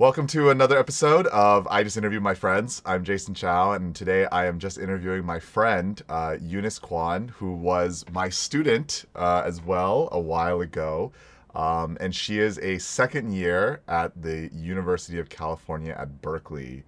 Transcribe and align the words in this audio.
Welcome 0.00 0.28
to 0.28 0.48
another 0.48 0.78
episode 0.78 1.26
of 1.26 1.66
I 1.66 1.82
Just 1.82 1.98
Interview 1.98 2.20
My 2.20 2.32
Friends. 2.32 2.80
I'm 2.86 3.04
Jason 3.04 3.34
Chow, 3.34 3.72
and 3.72 3.94
today 3.94 4.24
I 4.32 4.46
am 4.46 4.58
just 4.58 4.78
interviewing 4.78 5.26
my 5.26 5.38
friend, 5.38 6.00
uh, 6.08 6.38
Eunice 6.40 6.78
Kwon, 6.78 7.28
who 7.28 7.52
was 7.52 8.06
my 8.10 8.30
student 8.30 9.04
uh, 9.14 9.42
as 9.44 9.60
well 9.60 10.08
a 10.10 10.18
while 10.18 10.62
ago. 10.62 11.12
Um, 11.54 11.98
and 12.00 12.14
she 12.14 12.38
is 12.38 12.58
a 12.60 12.78
second 12.78 13.34
year 13.34 13.82
at 13.88 14.22
the 14.22 14.48
University 14.54 15.18
of 15.18 15.28
California 15.28 15.94
at 15.98 16.22
Berkeley. 16.22 16.84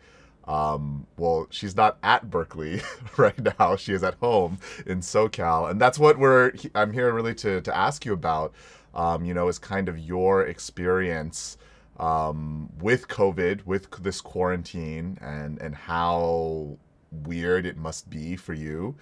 Um, 0.49 1.07
well, 1.19 1.49
she's 1.51 1.77
not 1.77 1.99
at 2.03 2.31
Berkeley 2.31 2.81
right 3.19 3.59
now. 3.59 3.77
She 3.77 3.93
is 3.93 4.03
at 4.03 4.15
home 4.23 4.57
in 4.87 5.01
SoCal, 5.01 5.71
and 5.71 5.79
that's 5.79 5.99
what 5.99 6.19
we're. 6.19 6.55
I'm 6.75 6.95
here 6.95 7.13
really 7.13 7.35
to 7.35 7.61
to 7.61 7.77
ask 7.77 8.07
you 8.07 8.15
about. 8.15 8.55
Um, 8.95 9.27
you 9.27 9.35
know, 9.35 9.49
is 9.49 9.59
kind 9.59 9.91
of 9.91 9.99
your 9.99 10.47
experience 10.47 11.59
um, 12.03 12.69
with 12.81 13.07
COVID, 13.07 13.65
with 13.65 13.91
this 14.03 14.21
quarantine, 14.21 15.17
and 15.21 15.61
and 15.61 15.75
how 15.75 16.77
weird 17.11 17.65
it 17.65 17.77
must 17.77 18.11
be 18.11 18.37
for 18.37 18.55
you. 18.55 18.97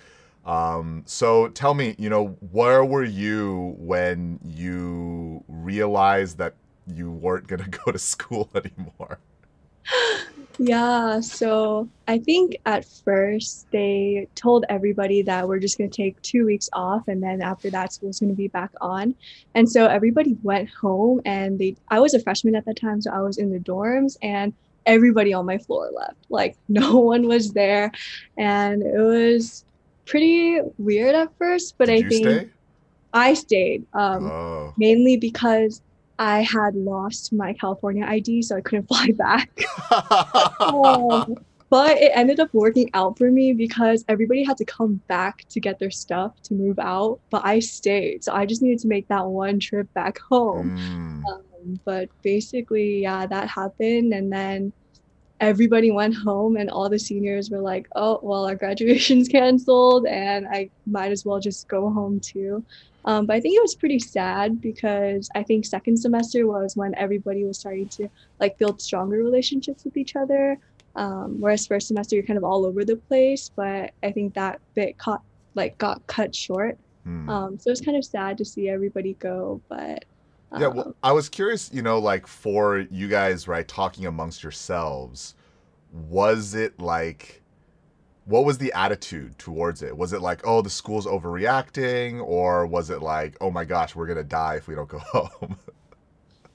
Um, 0.44 1.02
so 1.06 1.48
tell 1.48 1.74
me, 1.74 1.94
you 1.98 2.10
know, 2.10 2.36
where 2.52 2.84
were 2.84 3.04
you 3.04 3.74
when 3.78 4.38
you 4.44 5.44
realized 5.48 6.38
that 6.38 6.54
you 6.86 7.10
weren't 7.10 7.46
going 7.46 7.62
to 7.64 7.70
go 7.70 7.90
to 7.90 7.98
school 7.98 8.50
anymore? 8.54 9.18
Yeah, 10.62 11.20
so 11.20 11.88
I 12.06 12.18
think 12.18 12.58
at 12.66 12.84
first 12.84 13.66
they 13.70 14.28
told 14.34 14.66
everybody 14.68 15.22
that 15.22 15.48
we're 15.48 15.58
just 15.58 15.78
going 15.78 15.88
to 15.88 15.96
take 15.96 16.20
two 16.20 16.44
weeks 16.44 16.68
off 16.74 17.08
and 17.08 17.22
then 17.22 17.40
after 17.40 17.70
that 17.70 17.94
school's 17.94 18.20
going 18.20 18.28
to 18.28 18.36
be 18.36 18.48
back 18.48 18.70
on. 18.82 19.14
And 19.54 19.66
so 19.66 19.86
everybody 19.86 20.36
went 20.42 20.68
home 20.68 21.22
and 21.24 21.58
they 21.58 21.76
I 21.88 21.98
was 21.98 22.12
a 22.12 22.20
freshman 22.20 22.54
at 22.56 22.66
that 22.66 22.78
time, 22.78 23.00
so 23.00 23.10
I 23.10 23.22
was 23.22 23.38
in 23.38 23.50
the 23.50 23.58
dorms 23.58 24.18
and 24.20 24.52
everybody 24.84 25.32
on 25.32 25.46
my 25.46 25.56
floor 25.56 25.90
left. 25.94 26.26
Like 26.28 26.58
no 26.68 26.98
one 26.98 27.26
was 27.26 27.52
there 27.52 27.90
and 28.36 28.82
it 28.82 29.00
was 29.00 29.64
pretty 30.04 30.60
weird 30.76 31.14
at 31.14 31.34
first, 31.38 31.76
but 31.78 31.88
Did 31.88 32.04
I 32.04 32.08
think 32.10 32.26
stay? 32.26 32.50
I 33.14 33.32
stayed 33.32 33.86
um 33.94 34.30
oh. 34.30 34.74
mainly 34.76 35.16
because 35.16 35.80
I 36.20 36.42
had 36.42 36.74
lost 36.74 37.32
my 37.32 37.54
California 37.54 38.04
ID, 38.06 38.42
so 38.42 38.56
I 38.56 38.60
couldn't 38.60 38.86
fly 38.88 39.08
back. 39.12 39.50
um, 40.60 41.34
but 41.70 41.96
it 41.96 42.12
ended 42.14 42.40
up 42.40 42.52
working 42.52 42.90
out 42.94 43.16
for 43.16 43.30
me 43.30 43.54
because 43.54 44.04
everybody 44.06 44.44
had 44.44 44.58
to 44.58 44.64
come 44.64 45.00
back 45.08 45.46
to 45.48 45.60
get 45.60 45.78
their 45.78 45.90
stuff 45.90 46.40
to 46.42 46.54
move 46.54 46.78
out, 46.78 47.20
but 47.30 47.42
I 47.44 47.60
stayed. 47.60 48.22
So 48.22 48.34
I 48.34 48.44
just 48.44 48.60
needed 48.60 48.80
to 48.80 48.88
make 48.88 49.08
that 49.08 49.26
one 49.26 49.58
trip 49.58 49.92
back 49.94 50.18
home. 50.18 50.76
Mm. 50.76 51.24
Um, 51.32 51.80
but 51.84 52.10
basically, 52.22 53.02
yeah, 53.02 53.24
that 53.26 53.48
happened. 53.48 54.12
And 54.12 54.30
then 54.30 54.72
everybody 55.40 55.90
went 55.90 56.14
home, 56.14 56.56
and 56.56 56.68
all 56.68 56.90
the 56.90 56.98
seniors 56.98 57.50
were 57.50 57.60
like, 57.60 57.88
oh, 57.96 58.20
well, 58.22 58.44
our 58.44 58.54
graduation's 58.62 59.28
canceled, 59.28 60.06
and 60.06 60.46
I 60.48 60.68
might 60.86 61.12
as 61.12 61.24
well 61.24 61.40
just 61.40 61.66
go 61.68 61.88
home 61.90 62.20
too. 62.20 62.62
Um, 63.04 63.26
but 63.26 63.36
I 63.36 63.40
think 63.40 63.56
it 63.56 63.62
was 63.62 63.74
pretty 63.74 63.98
sad 63.98 64.60
because 64.60 65.30
I 65.34 65.42
think 65.42 65.64
second 65.64 65.96
semester 65.96 66.46
was 66.46 66.76
when 66.76 66.94
everybody 66.96 67.44
was 67.44 67.58
starting 67.58 67.88
to 67.88 68.08
like 68.38 68.58
build 68.58 68.80
stronger 68.80 69.18
relationships 69.18 69.84
with 69.84 69.96
each 69.96 70.16
other. 70.16 70.58
Um, 70.96 71.40
whereas 71.40 71.66
first 71.66 71.88
semester 71.88 72.16
you're 72.16 72.24
kind 72.24 72.36
of 72.36 72.44
all 72.44 72.66
over 72.66 72.84
the 72.84 72.96
place, 72.96 73.50
but 73.54 73.92
I 74.02 74.10
think 74.12 74.34
that 74.34 74.60
bit 74.74 74.98
caught 74.98 75.22
like 75.54 75.78
got 75.78 76.06
cut 76.06 76.34
short. 76.34 76.76
Mm. 77.06 77.28
Um, 77.28 77.58
so 77.58 77.70
it's 77.70 77.80
kind 77.80 77.96
of 77.96 78.04
sad 78.04 78.36
to 78.38 78.44
see 78.44 78.68
everybody 78.68 79.14
go, 79.14 79.60
but 79.68 80.04
yeah, 80.58 80.66
well, 80.66 80.88
um, 80.88 80.94
I 81.02 81.12
was 81.12 81.28
curious, 81.28 81.70
you 81.72 81.82
know, 81.82 81.98
like 81.98 82.26
for 82.26 82.80
you 82.90 83.06
guys, 83.06 83.46
right, 83.46 83.66
talking 83.66 84.06
amongst 84.06 84.42
yourselves, 84.42 85.34
was 85.92 86.54
it 86.54 86.78
like, 86.80 87.39
what 88.30 88.44
was 88.44 88.58
the 88.58 88.72
attitude 88.72 89.36
towards 89.38 89.82
it? 89.82 89.96
Was 89.96 90.12
it 90.12 90.22
like, 90.22 90.46
oh, 90.46 90.62
the 90.62 90.70
school's 90.70 91.06
overreacting, 91.06 92.24
or 92.24 92.64
was 92.64 92.88
it 92.88 93.02
like, 93.02 93.36
oh 93.40 93.50
my 93.50 93.64
gosh, 93.64 93.96
we're 93.96 94.06
gonna 94.06 94.22
die 94.22 94.54
if 94.56 94.68
we 94.68 94.74
don't 94.76 94.88
go 94.88 94.98
home? 95.12 95.58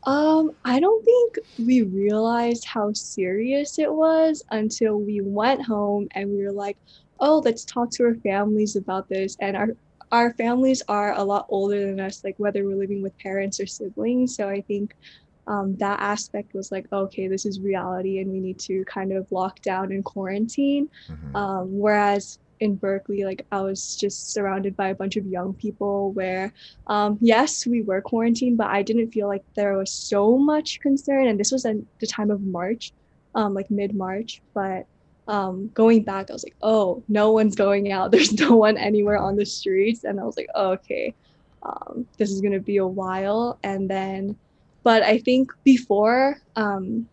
Um, 0.06 0.52
I 0.63 0.80
don't 0.80 1.03
think 1.03 1.40
we 1.58 1.81
realized 1.81 2.63
how 2.63 2.94
serious 2.94 3.80
it 3.80 3.91
was 3.91 4.44
until 4.52 5.00
we 5.00 5.19
went 5.22 5.66
home 5.66 6.08
and 6.12 6.30
we 6.30 6.44
were 6.44 6.52
like, 6.52 6.78
oh, 7.19 7.40
let's 7.40 7.66
talk 7.66 7.90
to 7.92 8.03
our 8.03 8.16
families 8.16 8.75
about 8.75 9.09
this. 9.09 9.36
And 9.42 9.57
our 9.57 9.69
our 10.12 10.34
families 10.34 10.81
are 10.88 11.13
a 11.13 11.24
lot 11.24 11.47
older 11.50 11.88
than 11.88 12.00
us, 12.00 12.24
like 12.24 12.36
whether 12.38 12.63
we're 12.63 12.78
living 12.78 13.02
with 13.02 13.18
parents 13.18 13.59
or 13.59 13.66
siblings. 13.66 14.36
So 14.36 14.47
I 14.47 14.62
think 14.62 14.96
um, 15.47 15.75
that 15.78 16.00
aspect 16.00 16.53
was 16.53 16.72
like, 16.72 16.85
okay, 16.91 17.28
this 17.28 17.45
is 17.45 17.59
reality 17.59 18.19
and 18.19 18.31
we 18.31 18.39
need 18.39 18.59
to 18.59 18.83
kind 18.85 19.11
of 19.11 19.31
lock 19.31 19.61
down 19.61 19.91
and 19.91 20.03
quarantine. 20.03 20.89
Mhm. 21.09 21.35
Um, 21.35 21.79
whereas 21.79 22.39
in 22.59 22.75
Berkeley, 22.75 23.25
like 23.25 23.45
I 23.51 23.61
was 23.61 23.95
just 23.95 24.31
surrounded 24.31 24.75
by 24.75 24.89
a 24.89 24.95
bunch 24.95 25.17
of 25.17 25.25
young 25.25 25.53
people 25.53 26.11
where, 26.13 26.53
um, 26.88 27.17
yes, 27.22 27.66
we 27.66 27.81
were 27.81 28.01
quarantined, 28.01 28.57
but 28.57 28.67
I 28.67 28.81
didn't 28.81 29.11
feel 29.11 29.28
like 29.28 29.44
there 29.56 29.78
was 29.78 29.91
so 29.91 30.38
much 30.38 30.79
concern. 30.79 31.28
And 31.28 31.39
this 31.39 31.51
was 31.51 31.66
at 31.66 31.75
the 32.00 32.07
time 32.07 32.31
of 32.31 32.41
March, 32.41 32.91
um, 33.35 33.53
like 33.53 33.69
mid 33.69 33.95
March. 33.95 34.41
But 34.53 34.88
um, 35.27 35.69
going 35.73 36.03
back, 36.03 36.29
I 36.29 36.33
was 36.33 36.44
like, 36.44 36.56
oh, 36.62 37.03
no 37.07 37.31
one's 37.31 37.56
going 37.56 37.91
out. 37.91 38.12
There's 38.12 38.33
no 38.33 38.56
one 38.56 38.77
anywhere 38.77 39.17
on 39.17 39.35
the 39.35 39.45
streets. 39.45 40.03
And 40.03 40.19
I 40.19 40.23
was 40.23 40.38
like, 40.38 40.50
oh, 40.56 40.72
okay, 40.72 41.13
um, 41.63 42.07
this 42.17 42.31
is 42.31 42.41
going 42.41 42.53
to 42.53 42.59
be 42.59 42.77
a 42.77 42.88
while. 42.88 43.59
And 43.63 43.89
then, 43.89 44.38
but 44.85 45.01
I 45.01 45.18
think 45.18 45.51
before, 45.63 46.40
um, 46.56 47.09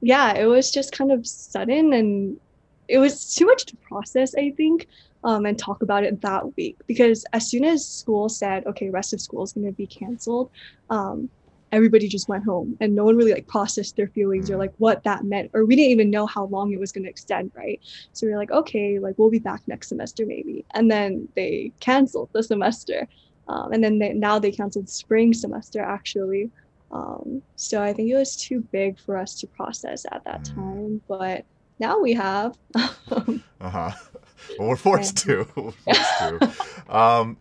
yeah, 0.00 0.34
it 0.34 0.46
was 0.46 0.70
just 0.70 0.92
kind 0.92 1.10
of 1.10 1.26
sudden 1.26 1.92
and 1.92 2.38
it 2.86 2.98
was 2.98 3.34
too 3.34 3.46
much 3.46 3.66
to 3.66 3.76
process, 3.78 4.36
I 4.36 4.50
think, 4.50 4.86
um, 5.24 5.44
and 5.44 5.58
talk 5.58 5.82
about 5.82 6.04
it 6.04 6.20
that 6.20 6.56
week. 6.56 6.76
Because 6.86 7.26
as 7.32 7.50
soon 7.50 7.64
as 7.64 7.84
school 7.84 8.28
said, 8.28 8.64
okay, 8.64 8.90
rest 8.90 9.12
of 9.12 9.20
school 9.20 9.42
is 9.42 9.52
going 9.52 9.66
to 9.66 9.72
be 9.72 9.88
canceled, 9.88 10.52
um, 10.88 11.28
everybody 11.72 12.06
just 12.06 12.28
went 12.28 12.44
home 12.44 12.76
and 12.80 12.94
no 12.94 13.04
one 13.04 13.16
really 13.16 13.34
like 13.34 13.48
processed 13.48 13.96
their 13.96 14.06
feelings 14.06 14.48
or 14.48 14.56
like 14.56 14.72
what 14.78 15.02
that 15.02 15.24
meant. 15.24 15.50
Or 15.54 15.64
we 15.64 15.74
didn't 15.74 15.90
even 15.90 16.10
know 16.10 16.26
how 16.26 16.44
long 16.44 16.72
it 16.72 16.78
was 16.78 16.92
going 16.92 17.04
to 17.04 17.10
extend, 17.10 17.50
right? 17.56 17.80
So 18.12 18.24
we 18.24 18.32
are 18.32 18.38
like, 18.38 18.52
okay, 18.52 19.00
like 19.00 19.18
we'll 19.18 19.30
be 19.30 19.40
back 19.40 19.62
next 19.66 19.88
semester 19.88 20.24
maybe. 20.24 20.64
And 20.74 20.88
then 20.88 21.28
they 21.34 21.72
canceled 21.80 22.30
the 22.32 22.42
semester. 22.44 23.08
Um, 23.48 23.72
and 23.72 23.82
then 23.82 23.98
they, 23.98 24.12
now 24.12 24.38
they 24.38 24.52
canceled 24.52 24.88
spring 24.88 25.34
semester 25.34 25.82
actually. 25.82 26.52
Um, 26.90 27.42
so 27.56 27.82
I 27.82 27.92
think 27.92 28.10
it 28.10 28.16
was 28.16 28.36
too 28.36 28.60
big 28.72 28.98
for 28.98 29.16
us 29.16 29.38
to 29.40 29.46
process 29.46 30.06
at 30.10 30.24
that 30.24 30.42
Mm. 30.44 30.54
time. 30.54 31.00
But 31.08 31.44
now 31.78 31.98
we 32.00 32.12
have. 32.14 32.56
Uh-huh. 33.60 33.90
Well, 34.58 34.68
we're 34.68 34.76
forced 34.76 35.16
to. 35.18 35.46
We're 35.56 35.72
forced 35.72 36.18
to. 36.18 36.96
Um, 36.96 37.36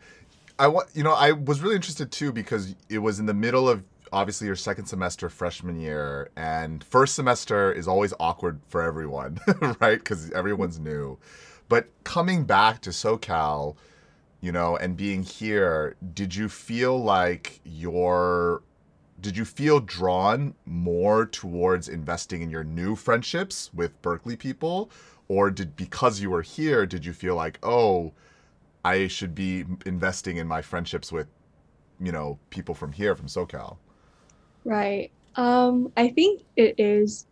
I 0.57 0.67
want 0.67 0.89
you 0.95 1.03
know 1.03 1.13
I 1.13 1.31
was 1.31 1.61
really 1.61 1.75
interested 1.75 2.11
too 2.11 2.31
because 2.33 2.73
it 2.89 2.97
was 2.97 3.19
in 3.19 3.27
the 3.27 3.33
middle 3.35 3.69
of 3.69 3.83
obviously 4.11 4.47
your 4.47 4.55
second 4.55 4.85
semester 4.87 5.29
freshman 5.29 5.79
year 5.79 6.29
and 6.35 6.83
first 6.83 7.13
semester 7.15 7.71
is 7.71 7.87
always 7.87 8.13
awkward 8.19 8.59
for 8.67 8.81
everyone, 8.81 9.37
right? 9.79 9.99
Because 9.99 10.31
everyone's 10.31 10.79
new. 10.79 11.19
But 11.69 11.87
coming 12.03 12.45
back 12.45 12.81
to 12.81 12.89
SoCal, 12.89 13.75
you 14.41 14.51
know, 14.51 14.75
and 14.75 14.97
being 14.97 15.21
here, 15.23 15.95
did 16.13 16.33
you 16.33 16.49
feel 16.49 16.97
like 16.99 17.59
your 17.63 18.63
did 19.19 19.35
you 19.35 19.45
feel 19.45 19.79
drawn 19.79 20.53
more 20.65 21.25
towards 21.25 21.89
investing 21.89 22.41
in 22.41 22.49
your 22.49 22.63
new 22.63 22.95
friendships 22.95 23.71
with 23.73 23.99
Berkeley 24.01 24.35
people 24.35 24.89
or 25.27 25.49
did 25.51 25.75
because 25.75 26.19
you 26.19 26.29
were 26.29 26.41
here 26.41 26.85
did 26.85 27.05
you 27.05 27.11
feel 27.11 27.35
like 27.35 27.59
oh 27.63 28.13
i 28.85 29.07
should 29.07 29.35
be 29.35 29.65
investing 29.85 30.37
in 30.37 30.47
my 30.47 30.61
friendships 30.61 31.11
with 31.11 31.27
you 31.99 32.13
know 32.13 32.39
people 32.49 32.73
from 32.73 32.93
here 32.93 33.13
from 33.13 33.27
socal 33.27 33.77
Right. 34.67 35.11
Um, 35.37 35.93
I 35.95 36.09
think 36.09 36.43
it 36.57 36.75
is 36.77 37.25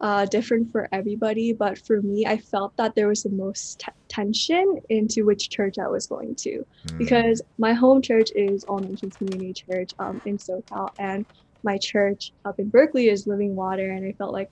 uh, 0.00 0.26
different 0.26 0.70
for 0.70 0.88
everybody, 0.92 1.52
but 1.52 1.78
for 1.78 2.02
me, 2.02 2.26
I 2.26 2.36
felt 2.36 2.76
that 2.76 2.94
there 2.94 3.08
was 3.08 3.22
the 3.22 3.30
most 3.30 3.80
t- 3.80 3.92
tension 4.08 4.80
into 4.90 5.24
which 5.24 5.48
church 5.48 5.78
I 5.78 5.88
was 5.88 6.06
going 6.06 6.34
to 6.36 6.64
Hmm. 6.88 6.98
because 6.98 7.40
my 7.58 7.72
home 7.72 8.02
church 8.02 8.30
is 8.34 8.64
All 8.64 8.78
Nations 8.78 9.16
Community 9.16 9.52
Church 9.52 9.92
um, 9.98 10.20
in 10.26 10.36
SoCal, 10.38 10.90
and 10.98 11.24
my 11.62 11.78
church 11.78 12.32
up 12.44 12.58
in 12.58 12.68
Berkeley 12.68 13.08
is 13.08 13.26
Living 13.26 13.56
Water, 13.56 13.90
and 13.90 14.04
I 14.04 14.12
felt 14.12 14.32
like, 14.32 14.50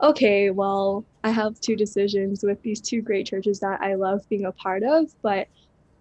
okay, 0.00 0.50
well, 0.50 1.04
I 1.24 1.30
have 1.30 1.60
two 1.60 1.76
decisions 1.76 2.42
with 2.42 2.62
these 2.62 2.80
two 2.80 3.00
great 3.02 3.26
churches 3.26 3.60
that 3.60 3.80
I 3.80 3.94
love 3.94 4.28
being 4.28 4.44
a 4.44 4.52
part 4.52 4.82
of, 4.82 5.12
but 5.22 5.48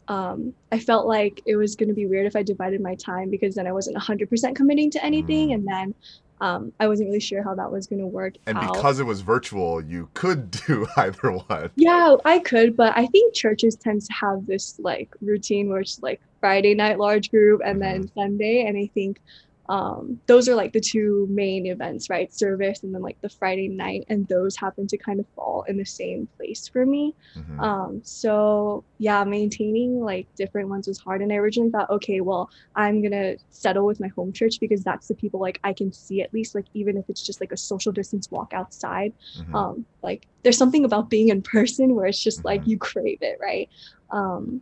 um, 0.08 0.54
I 0.72 0.80
felt 0.80 1.08
like 1.08 1.42
it 1.46 1.56
was 1.56 1.76
going 1.76 1.90
to 1.90 1.96
be 1.96 2.06
weird 2.06 2.26
if 2.26 2.36
I 2.36 2.44
divided 2.44 2.82
my 2.82 2.96
time 2.96 3.30
because 3.30 3.56
then 3.56 3.68
I 3.68 3.72
wasn't 3.72 3.98
100% 3.98 4.56
committing 4.56 4.92
to 4.92 5.04
anything. 5.04 5.50
Mm. 5.50 5.54
And 5.54 5.68
then 5.68 5.96
um, 6.44 6.74
I 6.78 6.90
wasn't 6.90 7.08
really 7.08 7.22
sure 7.22 7.42
how 7.42 7.56
that 7.56 7.72
was 7.72 7.88
going 7.88 8.02
to 8.02 8.06
work 8.06 8.34
and 8.48 8.58
out. 8.58 8.74
because 8.74 9.00
it 9.00 9.06
was 9.06 9.22
virtual 9.22 9.82
you 9.82 10.10
could 10.14 10.52
do 10.68 10.86
either 10.98 11.32
one 11.32 11.72
yeah, 11.76 12.16
I 12.26 12.40
could, 12.40 12.76
but 12.76 12.92
I 12.98 13.06
think 13.08 13.34
churches 13.34 13.78
tend 13.78 14.02
to 14.02 14.14
have 14.14 14.46
this 14.46 14.78
like 14.80 15.16
routine 15.22 15.70
where 15.70 15.80
it's 15.80 16.02
like 16.04 16.22
Friday 16.42 16.76
night 16.76 17.00
large 17.00 17.32
group 17.32 17.62
and 17.64 17.82
then 17.82 18.12
Sunday. 18.14 18.66
And 18.68 18.78
I 18.78 18.90
think 18.94 19.22
um, 19.70 20.20
those 20.26 20.50
are 20.50 20.56
like 20.56 20.74
the 20.74 20.80
two 20.80 21.28
main 21.30 21.66
events, 21.66 22.10
right? 22.10 22.34
Service 22.34 22.84
and 22.84 22.94
then 22.94 23.02
like 23.02 23.20
the 23.22 23.30
Friday 23.30 23.70
night, 23.70 24.06
and 24.10 24.28
those 24.28 24.56
happen 24.56 24.88
to 24.88 24.98
kind 24.98 25.20
of 25.20 25.26
fall 25.36 25.64
in 25.68 25.78
the 25.78 25.86
same 25.86 26.28
place 26.38 26.68
for 26.68 26.86
me. 26.86 27.16
Mm-hmm. 27.36 27.60
Um, 27.60 28.02
so 28.04 28.84
yeah, 28.98 29.24
maintaining 29.24 30.02
like 30.02 30.28
different 30.36 30.70
ones 30.70 30.88
was 30.88 31.00
hard. 31.00 31.22
And 31.22 31.32
I 31.32 31.36
originally 31.36 31.72
thought, 31.72 31.90
okay, 31.90 32.20
well, 32.22 32.50
I'm 32.76 33.02
gonna 33.02 33.36
settle 33.52 33.86
with 33.86 34.00
my 34.00 34.10
home 34.10 34.34
church 34.34 34.60
because 34.60 34.84
that's 34.84 35.08
the 35.08 35.16
people 35.16 35.40
like 35.40 35.60
I 35.64 35.72
can 35.72 35.94
see 35.94 36.22
at 36.22 36.34
least, 36.34 36.56
like 36.56 36.66
even 36.74 36.98
if 36.98 37.06
it's 37.10 37.26
just 37.26 37.40
like 37.40 37.52
a 37.52 37.58
social 37.58 37.92
distance 37.94 38.30
walk 38.30 38.54
outside. 38.54 39.14
Mm-hmm. 39.40 39.56
Um, 39.56 39.86
like 40.02 40.28
there's 40.44 40.58
something 40.58 40.84
about 40.84 41.10
being 41.10 41.30
in 41.30 41.42
person 41.42 41.96
where 41.96 42.06
it's 42.06 42.22
just 42.22 42.40
mm-hmm. 42.40 42.48
like 42.48 42.68
you 42.68 42.78
crave 42.78 43.20
it, 43.22 43.38
right? 43.42 43.70
Um, 44.12 44.62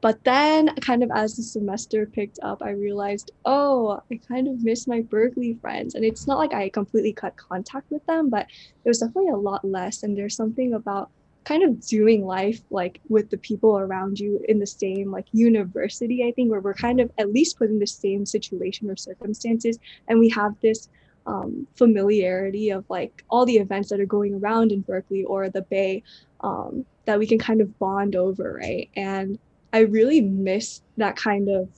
but 0.00 0.22
then, 0.24 0.74
kind 0.76 1.02
of 1.02 1.10
as 1.14 1.36
the 1.36 1.42
semester 1.42 2.06
picked 2.06 2.38
up, 2.42 2.62
I 2.62 2.70
realized, 2.70 3.30
oh, 3.44 4.00
I 4.10 4.20
kind 4.28 4.46
of 4.46 4.62
miss 4.62 4.86
my 4.86 5.00
Berkeley 5.00 5.54
friends. 5.54 5.94
And 5.94 6.04
it's 6.04 6.26
not 6.26 6.38
like 6.38 6.52
I 6.52 6.68
completely 6.68 7.12
cut 7.12 7.36
contact 7.36 7.90
with 7.90 8.04
them, 8.06 8.28
but 8.28 8.46
it 8.84 8.88
was 8.88 8.98
definitely 8.98 9.30
a 9.30 9.36
lot 9.36 9.64
less. 9.64 10.02
And 10.02 10.16
there's 10.16 10.36
something 10.36 10.74
about 10.74 11.10
kind 11.44 11.62
of 11.62 11.80
doing 11.86 12.26
life 12.26 12.60
like 12.70 13.00
with 13.08 13.30
the 13.30 13.38
people 13.38 13.78
around 13.78 14.18
you 14.18 14.44
in 14.48 14.58
the 14.58 14.66
same 14.66 15.10
like 15.10 15.26
university, 15.32 16.24
I 16.24 16.32
think, 16.32 16.50
where 16.50 16.60
we're 16.60 16.74
kind 16.74 17.00
of 17.00 17.10
at 17.18 17.32
least 17.32 17.56
put 17.56 17.70
in 17.70 17.78
the 17.78 17.86
same 17.86 18.26
situation 18.26 18.90
or 18.90 18.96
circumstances. 18.96 19.78
And 20.08 20.18
we 20.18 20.28
have 20.30 20.60
this 20.60 20.88
um, 21.26 21.66
familiarity 21.76 22.70
of 22.70 22.84
like 22.88 23.24
all 23.28 23.46
the 23.46 23.58
events 23.58 23.88
that 23.90 24.00
are 24.00 24.06
going 24.06 24.34
around 24.34 24.72
in 24.72 24.80
Berkeley 24.82 25.24
or 25.24 25.48
the 25.48 25.62
Bay 25.62 26.02
um, 26.40 26.84
that 27.06 27.18
we 27.18 27.26
can 27.26 27.38
kind 27.38 27.60
of 27.60 27.78
bond 27.78 28.14
over, 28.14 28.58
right? 28.60 28.90
And 28.94 29.38
I 29.76 29.80
really 29.80 30.22
miss 30.22 30.80
that 30.96 31.16
kind 31.16 31.50
of 31.50 31.68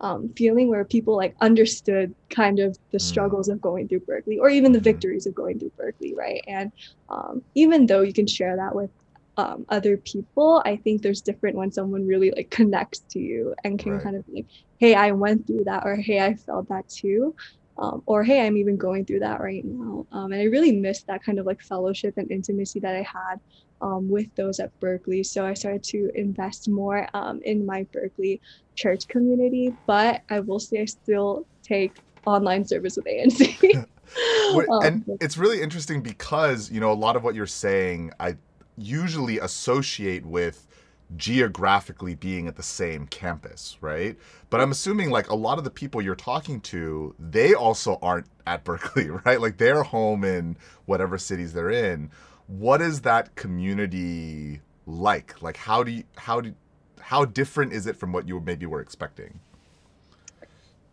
um, 0.00 0.30
feeling 0.30 0.68
where 0.68 0.86
people 0.86 1.14
like 1.16 1.34
understood 1.42 2.14
kind 2.30 2.58
of 2.60 2.78
the 2.92 2.98
mm. 2.98 3.02
struggles 3.02 3.48
of 3.48 3.60
going 3.60 3.88
through 3.88 4.00
Berkeley 4.00 4.38
or 4.38 4.48
even 4.48 4.72
the 4.72 4.78
mm-hmm. 4.78 4.84
victories 4.84 5.26
of 5.26 5.34
going 5.34 5.58
through 5.58 5.72
Berkeley, 5.76 6.14
right? 6.14 6.42
And 6.46 6.72
um, 7.10 7.42
even 7.54 7.84
though 7.84 8.00
you 8.00 8.14
can 8.14 8.26
share 8.26 8.56
that 8.56 8.74
with 8.74 8.88
um, 9.36 9.66
other 9.68 9.98
people, 9.98 10.62
I 10.64 10.76
think 10.76 11.02
there's 11.02 11.20
different 11.20 11.56
when 11.56 11.70
someone 11.70 12.06
really 12.06 12.30
like 12.30 12.48
connects 12.48 13.00
to 13.10 13.18
you 13.18 13.54
and 13.64 13.78
can 13.78 13.92
right. 13.92 14.02
kind 14.02 14.16
of 14.16 14.26
be 14.26 14.32
like, 14.36 14.46
hey, 14.78 14.94
I 14.94 15.12
went 15.12 15.46
through 15.46 15.64
that, 15.64 15.84
or 15.84 15.96
hey, 15.96 16.20
I 16.20 16.34
felt 16.36 16.70
that 16.70 16.88
too. 16.88 17.34
Um, 17.78 18.02
or 18.06 18.24
hey, 18.24 18.46
I'm 18.46 18.56
even 18.56 18.76
going 18.76 19.04
through 19.04 19.20
that 19.20 19.40
right 19.40 19.64
now. 19.64 20.06
Um, 20.12 20.32
and 20.32 20.40
I 20.40 20.44
really 20.44 20.72
miss 20.72 21.02
that 21.04 21.22
kind 21.22 21.38
of 21.38 21.46
like 21.46 21.60
fellowship 21.60 22.14
and 22.16 22.30
intimacy 22.30 22.80
that 22.80 22.94
I 22.94 23.02
had 23.02 23.40
um, 23.80 24.08
with 24.08 24.34
those 24.34 24.60
at 24.60 24.78
Berkeley. 24.80 25.22
So 25.22 25.44
I 25.44 25.54
started 25.54 25.82
to 25.84 26.10
invest 26.14 26.68
more 26.68 27.06
um, 27.14 27.40
in 27.42 27.66
my 27.66 27.86
Berkeley 27.92 28.40
church 28.74 29.08
community. 29.08 29.74
But 29.86 30.22
I 30.30 30.40
will 30.40 30.58
say 30.58 30.80
I 30.80 30.84
still 30.86 31.46
take 31.62 31.96
online 32.24 32.64
service 32.64 32.96
with 32.96 33.06
ANC. 33.06 33.86
and 34.54 35.04
um, 35.08 35.18
it's 35.20 35.36
really 35.36 35.60
interesting 35.60 36.00
because 36.00 36.70
you 36.70 36.80
know 36.80 36.92
a 36.92 36.94
lot 36.94 37.16
of 37.16 37.24
what 37.24 37.34
you're 37.34 37.46
saying 37.46 38.12
I 38.20 38.36
usually 38.76 39.38
associate 39.38 40.24
with 40.24 40.66
geographically 41.14 42.14
being 42.14 42.48
at 42.48 42.56
the 42.56 42.62
same 42.62 43.06
campus, 43.06 43.76
right? 43.80 44.18
But 44.50 44.60
I'm 44.60 44.72
assuming 44.72 45.10
like 45.10 45.28
a 45.28 45.36
lot 45.36 45.58
of 45.58 45.64
the 45.64 45.70
people 45.70 46.02
you're 46.02 46.16
talking 46.16 46.60
to, 46.62 47.14
they 47.18 47.54
also 47.54 47.98
aren't 48.02 48.26
at 48.46 48.64
Berkeley, 48.64 49.10
right? 49.10 49.40
Like 49.40 49.58
they're 49.58 49.84
home 49.84 50.24
in 50.24 50.56
whatever 50.86 51.18
cities 51.18 51.52
they're 51.52 51.70
in 51.70 52.10
what 52.46 52.80
is 52.80 53.02
that 53.02 53.34
community 53.34 54.60
like? 54.86 55.40
Like 55.42 55.56
how 55.56 55.82
do 55.82 55.92
you 55.92 56.04
how 56.16 56.40
do 56.40 56.54
how 57.00 57.24
different 57.24 57.72
is 57.72 57.86
it 57.86 57.96
from 57.96 58.12
what 58.12 58.26
you 58.26 58.40
maybe 58.40 58.66
were 58.66 58.80
expecting? 58.80 59.40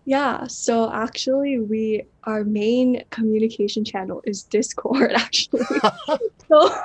Yeah, 0.05 0.47
so 0.47 0.91
actually 0.91 1.59
we 1.59 2.03
our 2.25 2.43
main 2.43 3.03
communication 3.09 3.85
channel 3.85 4.21
is 4.25 4.43
Discord 4.43 5.13
actually. 5.15 5.65
so 6.47 6.75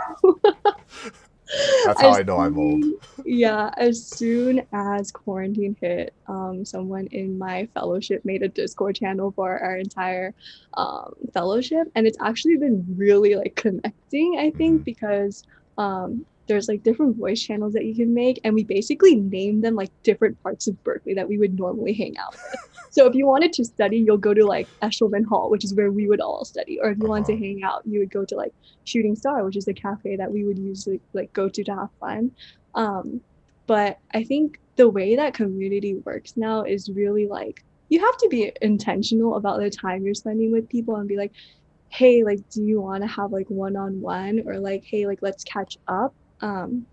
That's 1.85 2.01
how 2.01 2.11
I 2.15 2.23
know 2.23 2.39
I'm 2.39 2.59
old. 2.59 2.85
Yeah, 3.25 3.71
as 3.77 4.07
soon 4.07 4.67
as 4.73 5.11
quarantine 5.11 5.77
hit, 5.81 6.15
um, 6.29 6.65
someone 6.65 7.07
in 7.09 7.37
my 7.39 7.69
fellowship 7.75 8.25
made 8.25 8.43
a 8.43 8.49
Discord 8.49 8.97
channel 8.97 9.33
for 9.33 9.59
our 9.59 9.77
entire 9.77 10.35
um, 10.75 11.15
fellowship, 11.35 11.91
and 11.95 12.07
it's 12.07 12.19
actually 12.21 12.57
been 12.57 12.85
really 12.97 13.35
like 13.35 13.55
connecting. 13.57 14.37
I 14.39 14.51
think 14.51 14.77
mm-hmm. 14.77 14.85
because 14.85 15.45
um, 15.77 16.25
there's 16.49 16.69
like 16.69 16.83
different 16.83 17.17
voice 17.17 17.41
channels 17.41 17.73
that 17.75 17.85
you 17.85 17.95
can 17.95 18.13
make 18.13 18.41
and 18.43 18.55
we 18.55 18.65
basically 18.65 19.15
name 19.15 19.61
them 19.61 19.75
like 19.75 19.91
different 20.03 20.41
parts 20.43 20.67
of 20.67 20.83
berkeley 20.83 21.15
that 21.15 21.29
we 21.29 21.39
would 21.39 21.59
normally 21.59 21.93
hang 21.93 22.17
out 22.19 22.33
with 22.33 22.69
so 22.91 23.07
if 23.07 23.15
you 23.15 23.27
wanted 23.27 23.53
to 23.53 23.65
study 23.65 23.99
you'll 23.99 24.17
go 24.17 24.35
to 24.35 24.45
like 24.45 24.67
Eshleman 24.83 25.25
hall 25.25 25.51
which 25.51 25.65
is 25.65 25.75
where 25.75 25.93
we 25.93 26.09
would 26.09 26.21
all 26.21 26.45
study 26.45 26.81
or 26.81 26.91
if 26.91 26.99
you 26.99 27.05
uh-huh. 27.05 27.11
wanted 27.11 27.27
to 27.27 27.33
uh-huh. 27.35 27.43
hang 27.43 27.63
out 27.63 27.83
you 27.87 28.01
would 28.01 28.11
go 28.11 28.25
to 28.25 28.35
like 28.35 28.53
shooting 28.85 29.15
star 29.15 29.45
which 29.45 29.57
is 29.57 29.67
the 29.67 29.75
cafe 29.75 30.17
that 30.17 30.33
we 30.33 30.45
would 30.45 30.59
usually 30.59 31.01
like 31.13 31.33
go 31.33 31.49
to 31.49 31.63
to 31.63 31.75
have 31.75 31.91
fun 32.01 32.31
um, 32.75 33.21
but 33.67 33.99
i 34.15 34.25
think 34.25 34.59
the 34.77 34.89
way 34.89 35.17
that 35.17 35.35
community 35.35 35.95
works 36.05 36.37
now 36.37 36.63
is 36.63 36.89
really 36.91 37.27
like 37.27 37.63
you 37.91 38.01
have 38.01 38.17
to 38.19 38.29
be 38.29 38.53
intentional 38.61 39.37
about 39.37 39.61
the 39.61 39.71
time 39.71 40.05
you're 40.05 40.15
spending 40.15 40.53
with 40.53 40.69
people 40.69 40.97
and 40.97 41.09
be 41.09 41.17
like 41.17 41.33
hey 41.91 42.23
like 42.23 42.47
do 42.51 42.63
you 42.63 42.81
want 42.81 43.03
to 43.03 43.09
have 43.09 43.33
like 43.33 43.49
one-on-one 43.49 44.43
or 44.47 44.59
like 44.59 44.85
hey 44.85 45.07
like 45.07 45.21
let's 45.23 45.43
catch 45.45 45.79
up 45.89 46.15
um, 46.41 46.87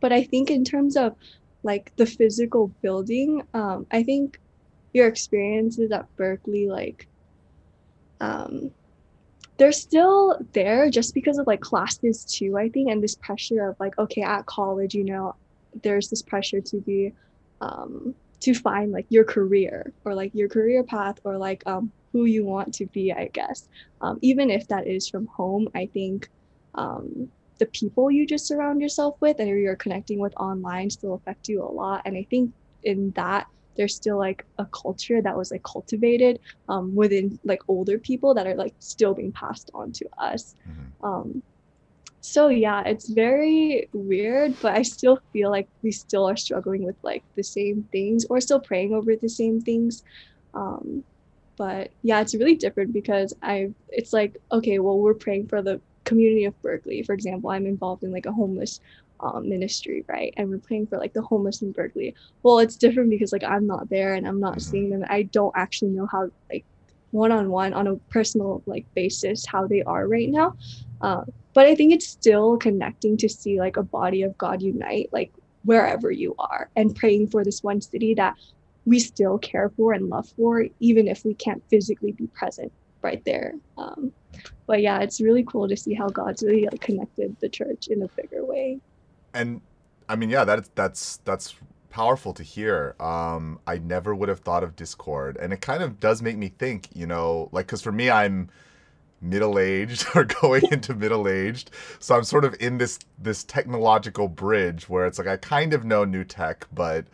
but 0.00 0.12
I 0.12 0.24
think 0.24 0.50
in 0.50 0.64
terms 0.64 0.96
of 0.96 1.14
like 1.62 1.92
the 1.96 2.06
physical 2.06 2.68
building, 2.82 3.42
um, 3.54 3.86
I 3.90 4.02
think 4.02 4.38
your 4.92 5.08
experiences 5.08 5.90
at 5.90 6.06
Berkeley, 6.16 6.68
like, 6.68 7.08
um, 8.20 8.70
they're 9.58 9.72
still 9.72 10.38
there 10.52 10.90
just 10.90 11.14
because 11.14 11.38
of 11.38 11.46
like 11.46 11.60
classes 11.60 12.24
too, 12.24 12.56
I 12.56 12.68
think, 12.68 12.90
and 12.90 13.02
this 13.02 13.16
pressure 13.16 13.68
of 13.68 13.76
like, 13.80 13.98
okay, 13.98 14.22
at 14.22 14.46
college, 14.46 14.94
you 14.94 15.04
know, 15.04 15.34
there's 15.82 16.08
this 16.08 16.22
pressure 16.22 16.60
to 16.60 16.80
be, 16.80 17.12
um, 17.60 18.14
to 18.40 18.54
find 18.54 18.92
like 18.92 19.06
your 19.08 19.24
career 19.24 19.92
or 20.04 20.14
like 20.14 20.30
your 20.34 20.48
career 20.48 20.84
path 20.84 21.18
or 21.24 21.38
like 21.38 21.62
um, 21.66 21.90
who 22.12 22.26
you 22.26 22.44
want 22.44 22.74
to 22.74 22.86
be, 22.86 23.12
I 23.12 23.28
guess. 23.32 23.66
Um, 24.00 24.18
even 24.22 24.50
if 24.50 24.68
that 24.68 24.86
is 24.86 25.08
from 25.08 25.26
home, 25.26 25.68
I 25.74 25.86
think 25.86 26.28
um, 26.74 27.30
the 27.58 27.66
people 27.66 28.10
you 28.10 28.26
just 28.26 28.46
surround 28.46 28.80
yourself 28.80 29.16
with 29.20 29.38
and 29.38 29.48
you're 29.48 29.76
connecting 29.76 30.18
with 30.18 30.34
online 30.36 30.90
still 30.90 31.14
affect 31.14 31.48
you 31.48 31.62
a 31.62 31.64
lot. 31.64 32.02
And 32.04 32.16
I 32.16 32.26
think 32.28 32.52
in 32.84 33.10
that 33.12 33.46
there's 33.76 33.94
still 33.94 34.18
like 34.18 34.44
a 34.58 34.64
culture 34.66 35.20
that 35.22 35.36
was 35.36 35.50
like 35.50 35.62
cultivated 35.62 36.40
um, 36.68 36.94
within 36.94 37.38
like 37.44 37.60
older 37.68 37.98
people 37.98 38.34
that 38.34 38.46
are 38.46 38.54
like 38.54 38.74
still 38.78 39.14
being 39.14 39.32
passed 39.32 39.70
on 39.74 39.92
to 39.92 40.08
us. 40.18 40.54
Mm-hmm. 40.68 41.06
Um, 41.06 41.42
so 42.20 42.48
yeah, 42.48 42.82
it's 42.84 43.08
very 43.08 43.88
weird, 43.92 44.54
but 44.60 44.74
I 44.74 44.82
still 44.82 45.20
feel 45.32 45.50
like 45.50 45.68
we 45.82 45.92
still 45.92 46.28
are 46.28 46.36
struggling 46.36 46.82
with 46.82 46.96
like 47.02 47.22
the 47.36 47.44
same 47.44 47.86
things 47.92 48.24
or 48.28 48.40
still 48.40 48.60
praying 48.60 48.94
over 48.94 49.14
the 49.14 49.28
same 49.28 49.60
things. 49.60 50.02
Um, 50.52 51.04
but 51.56 51.90
yeah, 52.02 52.20
it's 52.20 52.34
really 52.34 52.56
different 52.56 52.92
because 52.92 53.32
I 53.42 53.70
it's 53.88 54.12
like 54.12 54.36
okay, 54.50 54.78
well 54.78 54.98
we're 54.98 55.14
praying 55.14 55.48
for 55.48 55.62
the 55.62 55.80
community 56.06 56.46
of 56.46 56.60
Berkeley. 56.62 57.02
For 57.02 57.12
example, 57.12 57.50
I'm 57.50 57.66
involved 57.66 58.02
in 58.02 58.12
like 58.12 58.24
a 58.24 58.32
homeless 58.32 58.80
um, 59.20 59.48
ministry, 59.48 60.04
right? 60.08 60.32
And 60.36 60.48
we're 60.48 60.58
praying 60.58 60.86
for 60.86 60.98
like 60.98 61.12
the 61.12 61.22
homeless 61.22 61.60
in 61.60 61.72
Berkeley. 61.72 62.14
Well, 62.42 62.60
it's 62.60 62.76
different 62.76 63.10
because 63.10 63.32
like 63.32 63.44
I'm 63.44 63.66
not 63.66 63.90
there 63.90 64.14
and 64.14 64.26
I'm 64.26 64.40
not 64.40 64.52
mm-hmm. 64.52 64.70
seeing 64.70 64.90
them. 64.90 65.04
I 65.08 65.22
don't 65.24 65.52
actually 65.54 65.90
know 65.90 66.06
how 66.06 66.30
like 66.50 66.64
one 67.10 67.32
on 67.32 67.50
one 67.50 67.72
on 67.74 67.86
a 67.86 67.96
personal 68.10 68.62
like 68.66 68.86
basis 68.94 69.44
how 69.46 69.66
they 69.66 69.82
are 69.82 70.08
right 70.08 70.30
now. 70.30 70.56
Uh, 71.00 71.24
but 71.52 71.66
I 71.66 71.74
think 71.74 71.92
it's 71.92 72.08
still 72.08 72.56
connecting 72.56 73.16
to 73.18 73.28
see 73.28 73.58
like 73.58 73.76
a 73.76 73.82
body 73.82 74.22
of 74.22 74.36
God 74.38 74.62
unite 74.62 75.08
like 75.12 75.32
wherever 75.64 76.10
you 76.10 76.34
are 76.38 76.70
and 76.76 76.94
praying 76.94 77.28
for 77.28 77.44
this 77.44 77.62
one 77.62 77.80
city 77.80 78.14
that 78.14 78.34
we 78.84 79.00
still 79.00 79.36
care 79.38 79.70
for 79.76 79.92
and 79.92 80.08
love 80.08 80.28
for, 80.36 80.66
even 80.78 81.08
if 81.08 81.24
we 81.24 81.34
can't 81.34 81.62
physically 81.68 82.12
be 82.12 82.28
present 82.28 82.72
right 83.06 83.24
there. 83.24 83.54
Um, 83.78 84.12
but 84.66 84.82
yeah, 84.82 85.00
it's 85.00 85.20
really 85.20 85.44
cool 85.44 85.68
to 85.68 85.76
see 85.76 85.94
how 85.94 86.08
God's 86.08 86.42
really 86.42 86.64
like 86.64 86.80
connected 86.80 87.36
the 87.40 87.48
church 87.48 87.86
in 87.88 88.02
a 88.02 88.08
bigger 88.08 88.44
way. 88.44 88.80
And 89.32 89.60
I 90.08 90.16
mean, 90.16 90.28
yeah, 90.30 90.44
that's 90.44 90.70
that's 90.74 91.18
that's 91.24 91.54
powerful 91.90 92.34
to 92.34 92.42
hear. 92.42 92.94
Um, 93.00 93.60
I 93.66 93.78
never 93.78 94.14
would 94.14 94.28
have 94.28 94.40
thought 94.40 94.62
of 94.64 94.76
Discord, 94.76 95.36
and 95.40 95.52
it 95.52 95.60
kind 95.60 95.82
of 95.82 96.00
does 96.00 96.20
make 96.20 96.36
me 96.36 96.48
think. 96.48 96.88
You 96.94 97.06
know, 97.06 97.48
like 97.52 97.66
because 97.66 97.82
for 97.82 97.92
me, 97.92 98.10
I'm 98.10 98.50
middle 99.22 99.58
aged 99.58 100.06
or 100.14 100.24
going 100.24 100.64
into 100.72 100.94
middle 100.94 101.28
aged, 101.28 101.70
so 102.00 102.16
I'm 102.16 102.24
sort 102.24 102.44
of 102.44 102.54
in 102.60 102.78
this 102.78 102.98
this 103.18 103.44
technological 103.44 104.28
bridge 104.28 104.88
where 104.88 105.06
it's 105.06 105.18
like 105.18 105.28
I 105.28 105.36
kind 105.36 105.72
of 105.72 105.84
know 105.84 106.04
new 106.04 106.24
tech, 106.24 106.66
but 106.74 107.06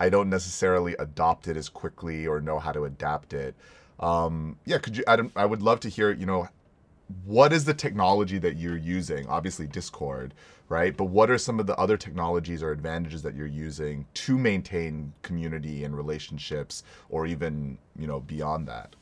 I 0.00 0.08
don't 0.08 0.30
necessarily 0.30 0.94
adopt 0.98 1.46
it 1.48 1.56
as 1.58 1.68
quickly 1.68 2.26
or 2.26 2.40
know 2.40 2.58
how 2.58 2.72
to 2.72 2.84
adapt 2.84 3.34
it. 3.34 3.54
Um, 4.00 4.56
yeah, 4.64 4.78
could 4.78 4.96
you? 4.96 5.04
I, 5.06 5.18
I 5.36 5.46
would 5.46 5.62
love 5.62 5.80
to 5.80 5.88
hear. 5.88 6.10
You 6.10 6.26
know, 6.26 6.48
what 7.24 7.52
is 7.52 7.64
the 7.64 7.74
technology 7.74 8.38
that 8.38 8.56
you're 8.56 8.76
using? 8.76 9.26
Obviously, 9.28 9.66
Discord, 9.66 10.34
right? 10.68 10.96
But 10.96 11.06
what 11.06 11.30
are 11.30 11.38
some 11.38 11.60
of 11.60 11.66
the 11.66 11.76
other 11.76 11.96
technologies 11.96 12.62
or 12.62 12.72
advantages 12.72 13.22
that 13.22 13.34
you're 13.34 13.46
using 13.46 14.06
to 14.14 14.38
maintain 14.38 15.12
community 15.22 15.84
and 15.84 15.96
relationships, 15.96 16.82
or 17.10 17.26
even 17.26 17.78
you 17.98 18.06
know 18.06 18.20
beyond 18.20 18.66
that? 18.68 18.96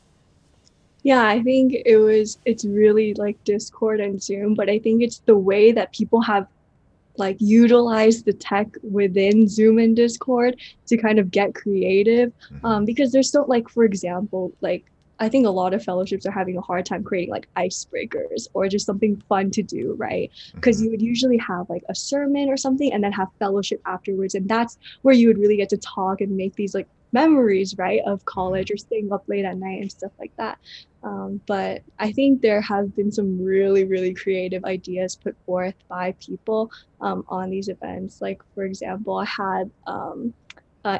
Yeah, 1.05 1.26
I 1.26 1.43
think 1.43 1.75
it 1.87 1.97
was 1.99 2.38
it's 2.45 2.64
really 2.64 3.14
like 3.14 3.43
Discord 3.45 4.00
and 4.00 4.21
Zoom, 4.23 4.55
but 4.55 4.69
I 4.69 4.78
think 4.78 5.02
it's 5.02 5.21
the 5.21 5.37
way 5.37 5.73
that 5.73 5.93
people 5.93 6.21
have 6.23 6.49
like 7.19 7.37
utilize 7.41 8.23
the 8.23 8.33
tech 8.33 8.69
within 8.83 9.49
Zoom 9.49 9.79
and 9.79 9.95
Discord 9.97 10.57
to 10.87 10.97
kind 10.97 11.19
of 11.19 11.31
get 11.31 11.55
creative. 11.55 12.33
Mhm. 12.53 12.69
Um, 12.69 12.85
because 12.85 13.13
there's 13.13 13.31
so 13.31 13.45
like 13.45 13.69
for 13.69 13.85
example, 13.85 14.53
like 14.61 14.85
I 15.21 15.29
think 15.29 15.47
a 15.47 15.51
lot 15.51 15.75
of 15.75 15.83
fellowships 15.83 16.25
are 16.27 16.31
having 16.31 16.57
a 16.57 16.61
hard 16.61 16.87
time 16.87 17.03
creating 17.03 17.33
like 17.33 17.49
icebreakers 17.57 18.47
or 18.55 18.69
just 18.69 18.87
something 18.87 19.21
fun 19.29 19.51
to 19.51 19.65
do, 19.65 19.95
right? 19.99 20.31
Because 20.55 20.81
Mhm. 20.81 20.85
you 20.85 20.91
would 20.91 21.03
usually 21.03 21.39
have 21.39 21.69
like 21.69 21.83
a 21.89 21.95
sermon 21.95 22.49
or 22.49 22.57
something 22.57 22.93
and 22.93 23.03
then 23.03 23.11
have 23.13 23.27
fellowship 23.41 23.81
afterwards. 23.85 24.37
And 24.37 24.49
that's 24.49 24.79
where 25.03 25.15
you 25.17 25.27
would 25.27 25.39
really 25.39 25.57
get 25.57 25.71
to 25.71 25.77
talk 25.79 26.21
and 26.21 26.37
make 26.37 26.55
these 26.55 26.73
like 26.73 26.87
memories, 27.12 27.77
right, 27.79 28.00
of 28.07 28.25
college 28.25 28.71
or 28.71 28.77
staying 28.77 29.12
up 29.12 29.25
late 29.27 29.45
at 29.45 29.57
night 29.57 29.81
and 29.81 29.91
stuff 29.91 30.12
like 30.19 30.33
that. 30.37 30.59
Um, 31.03 31.41
but 31.47 31.83
I 31.99 32.12
think 32.12 32.43
there 32.43 32.61
have 32.61 32.95
been 32.97 33.12
some 33.12 33.43
really, 33.43 33.85
really 33.85 34.15
creative 34.15 34.65
ideas 34.65 35.17
put 35.17 35.37
forth 35.47 35.75
by 35.88 36.12
people 36.21 36.71
um, 37.00 37.25
on 37.29 37.50
these 37.50 37.69
events. 37.69 38.21
Like, 38.21 38.43
for 38.55 38.65
example, 38.65 39.17
I 39.17 39.25
had 39.25 39.71
um, 39.87 40.35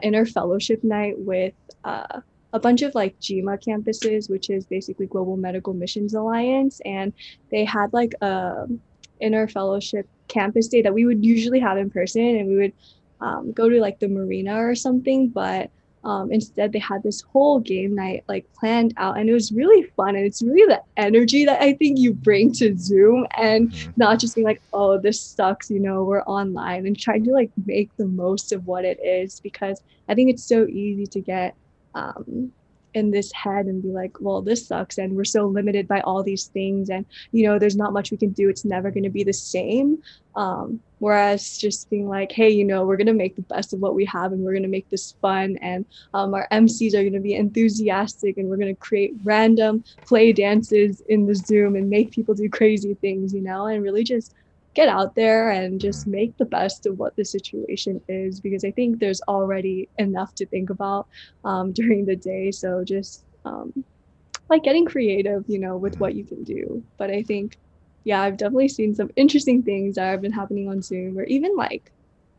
inner 0.03 0.27
fellowship 0.27 0.85
night 0.85 1.15
with 1.19 1.55
uh, 1.85 2.21
a 2.53 2.61
bunch 2.61 2.83
of 2.83 2.95
like 2.95 3.19
GMA 3.21 3.63
campuses, 3.63 4.31
which 4.31 4.51
is 4.51 4.67
basically 4.67 5.07
Global 5.07 5.37
Medical 5.37 5.75
Missions 5.75 6.15
Alliance, 6.15 6.81
and 6.85 7.13
they 7.51 7.65
had 7.65 7.93
like 7.93 8.15
a 8.21 8.67
inner 9.21 9.49
fellowship 9.49 10.09
campus 10.29 10.69
day 10.69 10.83
that 10.83 10.95
we 10.95 11.05
would 11.05 11.25
usually 11.25 11.61
have 11.61 11.79
in 11.79 11.91
person, 11.91 12.23
and 12.23 12.49
we 12.49 12.57
would 12.57 12.73
um, 13.21 13.53
go 13.53 13.69
to 13.69 13.81
like 13.81 13.99
the 13.99 14.09
marina 14.09 14.57
or 14.57 14.75
something, 14.75 15.29
but 15.29 15.71
um, 16.05 16.31
instead 16.33 16.73
they 16.73 16.79
had 16.79 17.03
this 17.03 17.23
whole 17.33 17.59
game 17.61 17.95
night 17.95 18.23
like 18.29 18.47
planned 18.59 18.95
out 18.97 19.19
and 19.19 19.29
it 19.29 19.33
was 19.33 19.51
really 19.53 19.83
fun 19.97 20.15
and 20.17 20.25
it's 20.25 20.43
really 20.43 20.67
the 20.75 20.81
energy 20.97 21.45
that 21.45 21.61
i 21.61 21.73
think 21.75 21.99
you 21.99 22.15
bring 22.15 22.53
to 22.53 22.77
zoom 22.79 23.27
and 23.37 23.71
Mhm. 23.73 23.93
not 23.97 24.19
just 24.21 24.35
being 24.35 24.47
like 24.47 24.63
oh 24.73 24.99
this 25.01 25.21
sucks 25.23 25.69
you 25.71 25.81
know 25.81 26.05
we're 26.05 26.23
online 26.23 26.87
and 26.87 26.99
trying 26.99 27.25
to 27.25 27.33
like 27.33 27.51
make 27.67 27.91
the 27.99 28.07
most 28.07 28.53
of 28.53 28.65
what 28.67 28.85
it 28.85 28.99
is 29.05 29.41
because 29.41 29.81
i 30.09 30.15
think 30.15 30.31
it's 30.31 30.47
so 30.47 30.67
easy 30.69 31.07
to 31.07 31.21
get 31.21 31.55
um, 31.95 32.53
in 32.99 33.11
this 33.11 33.33
head 33.33 33.67
and 33.67 33.83
be 33.83 33.89
like 33.89 34.21
well 34.21 34.43
this 34.43 34.67
sucks 34.67 34.99
and 34.99 35.17
we're 35.17 35.25
so 35.25 35.47
limited 35.47 35.89
by 35.89 36.01
all 36.01 36.23
these 36.23 36.47
things 36.47 36.91
and 36.91 37.07
you 37.33 37.47
know 37.47 37.59
there's 37.59 37.77
not 37.77 37.93
much 37.93 38.11
we 38.11 38.17
can 38.17 38.31
do 38.31 38.49
it's 38.49 38.65
never 38.65 38.91
going 38.91 39.05
to 39.05 39.11
be 39.11 39.25
the 39.25 39.33
same. 39.33 40.03
Um, 40.37 40.81
whereas 41.01 41.59
just 41.59 41.91
being 41.91 42.09
like 42.09 42.31
hey 42.31 42.51
you 42.51 42.65
know 42.65 42.85
we're 42.85 42.97
going 42.97 43.07
to 43.09 43.13
make 43.13 43.35
the 43.35 43.43
best 43.43 43.73
of 43.73 43.81
what 43.81 43.95
we 43.95 44.05
have 44.05 44.33
and 44.33 44.43
we're 44.43 44.53
going 44.53 44.63
to 44.63 44.69
make 44.69 44.89
this 44.89 45.15
fun 45.21 45.57
and 45.63 45.85
um, 46.15 46.35
our 46.35 46.47
mcs 46.53 46.95
are 46.95 47.03
going 47.03 47.13
to 47.13 47.21
be 47.21 47.35
enthusiastic 47.35 48.37
and 48.37 48.49
we're 48.49 48.57
going 48.57 48.75
to 48.75 48.81
create 48.81 49.15
random 49.25 49.83
play 50.07 50.33
dances 50.33 51.01
in 51.09 51.27
the 51.27 51.35
zoom 51.35 51.75
and 51.77 51.91
make 51.91 52.13
people 52.13 52.35
do 52.35 52.49
crazy 52.49 52.95
things 52.95 53.33
you 53.33 53.41
know 53.41 53.67
and 53.67 53.83
really 53.83 54.05
just 54.05 54.35
get 54.79 54.89
out 54.89 55.15
there 55.17 55.51
and 55.51 55.81
just 55.81 56.07
make 56.07 56.33
the 56.39 56.45
best 56.59 56.87
of 56.87 56.99
what 56.99 57.15
the 57.17 57.25
situation 57.25 58.01
is 58.09 58.41
because 58.41 58.65
i 58.65 58.71
think 58.71 58.91
there's 59.01 59.21
already 59.37 59.91
enough 59.99 60.33
to 60.37 60.47
think 60.47 60.71
about 60.71 61.07
um, 61.45 61.73
during 61.81 62.07
the 62.07 62.17
day. 62.17 62.53
So 62.53 62.85
just 62.85 63.25
um, 63.45 63.85
like 64.51 64.63
getting 64.63 64.87
creative 64.87 65.43
you 65.49 65.59
know 65.59 65.77
with 65.77 65.97
what 65.99 66.15
you 66.15 66.25
can 66.25 66.45
do. 66.45 66.85
But 66.99 67.11
i 67.11 67.23
think 67.23 67.59
yeah 68.05 68.23
i've 68.23 68.37
definitely 68.43 68.69
seen 68.69 68.95
some 68.95 69.11
interesting 69.17 69.63
things 69.63 69.97
that 69.97 70.07
have 70.13 70.23
been 70.23 70.33
happening 70.41 70.69
on 70.69 70.83
zoom 70.83 71.19
or 71.19 71.25
even 71.25 71.57
like 71.57 71.91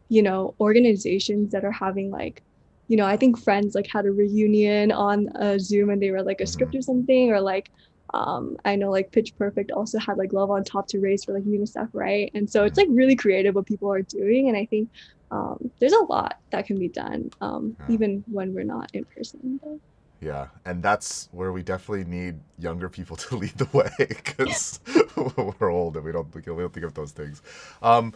you 0.10 0.24
know 0.24 0.56
organizations 0.60 1.52
that 1.52 1.66
are 1.66 1.78
having 1.86 2.10
like 2.20 2.42
you 2.88 2.98
know 2.98 3.06
i 3.06 3.18
think 3.18 3.38
friends 3.38 3.76
like 3.76 3.90
had 3.92 4.06
a 4.06 4.12
reunion 4.12 4.92
on 4.92 5.28
uh, 5.44 5.58
zoom 5.60 5.90
and 5.90 6.02
they 6.02 6.12
read 6.12 6.26
like 6.26 6.42
a 6.42 6.48
script 6.48 6.76
or 6.76 6.82
something 6.82 7.32
or 7.32 7.42
like 7.42 7.70
um, 8.14 8.58
I 8.66 8.76
know 8.76 8.90
like 8.92 9.12
Pitch 9.12 9.34
Perfect 9.38 9.72
also 9.72 10.00
had 10.00 10.18
like 10.18 10.34
Love 10.34 10.52
on 10.52 10.64
Top 10.64 10.88
to 10.90 11.00
raise 11.00 11.24
for 11.24 11.34
like 11.34 11.44
UNICEF, 11.44 11.90
right? 11.94 12.32
And 12.34 12.50
so 12.50 12.64
it's 12.66 12.78
like 12.78 12.88
really 12.90 13.16
creative 13.16 13.56
what 13.56 13.66
people 13.66 13.92
are 13.92 14.02
doing, 14.02 14.48
and 14.50 14.58
I 14.58 14.66
think 14.66 14.90
um, 15.32 15.72
there's 15.80 15.94
a 15.94 16.04
lot 16.06 16.36
that 16.52 16.66
can 16.66 16.80
be 16.80 16.90
done 16.90 17.30
um, 17.42 17.78
Yeah. 17.80 17.96
even 17.96 18.24
when 18.32 18.54
we're 18.54 18.64
not 18.64 18.90
in 18.94 19.06
person. 19.16 19.60
Yeah, 20.22 20.48
and 20.66 20.84
that's 20.84 21.30
where 21.32 21.52
we 21.54 21.64
definitely 21.64 22.04
need 22.04 22.40
younger 22.58 22.90
people 22.90 23.16
to 23.26 23.38
lead 23.38 23.58
the 23.58 23.70
way 23.78 23.92
because 24.00 24.80
we're 25.60 25.72
old 25.72 25.96
and 25.96 26.06
we 26.06 26.12
don't 26.12 26.34
we 26.36 26.42
don't 26.42 26.74
think 26.74 26.86
of 26.86 26.94
those 26.94 27.12
things. 27.12 27.42
Um, 27.82 28.14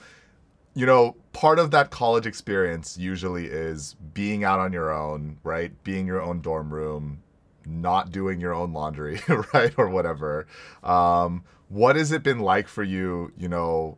you 0.75 0.85
know, 0.85 1.15
part 1.33 1.59
of 1.59 1.71
that 1.71 1.91
college 1.91 2.25
experience 2.25 2.97
usually 2.97 3.45
is 3.45 3.95
being 4.13 4.43
out 4.43 4.59
on 4.59 4.73
your 4.73 4.91
own, 4.91 5.39
right? 5.43 5.71
Being 5.83 6.07
your 6.07 6.21
own 6.21 6.41
dorm 6.41 6.73
room, 6.73 7.22
not 7.65 8.11
doing 8.11 8.39
your 8.39 8.53
own 8.53 8.73
laundry, 8.73 9.21
right, 9.53 9.73
or 9.77 9.89
whatever. 9.89 10.47
Um, 10.83 11.43
what 11.69 11.95
has 11.95 12.11
it 12.11 12.23
been 12.23 12.39
like 12.39 12.67
for 12.67 12.83
you, 12.83 13.31
you 13.37 13.47
know, 13.47 13.97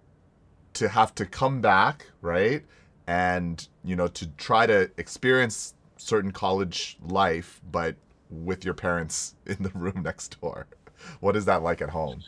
to 0.73 0.89
have 0.89 1.15
to 1.15 1.25
come 1.25 1.61
back, 1.61 2.11
right, 2.21 2.63
and 3.07 3.67
you 3.83 3.95
know, 3.95 4.07
to 4.07 4.27
try 4.37 4.65
to 4.65 4.91
experience 4.97 5.73
certain 5.97 6.31
college 6.31 6.97
life, 7.01 7.61
but 7.71 7.95
with 8.29 8.65
your 8.65 8.73
parents 8.73 9.35
in 9.45 9.63
the 9.63 9.69
room 9.69 10.01
next 10.03 10.39
door? 10.41 10.67
What 11.19 11.35
is 11.35 11.45
that 11.45 11.61
like 11.61 11.81
at 11.81 11.89
home? 11.89 12.23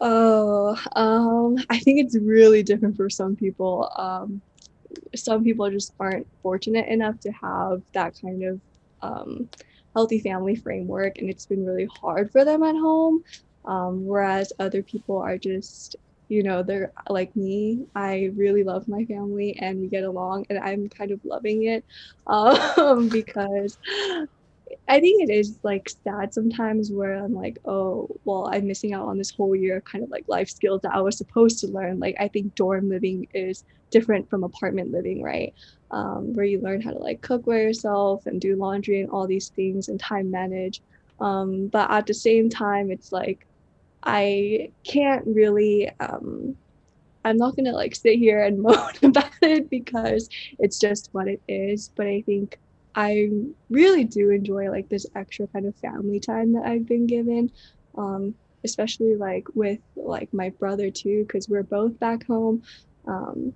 oh, 0.00 0.78
um, 0.96 1.62
I 1.68 1.78
think 1.78 2.00
it's 2.00 2.16
really 2.16 2.62
different 2.62 2.96
for 2.96 3.10
some 3.10 3.36
people. 3.36 3.92
Um, 3.96 4.40
some 5.14 5.44
people 5.44 5.70
just 5.70 5.92
aren't 6.00 6.26
fortunate 6.42 6.88
enough 6.88 7.20
to 7.20 7.30
have 7.32 7.82
that 7.92 8.14
kind 8.20 8.42
of 8.42 8.60
um, 9.02 9.48
healthy 9.94 10.20
family 10.20 10.56
framework, 10.56 11.18
and 11.18 11.30
it's 11.30 11.46
been 11.46 11.64
really 11.66 11.88
hard 12.00 12.30
for 12.32 12.44
them 12.44 12.62
at 12.62 12.74
home. 12.76 13.22
Um, 13.64 14.06
whereas 14.06 14.52
other 14.58 14.82
people 14.82 15.18
are 15.18 15.36
just, 15.38 15.96
you 16.28 16.42
know, 16.42 16.62
they're 16.62 16.92
like 17.08 17.34
me. 17.36 17.86
I 17.94 18.30
really 18.36 18.64
love 18.64 18.88
my 18.88 19.04
family, 19.04 19.56
and 19.60 19.80
we 19.80 19.88
get 19.88 20.04
along, 20.04 20.46
and 20.50 20.58
I'm 20.58 20.88
kind 20.88 21.10
of 21.10 21.20
loving 21.24 21.64
it 21.64 21.84
um, 22.26 23.08
because 23.08 23.76
I 24.88 25.00
think 25.00 25.28
it 25.28 25.32
is 25.32 25.58
like 25.62 25.88
sad 25.88 26.32
sometimes 26.32 26.90
where 26.92 27.16
I'm 27.16 27.34
like, 27.34 27.58
oh, 27.64 28.08
well, 28.24 28.48
I'm 28.52 28.66
missing 28.66 28.92
out 28.92 29.08
on 29.08 29.18
this 29.18 29.32
whole 29.36 29.54
year 29.56 29.78
of 29.78 29.84
kind 29.84 30.04
of 30.04 30.10
like 30.10 30.24
life 30.28 30.48
skills 30.48 30.80
that 30.82 30.94
I 30.94 31.00
was 31.00 31.18
supposed 31.18 31.58
to 31.60 31.68
learn. 31.68 31.98
Like, 31.98 32.16
I 32.20 32.28
think 32.28 32.54
dorm 32.54 32.88
living 32.88 33.26
is 33.34 33.64
different 33.90 34.30
from 34.30 34.44
apartment 34.44 34.92
living, 34.92 35.22
right? 35.22 35.52
Um, 35.92 36.34
where 36.34 36.44
you 36.44 36.60
learn 36.60 36.80
how 36.80 36.92
to 36.92 36.98
like 36.98 37.20
cook 37.20 37.44
by 37.44 37.56
yourself 37.56 38.26
and 38.26 38.40
do 38.40 38.54
laundry 38.54 39.00
and 39.00 39.10
all 39.10 39.26
these 39.26 39.48
things 39.48 39.88
and 39.88 39.98
time 39.98 40.30
manage. 40.30 40.80
Um, 41.18 41.66
but 41.66 41.90
at 41.90 42.06
the 42.06 42.14
same 42.14 42.48
time, 42.48 42.90
it's 42.90 43.12
like 43.12 43.46
I 44.02 44.70
can't 44.84 45.26
really. 45.26 45.90
Um, 46.00 46.56
I'm 47.24 47.36
not 47.36 47.54
gonna 47.56 47.72
like 47.72 47.94
sit 47.94 48.18
here 48.18 48.42
and 48.42 48.62
moan 48.62 48.92
about 49.02 49.32
it 49.42 49.68
because 49.68 50.28
it's 50.58 50.78
just 50.78 51.08
what 51.12 51.28
it 51.28 51.42
is. 51.48 51.90
But 51.96 52.06
I 52.06 52.22
think 52.24 52.58
I 52.94 53.28
really 53.68 54.04
do 54.04 54.30
enjoy 54.30 54.70
like 54.70 54.88
this 54.88 55.06
extra 55.14 55.46
kind 55.48 55.66
of 55.66 55.76
family 55.76 56.20
time 56.20 56.54
that 56.54 56.66
I've 56.66 56.86
been 56.86 57.06
given, 57.06 57.50
um, 57.96 58.34
especially 58.64 59.16
like 59.16 59.44
with 59.54 59.80
like 59.96 60.32
my 60.32 60.50
brother 60.50 60.90
too, 60.90 61.24
because 61.26 61.48
we're 61.48 61.62
both 61.62 61.98
back 61.98 62.26
home. 62.26 62.62
Um, 63.06 63.54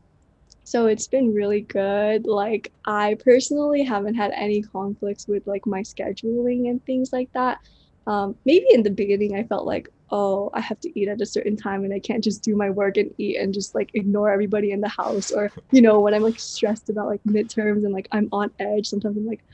so 0.64 0.86
it's 0.86 1.06
been 1.06 1.34
really 1.34 1.60
good. 1.60 2.26
Like 2.26 2.72
I 2.86 3.16
personally 3.22 3.82
haven't 3.82 4.14
had 4.14 4.32
any 4.32 4.62
conflicts 4.62 5.28
with 5.28 5.46
like 5.46 5.66
my 5.66 5.82
scheduling 5.82 6.70
and 6.70 6.84
things 6.84 7.12
like 7.12 7.30
that. 7.34 7.58
Um, 8.06 8.36
maybe 8.44 8.66
in 8.70 8.82
the 8.82 8.90
beginning 8.90 9.36
I 9.36 9.44
felt 9.44 9.66
like, 9.66 9.88
oh, 10.10 10.50
I 10.54 10.60
have 10.60 10.80
to 10.80 10.98
eat 10.98 11.08
at 11.08 11.20
a 11.20 11.26
certain 11.26 11.56
time 11.56 11.84
and 11.84 11.92
I 11.92 11.98
can't 11.98 12.24
just 12.24 12.42
do 12.42 12.56
my 12.56 12.70
work 12.70 12.96
and 12.96 13.10
eat 13.18 13.36
and 13.36 13.52
just 13.52 13.74
like 13.74 13.90
ignore 13.94 14.30
everybody 14.30 14.70
in 14.70 14.80
the 14.80 14.88
house. 14.88 15.30
Or, 15.30 15.50
you 15.70 15.82
know, 15.82 16.00
when 16.00 16.14
I'm 16.14 16.22
like 16.22 16.38
stressed 16.38 16.88
about 16.88 17.08
like 17.08 17.20
midterms 17.24 17.84
and 17.84 17.92
like 17.92 18.08
I'm 18.12 18.28
on 18.32 18.50
edge, 18.58 18.86
sometimes 18.86 19.16
I'm 19.16 19.26
like, 19.26 19.44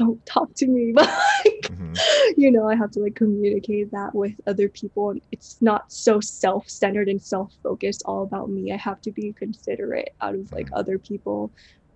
don't 0.00 0.24
talk 0.26 0.48
to 0.56 0.66
me. 0.66 0.92
But 0.94 1.08
like, 1.44 1.70
Mhm. 1.70 1.94
you 2.36 2.50
know, 2.50 2.68
I 2.68 2.74
have 2.74 2.90
to 2.92 3.00
like 3.00 3.14
communicate 3.14 3.90
that 3.92 4.14
with 4.14 4.34
other 4.46 4.68
people. 4.68 5.10
And 5.10 5.20
it's 5.30 5.56
not 5.60 5.82
so 5.92 6.20
self 6.20 6.68
centered 6.68 7.08
and 7.08 7.22
self 7.22 7.52
focused 7.62 8.02
all 8.06 8.22
about 8.22 8.50
me. 8.50 8.72
I 8.72 8.76
have 8.76 9.00
to 9.02 9.12
be 9.12 9.32
considerate 9.32 10.10
out 10.20 10.34
of 10.34 10.50
like 10.52 10.70
Mhm. 10.70 10.78
other 10.80 10.98
people 10.98 11.52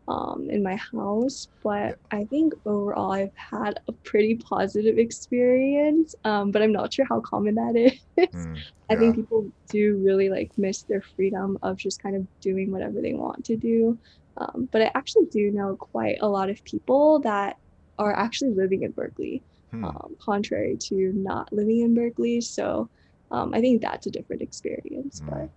um, 0.06 0.48
in 0.50 0.62
my 0.62 0.76
house. 0.92 1.48
But 1.62 1.98
I 2.10 2.24
think 2.24 2.52
overall, 2.66 3.12
I've 3.12 3.36
had 3.36 3.80
a 3.88 3.92
pretty 3.92 4.34
positive 4.36 4.98
experience. 4.98 6.14
Um, 6.24 6.50
but 6.50 6.62
I'm 6.62 6.72
not 6.72 6.92
sure 6.92 7.06
how 7.08 7.20
common 7.20 7.54
that 7.54 7.74
is. 8.18 8.46
Mm, 8.46 8.62
I 8.90 8.96
think 8.96 9.16
people 9.16 9.50
do 9.70 9.96
really 10.04 10.28
like 10.28 10.52
miss 10.58 10.82
their 10.84 11.02
freedom 11.16 11.56
of 11.62 11.78
just 11.78 12.02
kind 12.02 12.16
of 12.16 12.26
doing 12.42 12.70
whatever 12.70 13.00
they 13.00 13.14
want 13.14 13.44
to 13.46 13.56
do. 13.56 13.98
Um, 14.36 14.68
but 14.72 14.82
I 14.82 14.90
actually 14.94 15.26
do 15.30 15.50
know 15.52 15.76
quite 15.76 16.18
a 16.20 16.28
lot 16.28 16.50
of 16.50 16.62
people 16.64 17.20
that 17.20 17.56
are 17.98 18.12
actually 18.16 18.52
living 18.54 18.82
in 18.82 18.92
Berkeley, 18.92 19.42
Hmm. 19.70 19.84
um, 19.84 20.16
contrary 20.20 20.76
to 20.88 21.12
not 21.14 21.52
living 21.52 21.80
in 21.80 21.94
Berkeley. 21.94 22.40
So 22.40 22.88
um, 23.30 23.54
I 23.54 23.60
think 23.60 23.82
that's 23.82 24.06
a 24.06 24.10
different 24.10 24.42
experience. 24.42 25.20
But 25.20 25.50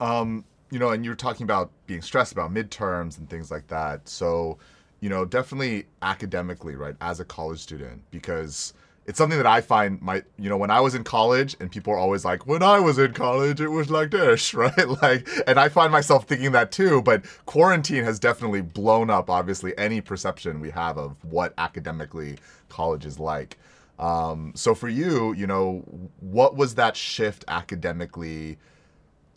Um, 0.00 0.44
you 0.70 0.78
know, 0.78 0.90
and 0.90 1.04
you 1.04 1.10
were 1.10 1.16
talking 1.16 1.44
about 1.44 1.70
being 1.86 2.02
stressed 2.02 2.32
about 2.32 2.52
midterms 2.52 3.18
and 3.18 3.28
things 3.30 3.50
like 3.50 3.68
that. 3.68 4.08
So, 4.08 4.58
you 5.00 5.08
know, 5.08 5.24
definitely 5.24 5.86
academically, 6.02 6.74
right, 6.74 6.96
as 7.00 7.20
a 7.20 7.24
college 7.24 7.60
student, 7.60 8.02
because 8.10 8.74
it's 9.06 9.18
something 9.18 9.38
that 9.38 9.46
I 9.46 9.60
find 9.60 10.02
my 10.02 10.22
you 10.38 10.50
know 10.50 10.56
when 10.56 10.70
I 10.70 10.80
was 10.80 10.94
in 10.94 11.04
college 11.04 11.56
and 11.60 11.70
people 11.70 11.92
are 11.92 11.98
always 11.98 12.24
like 12.24 12.46
when 12.46 12.62
I 12.62 12.80
was 12.80 12.98
in 12.98 13.12
college 13.12 13.60
it 13.60 13.68
was 13.68 13.88
like 13.88 14.10
this 14.10 14.52
right? 14.54 14.88
Like 15.02 15.28
and 15.46 15.58
I 15.58 15.68
find 15.68 15.92
myself 15.92 16.26
thinking 16.26 16.52
that 16.52 16.72
too 16.72 17.02
but 17.02 17.24
quarantine 17.46 18.04
has 18.04 18.18
definitely 18.18 18.60
blown 18.60 19.08
up 19.08 19.30
obviously 19.30 19.76
any 19.78 20.00
perception 20.00 20.60
we 20.60 20.70
have 20.70 20.98
of 20.98 21.16
what 21.24 21.54
academically 21.56 22.36
college 22.68 23.06
is 23.06 23.18
like. 23.18 23.58
Um, 23.98 24.52
so 24.54 24.74
for 24.74 24.88
you 24.88 25.32
you 25.34 25.46
know 25.46 25.84
what 26.20 26.56
was 26.56 26.74
that 26.74 26.96
shift 26.96 27.44
academically 27.48 28.58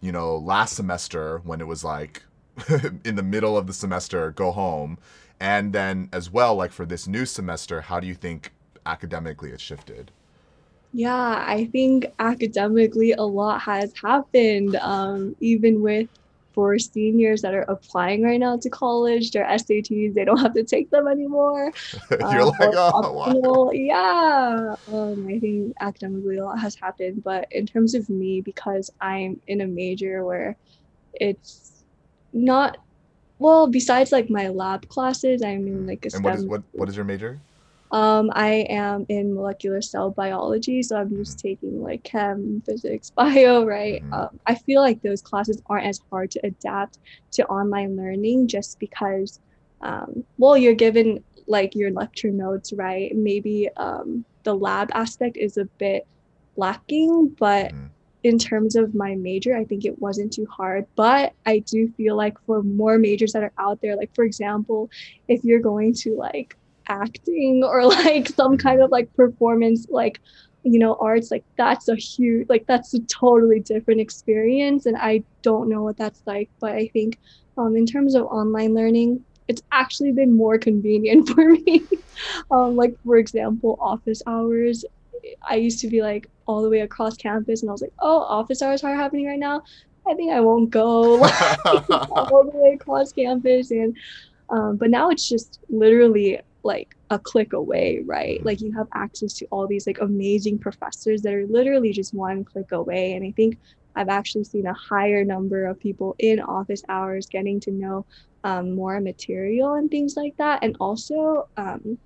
you 0.02 0.12
know 0.12 0.36
last 0.38 0.76
semester 0.76 1.40
when 1.44 1.62
it 1.62 1.68
was 1.68 1.84
like 1.84 2.24
in 3.06 3.16
the 3.16 3.24
middle 3.24 3.58
of 3.58 3.68
the 3.68 3.74
semester 3.74 4.32
go 4.32 4.52
home? 4.52 4.98
And 5.42 5.72
then 5.72 6.10
as 6.12 6.30
well 6.30 6.56
like 6.56 6.72
for 6.72 6.86
this 6.86 7.08
new 7.08 7.26
semester 7.26 7.82
how 7.82 8.00
do 8.00 8.08
you 8.08 8.16
think 8.16 8.52
academically 8.86 9.52
it's 9.52 9.64
shifted? 9.64 10.12
Yeah, 10.94 11.44
I 11.46 11.66
think 11.72 12.08
academically 12.18 13.12
a 13.12 13.22
lot 13.22 13.62
has 13.62 13.94
happened. 14.02 14.76
Um, 14.78 15.36
even 15.40 15.82
with 15.82 16.10
for 16.54 16.80
seniors 16.80 17.42
that 17.44 17.54
are 17.54 17.66
applying 17.68 18.24
right 18.24 18.40
now 18.40 18.58
to 18.58 18.70
college, 18.70 19.32
their 19.32 19.46
SATs, 19.46 20.14
they 20.14 20.26
don't 20.26 20.40
have 20.40 20.54
to 20.56 20.64
take 20.64 20.90
them 20.90 21.08
anymore. 21.08 21.72
You're 22.12 22.42
um, 22.42 22.54
like, 22.60 22.74
oh, 22.74 23.14
wow. 23.14 23.72
Yeah. 23.72 24.76
Um, 24.92 25.28
I 25.30 25.40
think 25.40 25.74
academically 25.80 26.38
a 26.38 26.46
lot 26.46 26.60
has 26.60 26.76
happened. 26.76 27.24
But 27.24 27.48
in 27.52 27.68
terms 27.68 27.94
of 27.94 28.10
me, 28.10 28.42
because 28.42 28.90
I'm 29.00 29.40
in 29.48 29.62
a 29.62 29.68
major 29.68 30.26
where 30.26 30.58
it's 31.14 31.84
not 32.34 32.78
well, 33.40 33.68
besides 33.68 34.12
like 34.12 34.30
my 34.30 34.50
lab 34.50 34.90
classes, 34.90 35.42
I'm 35.42 35.66
in 35.66 35.88
like 35.88 36.06
a 36.06 36.10
and 36.14 36.24
what 36.24 36.36
is 36.36 36.46
what 36.46 36.64
what 36.74 36.90
is 36.90 36.96
your 36.96 37.06
major? 37.06 37.40
Um, 37.92 38.30
I 38.34 38.68
am 38.70 39.06
in 39.10 39.34
molecular 39.34 39.82
cell 39.82 40.12
biology, 40.12 40.84
so 40.84 40.98
I'm 40.98 41.16
just 41.16 41.40
taking 41.40 41.82
like 41.82 42.04
chem, 42.04 42.62
physics, 42.66 43.10
bio, 43.16 43.66
right? 43.66 44.04
Mm-hmm. 44.04 44.14
Um, 44.14 44.40
I 44.46 44.56
feel 44.56 44.82
like 44.82 45.02
those 45.02 45.22
classes 45.22 45.62
aren't 45.68 45.88
as 45.88 46.00
hard 46.12 46.32
to 46.32 46.40
adapt 46.46 47.00
to 47.32 47.46
online 47.48 47.98
learning 47.98 48.48
just 48.48 48.80
because, 48.80 49.40
um, 49.82 50.24
well, 50.38 50.56
you're 50.56 50.76
given 50.76 51.24
like 51.48 51.74
your 51.74 51.92
lecture 51.92 52.30
notes, 52.30 52.72
right? 52.74 53.16
Maybe 53.16 53.70
um, 53.78 54.24
the 54.44 54.54
lab 54.54 54.90
aspect 54.94 55.36
is 55.36 55.58
a 55.58 55.66
bit 55.66 56.06
lacking, 56.58 57.36
but 57.40 57.72
mm-hmm. 57.72 57.88
in 58.24 58.38
terms 58.38 58.76
of 58.76 58.94
my 58.94 59.16
major, 59.16 59.58
I 59.58 59.66
think 59.66 59.84
it 59.84 60.00
wasn't 60.00 60.32
too 60.32 60.46
hard. 60.46 60.86
But 60.96 61.34
I 61.48 61.60
do 61.60 61.92
feel 61.98 62.16
like 62.16 62.38
for 62.46 62.62
more 62.62 63.00
majors 63.00 63.34
that 63.34 63.44
are 63.44 63.54
out 63.58 63.82
there, 63.82 63.96
like 63.96 64.14
for 64.14 64.26
example, 64.26 64.92
if 65.28 65.44
you're 65.44 65.60
going 65.60 65.96
to 65.96 66.16
like 66.16 66.56
acting 66.90 67.64
or 67.64 67.86
like 67.86 68.28
some 68.28 68.58
kind 68.58 68.82
of 68.82 68.92
like 68.92 69.14
performance 69.16 69.88
like 69.90 70.20
you 70.64 70.78
know 70.78 70.98
arts 71.00 71.32
like 71.32 71.44
that's 71.58 71.88
a 71.88 71.96
huge 71.96 72.48
like 72.50 72.66
that's 72.68 72.94
a 72.94 73.00
totally 73.02 73.60
different 73.62 74.02
experience 74.02 74.86
and 74.86 74.98
i 74.98 75.24
don't 75.42 75.70
know 75.70 75.84
what 75.84 75.96
that's 75.96 76.22
like 76.26 76.50
but 76.60 76.72
i 76.72 76.88
think 76.88 77.18
um, 77.58 77.76
in 77.76 77.86
terms 77.86 78.16
of 78.16 78.26
online 78.26 78.74
learning 78.74 79.24
it's 79.48 79.62
actually 79.72 80.12
been 80.12 80.36
more 80.36 80.60
convenient 80.60 81.28
for 81.36 81.50
me. 81.50 81.82
Um, 82.52 82.76
like 82.76 82.96
for 83.04 83.18
example 83.18 83.78
office 83.82 84.22
hours 84.28 84.84
i 85.48 85.56
used 85.56 85.80
to 85.80 85.88
be 85.88 86.02
like 86.02 86.28
all 86.46 86.62
the 86.62 86.70
way 86.70 86.82
across 86.82 87.16
campus 87.16 87.62
and 87.62 87.70
i 87.70 87.72
was 87.72 87.82
like 87.82 87.94
oh 88.00 88.20
office 88.20 88.62
hours 88.62 88.84
are 88.84 88.96
happening 88.96 89.28
right 89.28 89.40
now. 89.40 89.62
I 90.08 90.16
think 90.16 90.32
i 90.32 90.40
won't 90.40 90.70
go 90.70 91.16
like, 91.16 91.66
all 91.90 92.50
the 92.52 92.58
way 92.58 92.74
across 92.74 93.14
campus 93.14 93.72
and 93.72 93.96
um, 94.50 94.78
but 94.78 94.90
now 94.90 95.10
it's 95.10 95.30
just 95.30 95.60
literally 95.70 96.40
like 96.64 96.96
a 97.10 97.20
click 97.20 97.54
away, 97.54 98.02
right? 98.06 98.40
Mm-hmm. 98.40 98.48
Like 98.48 98.62
you 98.62 98.72
have 98.74 98.88
access 98.94 99.34
to 99.36 99.46
all 99.52 99.68
these 99.68 99.88
like 99.88 100.00
amazing 100.02 100.60
professors 100.60 101.22
that 101.22 101.34
are 101.34 101.48
literally 101.48 101.94
just 101.94 102.14
one 102.14 102.44
click 102.44 102.72
away. 102.72 103.14
And 103.14 103.26
I 103.26 103.32
think 103.32 103.58
I've 103.96 104.10
actually 104.10 104.44
seen 104.44 104.68
a 104.68 104.74
higher 104.74 105.24
number 105.24 105.66
of 105.66 105.80
people 105.80 106.16
in 106.20 106.40
office 106.40 106.84
hours 106.90 107.28
getting 107.28 107.60
to 107.62 107.72
know 107.72 108.06
um, 108.44 108.76
more 108.76 109.00
material 109.00 109.74
and 109.74 109.90
things 109.90 110.16
like 110.16 110.38
that. 110.38 110.64
And 110.64 110.78
also, 110.80 111.48
um, 111.58 111.98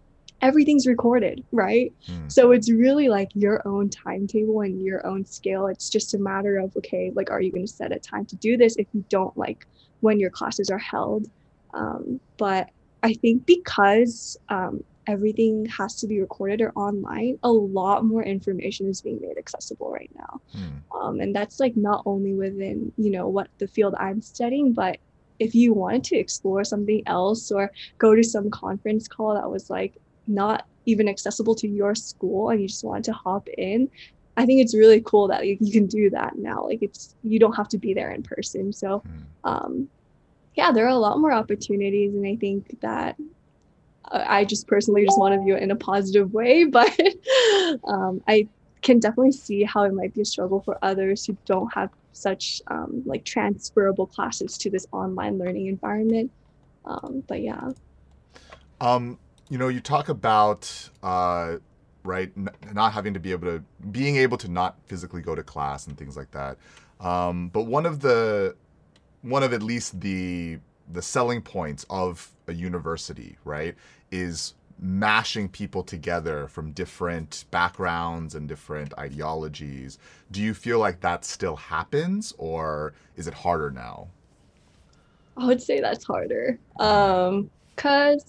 everything's 0.42 0.86
recorded, 0.88 1.44
right? 1.52 1.94
Mm. 2.08 2.32
So 2.32 2.52
it's 2.52 2.70
really 2.70 3.08
like 3.08 3.30
your 3.34 3.66
own 3.68 3.90
timetable 3.90 4.62
and 4.62 4.84
your 4.84 5.06
own 5.08 5.26
scale. 5.26 5.68
It's 5.68 5.90
just 5.90 6.14
a 6.14 6.18
matter 6.18 6.58
of, 6.58 6.76
okay, 6.78 7.12
like, 7.16 7.32
are 7.32 7.42
you 7.42 7.52
going 7.52 7.66
to 7.66 7.72
set 7.72 7.92
a 7.92 8.00
time 8.00 8.26
to 8.26 8.36
do 8.36 8.58
this 8.58 8.76
if 8.76 8.88
you 8.94 9.06
don't 9.10 9.36
like 9.38 9.66
when 10.02 10.20
your 10.20 10.30
classes 10.30 10.70
are 10.70 10.78
held? 10.78 11.30
Um, 11.74 12.20
but 12.38 12.70
I 13.04 13.14
think 13.14 13.46
because 13.46 14.38
um, 14.50 14.84
everything 15.08 15.66
has 15.66 15.96
to 15.96 16.08
be 16.08 16.20
recorded 16.22 16.62
or 16.62 16.72
online, 16.72 17.38
a 17.44 17.52
lot 17.52 18.06
more 18.06 18.24
information 18.24 18.88
is 18.88 19.02
being 19.02 19.20
made 19.22 19.38
accessible 19.38 19.92
right 19.92 20.10
now. 20.16 20.42
Mm. 20.56 21.00
Um, 21.00 21.20
and 21.20 21.36
that's 21.36 21.60
like 21.60 21.76
not 21.76 22.04
only 22.06 22.34
within, 22.34 22.92
you 22.98 23.12
know, 23.12 23.28
what 23.28 23.50
the 23.58 23.68
field 23.68 23.96
I'm 24.00 24.22
studying, 24.22 24.74
but 24.74 24.98
if 25.40 25.54
you 25.54 25.74
wanted 25.74 26.04
to 26.06 26.16
explore 26.16 26.64
something 26.64 27.04
else 27.06 27.52
or 27.52 27.72
go 27.98 28.16
to 28.16 28.24
some 28.24 28.50
conference 28.50 29.08
call 29.08 29.34
that 29.34 29.50
was 29.50 29.70
like 29.70 29.94
not 30.28 30.66
even 30.86 31.10
accessible 31.10 31.56
to 31.56 31.68
your 31.68 31.96
school 31.96 32.50
and 32.50 32.62
you 32.62 32.68
just 32.68 32.84
wanted 32.84 33.04
to 33.06 33.14
hop 33.14 33.48
in, 33.58 33.90
I 34.38 34.46
think 34.46 34.62
it's 34.62 34.76
really 34.76 35.02
cool 35.02 35.28
that 35.28 35.46
you, 35.46 35.58
you 35.60 35.72
can 35.72 35.88
do 35.88 36.10
that 36.12 36.38
now. 36.38 36.64
Like 36.64 36.82
it's 36.82 37.16
you 37.24 37.40
don't 37.40 37.54
have 37.54 37.68
to 37.70 37.78
be 37.78 37.94
there 37.94 38.12
in 38.12 38.24
person. 38.24 38.72
So 38.72 39.04
mm. 39.06 39.24
um, 39.44 39.90
yeah, 40.56 40.72
there 40.72 40.86
are 40.86 40.90
a 40.90 40.98
lot 40.98 41.20
more 41.20 41.32
opportunities, 41.32 42.14
and 42.14 42.26
I 42.26 42.36
think 42.36 42.80
that 42.82 43.16
uh, 44.12 44.24
I 44.28 44.46
just 44.46 44.68
personally 44.68 45.06
just 45.06 45.20
want 45.20 45.34
to 45.34 45.44
view 45.44 45.56
it 45.56 45.64
in 45.64 45.72
a 45.72 45.76
positive 45.76 46.34
way, 46.34 46.64
but 46.72 46.98
um, 47.88 48.22
I 48.28 48.48
can 48.82 49.00
definitely 49.00 49.32
see 49.32 49.64
how 49.64 49.84
it 49.84 49.94
might 49.94 50.14
be 50.14 50.22
a 50.22 50.26
struggle 50.26 50.62
for 50.62 50.78
others 50.82 51.26
who 51.26 51.38
don't 51.46 51.74
have 51.74 51.90
such 52.12 52.62
um, 52.68 53.02
like 53.06 53.26
transferable 53.26 54.06
classes 54.06 54.58
to 54.60 54.70
this 54.70 54.86
online 54.92 55.38
learning 55.40 55.68
environment. 55.68 56.32
Um, 56.86 57.24
but 57.28 57.42
yeah. 57.42 57.70
Um, 58.82 59.18
you 59.50 59.58
know, 59.58 59.70
you 59.70 59.80
talk 59.80 60.10
about 60.10 60.90
uh, 61.02 61.58
right 62.04 62.32
n- 62.36 62.50
not 62.74 62.94
having 62.94 63.14
to 63.14 63.20
be 63.20 63.32
able 63.32 63.48
to 63.48 63.64
being 63.92 64.18
able 64.18 64.38
to 64.38 64.50
not 64.50 64.78
physically 64.86 65.22
go 65.22 65.34
to 65.34 65.44
class 65.44 65.88
and 65.88 65.98
things 65.98 66.18
like 66.18 66.32
that. 66.32 66.58
Um, 67.00 67.50
but 67.50 67.64
one 67.64 67.86
of 67.86 68.02
the 68.02 68.56
one 69.24 69.44
of 69.44 69.54
at 69.54 69.64
least 69.64 70.02
the 70.02 70.60
the 70.92 71.04
selling 71.04 71.42
points 71.42 71.86
of 71.90 72.32
a 72.48 72.54
university, 72.54 73.38
right, 73.46 73.76
is 74.12 74.56
mashing 74.80 75.50
people 75.50 75.84
together 75.84 76.48
from 76.50 76.74
different 76.74 77.46
backgrounds 77.52 78.36
and 78.36 78.50
different 78.50 78.94
ideologies. 79.00 80.00
Do 80.32 80.42
you 80.44 80.54
feel 80.54 80.80
like 80.80 81.02
that 81.02 81.26
still 81.26 81.58
happens 81.58 82.34
or 82.40 82.94
is 83.18 83.28
it 83.28 83.36
harder 83.36 83.72
now? 83.72 84.10
I 85.38 85.46
would 85.48 85.62
say 85.62 85.80
that's 85.82 86.06
harder. 86.06 86.60
Um 86.80 87.52
cuz 87.78 88.24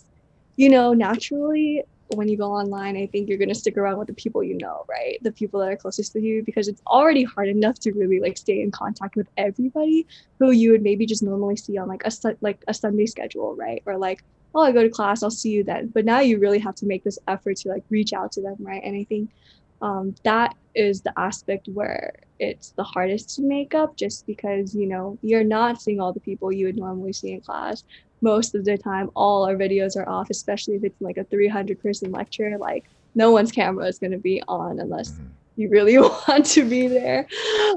you 0.57 0.71
know, 0.71 0.93
naturally 0.95 1.85
when 2.09 2.29
you 2.29 2.37
go 2.37 2.53
online, 2.53 2.97
I 2.97 3.07
think 3.07 3.29
you're 3.29 3.39
to 3.39 3.55
stick 3.55 3.77
around 3.77 3.99
with 3.99 4.09
the 4.09 4.15
people 4.15 4.43
you 4.43 4.57
know, 4.59 4.85
right? 4.89 5.19
The 5.23 5.33
people 5.33 5.61
that 5.61 5.71
are 5.71 5.77
closest 5.77 6.13
to 6.13 6.21
you, 6.21 6.43
because 6.45 6.69
it's 6.69 6.83
already 6.87 7.25
hard 7.25 7.49
enough 7.49 7.79
to 7.81 7.93
really 7.93 8.21
like 8.21 8.37
stay 8.37 8.61
in 8.61 8.71
contact 8.71 9.17
with 9.17 9.29
everybody 9.37 10.07
who 10.39 10.51
you 10.51 10.73
would 10.73 10.83
maybe 10.83 11.07
just 11.07 11.23
normally 11.23 11.57
see 11.57 11.79
on 11.79 11.89
like 11.89 12.03
a 12.05 12.11
like 12.41 12.63
a 12.69 12.75
Sunday 12.75 13.07
schedule, 13.07 13.55
right? 13.57 13.83
Or 13.87 13.97
like, 13.97 14.25
oh, 14.55 14.63
I 14.63 14.73
go 14.73 14.83
to 14.83 14.91
class, 14.91 15.23
I'll 15.23 15.31
see 15.31 15.51
you 15.51 15.65
then. 15.65 15.89
But 15.89 16.05
now 16.05 16.21
you 16.21 16.39
really 16.39 16.59
have 16.59 16.75
to 16.77 16.87
make 16.87 17.05
this 17.05 17.19
effort 17.27 17.57
to 17.59 17.69
like 17.69 17.85
reach 17.91 18.13
out 18.13 18.33
to 18.33 18.43
them, 18.43 18.57
right? 18.61 18.83
And 18.85 18.97
I 18.97 19.05
think 19.05 19.31
um, 19.83 20.15
that 20.25 20.55
is 20.75 21.03
the 21.03 21.13
aspect 21.19 21.69
where 21.69 22.15
it's 22.39 22.71
the 22.73 22.83
hardest 22.83 23.35
to 23.37 23.43
make 23.43 23.75
up 23.75 23.97
just 23.97 24.27
because 24.27 24.75
you 24.75 24.87
know 24.87 25.19
you're 25.23 25.45
not 25.45 25.81
seeing 25.81 26.01
all 26.01 26.13
the 26.13 26.21
people 26.21 26.53
you 26.53 26.67
would 26.67 26.77
normally 26.77 27.13
see 27.13 27.33
in 27.33 27.41
class 27.41 27.85
most 28.25 28.55
of 28.55 28.65
the 28.65 28.77
time 28.79 29.11
all 29.15 29.47
our 29.47 29.55
videos 29.55 29.97
are 29.97 30.09
off 30.09 30.31
especially 30.31 30.75
if 30.75 30.83
it's 30.83 31.01
like 31.01 31.19
a 31.19 31.25
300 31.25 31.81
person 31.81 32.11
lecture 32.11 32.57
like 32.59 32.85
no 33.15 33.31
one's 33.31 33.53
camera 33.53 33.87
is 33.87 33.99
going 33.99 34.11
to 34.11 34.19
be 34.19 34.43
on 34.49 34.81
unless 34.81 35.13
mm-hmm. 35.13 35.27
you 35.57 35.69
really 35.69 35.99
want 36.29 36.47
to 36.47 36.65
be 36.65 36.89
there 36.89 37.29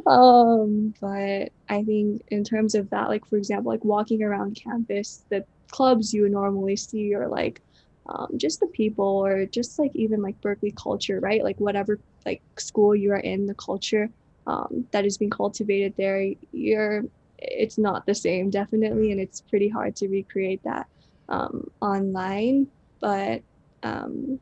um, 0.08 0.94
but 1.02 1.50
i 1.70 1.84
think 1.84 2.24
in 2.30 2.46
terms 2.46 2.76
of 2.76 2.90
that 2.90 3.10
like 3.10 3.26
for 3.28 3.36
example 3.36 3.70
like 3.70 3.84
walking 3.84 4.24
around 4.24 4.56
campus 4.56 5.26
the 5.30 5.44
clubs 5.70 6.14
you 6.14 6.22
would 6.22 6.32
normally 6.32 6.78
see 6.78 7.14
or 7.14 7.28
like 7.28 7.62
um, 8.08 8.30
just 8.38 8.62
the 8.62 8.68
people 8.68 9.06
or 9.06 9.46
just 9.46 9.78
like 9.78 9.94
even 9.96 10.22
like 10.22 10.40
berkeley 10.40 10.74
culture 10.78 11.20
right 11.20 11.44
like 11.44 11.60
whatever 11.60 12.00
like 12.26 12.42
school 12.58 12.96
you 12.96 13.12
are 13.12 13.26
in 13.34 13.46
the 13.46 13.54
culture 13.56 14.10
um, 14.48 14.88
that 14.92 15.06
is 15.06 15.18
being 15.18 15.30
cultivated 15.30 15.94
there 15.98 16.32
you're 16.54 17.04
it's 17.40 17.78
not 17.78 18.06
the 18.06 18.16
same 18.16 18.50
definitely 18.50 19.12
and 19.12 19.20
it's 19.20 19.42
pretty 19.42 19.70
hard 19.70 19.96
to 19.96 20.08
recreate 20.08 20.62
that 20.64 20.88
um, 21.30 21.70
online 21.82 22.68
but 23.00 23.42
um, 23.84 24.40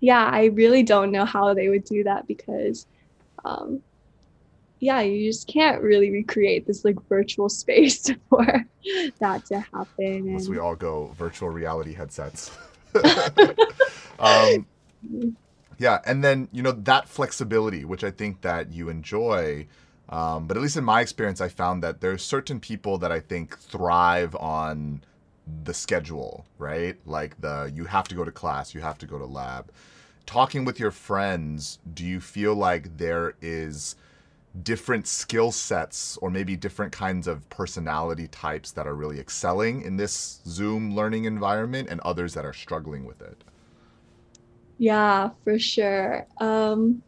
yeah 0.00 0.28
i 0.32 0.46
really 0.46 0.82
don't 0.82 1.10
know 1.10 1.24
how 1.24 1.52
they 1.54 1.68
would 1.68 1.84
do 1.84 2.04
that 2.04 2.26
because 2.26 2.86
um, 3.44 3.80
yeah 4.80 5.00
you 5.00 5.30
just 5.30 5.46
can't 5.46 5.82
really 5.82 6.10
recreate 6.10 6.66
this 6.66 6.84
like 6.84 6.96
virtual 7.08 7.48
space 7.62 8.10
for 8.28 8.64
that 9.18 9.44
to 9.46 9.60
happen 9.60 10.28
unless 10.28 10.48
we 10.48 10.58
all 10.58 10.76
go 10.76 11.14
virtual 11.18 11.50
reality 11.50 11.92
headsets 11.92 12.50
um, 14.18 14.66
yeah. 15.80 16.00
And 16.04 16.22
then, 16.22 16.48
you 16.52 16.62
know, 16.62 16.72
that 16.72 17.08
flexibility, 17.08 17.86
which 17.86 18.04
I 18.04 18.10
think 18.10 18.42
that 18.42 18.70
you 18.70 18.90
enjoy. 18.90 19.66
Um, 20.10 20.46
but 20.48 20.56
at 20.56 20.62
least 20.62 20.76
in 20.76 20.84
my 20.84 21.00
experience, 21.00 21.40
I 21.40 21.48
found 21.48 21.82
that 21.84 22.00
there's 22.00 22.22
certain 22.22 22.58
people 22.60 22.98
that 22.98 23.12
I 23.12 23.20
think 23.20 23.56
thrive 23.56 24.34
on 24.36 25.02
the 25.64 25.72
schedule, 25.72 26.44
right? 26.58 26.96
Like 27.06 27.40
the 27.40 27.70
you 27.74 27.84
have 27.84 28.08
to 28.08 28.14
go 28.14 28.24
to 28.24 28.32
class, 28.32 28.74
you 28.74 28.80
have 28.80 28.98
to 28.98 29.06
go 29.06 29.18
to 29.18 29.24
lab. 29.26 29.70
Talking 30.26 30.64
with 30.64 30.78
your 30.80 30.90
friends, 30.90 31.78
do 31.94 32.04
you 32.04 32.20
feel 32.20 32.54
like 32.54 32.98
there 32.98 33.34
is 33.40 33.96
different 34.62 35.06
skill 35.06 35.52
sets 35.52 36.16
or 36.18 36.30
maybe 36.30 36.56
different 36.56 36.92
kinds 36.92 37.26
of 37.28 37.48
personality 37.50 38.26
types 38.28 38.72
that 38.72 38.86
are 38.86 38.94
really 38.94 39.20
excelling 39.20 39.82
in 39.82 39.96
this 39.96 40.40
Zoom 40.46 40.94
learning 40.94 41.24
environment 41.24 41.88
and 41.88 42.00
others 42.00 42.34
that 42.34 42.44
are 42.44 42.52
struggling 42.52 43.04
with 43.04 43.22
it? 43.22 43.44
Yeah, 44.78 45.30
for 45.44 45.58
sure. 45.58 46.26
Um, 46.40 47.02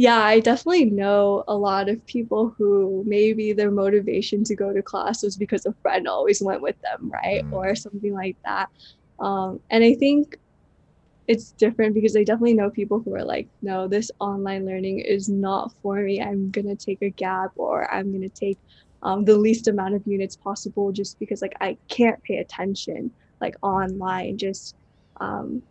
yeah, 0.00 0.22
I 0.22 0.40
definitely 0.40 0.86
know 0.86 1.44
a 1.46 1.54
lot 1.54 1.90
of 1.90 2.06
people 2.06 2.54
who 2.56 3.04
maybe 3.06 3.52
their 3.52 3.70
motivation 3.70 4.44
to 4.44 4.56
go 4.56 4.72
to 4.72 4.80
class 4.80 5.22
was 5.22 5.36
because 5.36 5.66
a 5.66 5.74
friend 5.82 6.08
always 6.08 6.40
went 6.40 6.62
with 6.62 6.80
them, 6.80 7.10
right? 7.10 7.44
Mm. 7.44 7.52
Or 7.52 7.74
something 7.74 8.14
like 8.14 8.38
that. 8.46 8.70
Um, 9.18 9.60
and 9.68 9.84
I 9.84 9.92
think 9.92 10.38
it's 11.28 11.52
different 11.52 11.92
because 11.92 12.16
I 12.16 12.24
definitely 12.24 12.54
know 12.54 12.70
people 12.70 13.02
who 13.04 13.14
are 13.14 13.26
like, 13.26 13.50
no, 13.60 13.88
this 13.88 14.10
online 14.20 14.64
learning 14.64 15.00
is 15.00 15.28
not 15.28 15.70
for 15.82 15.96
me. 15.96 16.18
I'm 16.18 16.50
gonna 16.50 16.76
take 16.76 17.02
a 17.02 17.10
gap 17.10 17.50
or 17.56 17.92
I'm 17.92 18.10
gonna 18.10 18.30
take 18.30 18.58
um, 19.02 19.26
the 19.26 19.36
least 19.36 19.68
amount 19.68 19.96
of 19.96 20.06
units 20.06 20.34
possible 20.34 20.92
just 20.92 21.18
because 21.18 21.42
like 21.42 21.56
I 21.60 21.76
can't 21.88 22.22
pay 22.22 22.38
attention 22.38 23.10
like 23.38 23.54
online. 23.60 24.38
Just 24.38 24.76
um, 25.20 25.62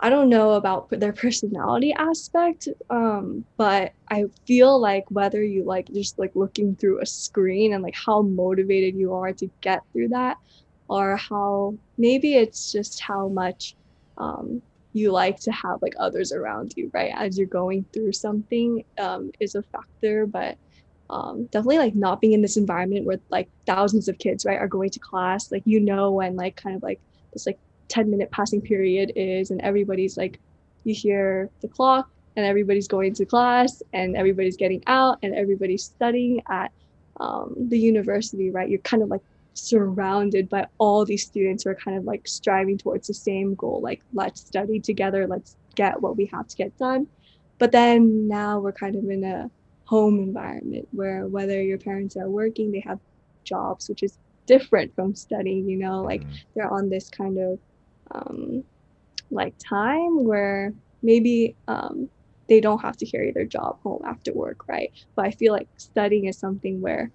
I 0.00 0.10
don't 0.10 0.28
know 0.28 0.52
about 0.52 0.90
their 0.90 1.12
personality 1.24 1.92
aspect, 1.92 2.68
um, 2.90 3.44
but 3.56 3.92
I 4.10 4.24
feel 4.46 4.78
like 4.78 5.04
whether 5.10 5.42
you 5.42 5.64
like 5.64 5.92
just 5.92 6.18
like 6.18 6.32
looking 6.34 6.76
through 6.76 7.00
a 7.00 7.06
screen 7.06 7.74
and 7.74 7.82
like 7.82 7.96
how 7.96 8.22
motivated 8.22 8.94
you 8.94 9.14
are 9.14 9.32
to 9.32 9.50
get 9.60 9.82
through 9.92 10.08
that, 10.08 10.36
or 10.88 11.16
how 11.16 11.74
maybe 11.96 12.34
it's 12.34 12.70
just 12.72 13.00
how 13.00 13.28
much 13.28 13.74
um, 14.18 14.62
you 14.92 15.12
like 15.12 15.38
to 15.40 15.52
have 15.52 15.82
like 15.82 15.94
others 15.98 16.32
around 16.32 16.74
you, 16.76 16.90
right? 16.94 17.12
As 17.14 17.36
you're 17.36 17.46
going 17.46 17.84
through 17.92 18.12
something 18.12 18.84
um, 18.98 19.32
is 19.40 19.54
a 19.54 19.62
factor, 19.62 20.26
but 20.26 20.56
um, 21.10 21.46
definitely 21.46 21.78
like 21.78 21.94
not 21.94 22.20
being 22.20 22.34
in 22.34 22.42
this 22.42 22.56
environment 22.56 23.06
where 23.06 23.18
like 23.30 23.48
thousands 23.66 24.08
of 24.08 24.18
kids, 24.18 24.44
right, 24.44 24.58
are 24.58 24.68
going 24.68 24.90
to 24.90 24.98
class. 24.98 25.50
Like 25.50 25.62
you 25.64 25.80
know 25.80 26.12
when 26.12 26.36
like 26.36 26.56
kind 26.56 26.76
of 26.76 26.82
like 26.82 27.00
this 27.32 27.46
like 27.46 27.58
10 27.88 28.10
minute 28.10 28.30
passing 28.30 28.60
period 28.60 29.12
is 29.16 29.50
and 29.50 29.60
everybody's 29.62 30.16
like 30.16 30.40
you 30.84 30.94
hear 30.96 31.50
the 31.62 31.68
clock 31.68 32.06
and 32.36 32.46
everybody's 32.46 32.88
going 32.88 33.14
to 33.14 33.26
class 33.26 33.82
and 33.92 34.16
everybody's 34.16 34.56
getting 34.56 34.82
out 34.86 35.18
and 35.22 35.34
everybody's 35.34 35.84
studying 35.84 36.40
at 36.48 36.70
um, 37.20 37.54
the 37.68 37.78
university 37.78 38.50
right? 38.50 38.68
You're 38.68 38.80
kind 38.80 39.02
of 39.02 39.08
like 39.08 39.22
surrounded 39.54 40.48
by 40.48 40.66
all 40.78 41.04
these 41.04 41.26
students 41.26 41.64
who 41.64 41.70
are 41.70 41.74
kind 41.74 41.98
of 41.98 42.04
like 42.04 42.22
striving 42.28 42.78
towards 42.78 43.08
the 43.08 43.14
same 43.14 43.54
goal 43.56 43.80
like 43.82 44.00
let's 44.14 44.40
study 44.42 44.78
together 44.80 45.26
let's 45.26 45.56
get 45.74 46.00
what 46.00 46.16
we 46.16 46.30
have 46.32 46.46
to 46.46 46.56
get 46.56 46.76
done. 46.78 47.08
But 47.58 47.72
then 47.72 48.28
now 48.28 48.60
we're 48.60 48.72
kind 48.72 48.94
of 48.96 49.04
in 49.10 49.24
a 49.24 49.50
home 49.84 50.20
environment 50.20 50.86
where 50.92 51.26
whether 51.26 51.60
your 51.62 51.78
parents 51.78 52.16
are 52.16 52.28
working 52.30 52.70
they 52.72 52.80
have 52.86 52.98
jobs 53.44 53.88
which 53.88 54.02
is 54.02 54.16
different 54.46 54.94
from 54.94 55.14
studying 55.14 55.68
you 55.68 55.76
know? 55.78 56.02
Like 56.02 56.22
Mhm. 56.22 56.38
they're 56.54 56.72
on 56.72 56.88
this 56.90 57.08
kind 57.10 57.38
of 57.38 57.58
um, 58.10 58.64
like 59.30 59.54
time 59.58 60.24
where 60.24 60.72
maybe 61.02 61.56
um, 61.66 62.08
they 62.48 62.60
don't 62.60 62.80
have 62.80 62.96
to 62.98 63.06
carry 63.06 63.32
their 63.32 63.44
job 63.44 63.80
home 63.82 64.02
after 64.06 64.32
work, 64.32 64.68
right? 64.68 64.90
But 65.14 65.26
I 65.26 65.30
feel 65.32 65.52
like 65.52 65.68
studying 65.76 66.26
is 66.26 66.38
something 66.38 66.80
where 66.80 67.10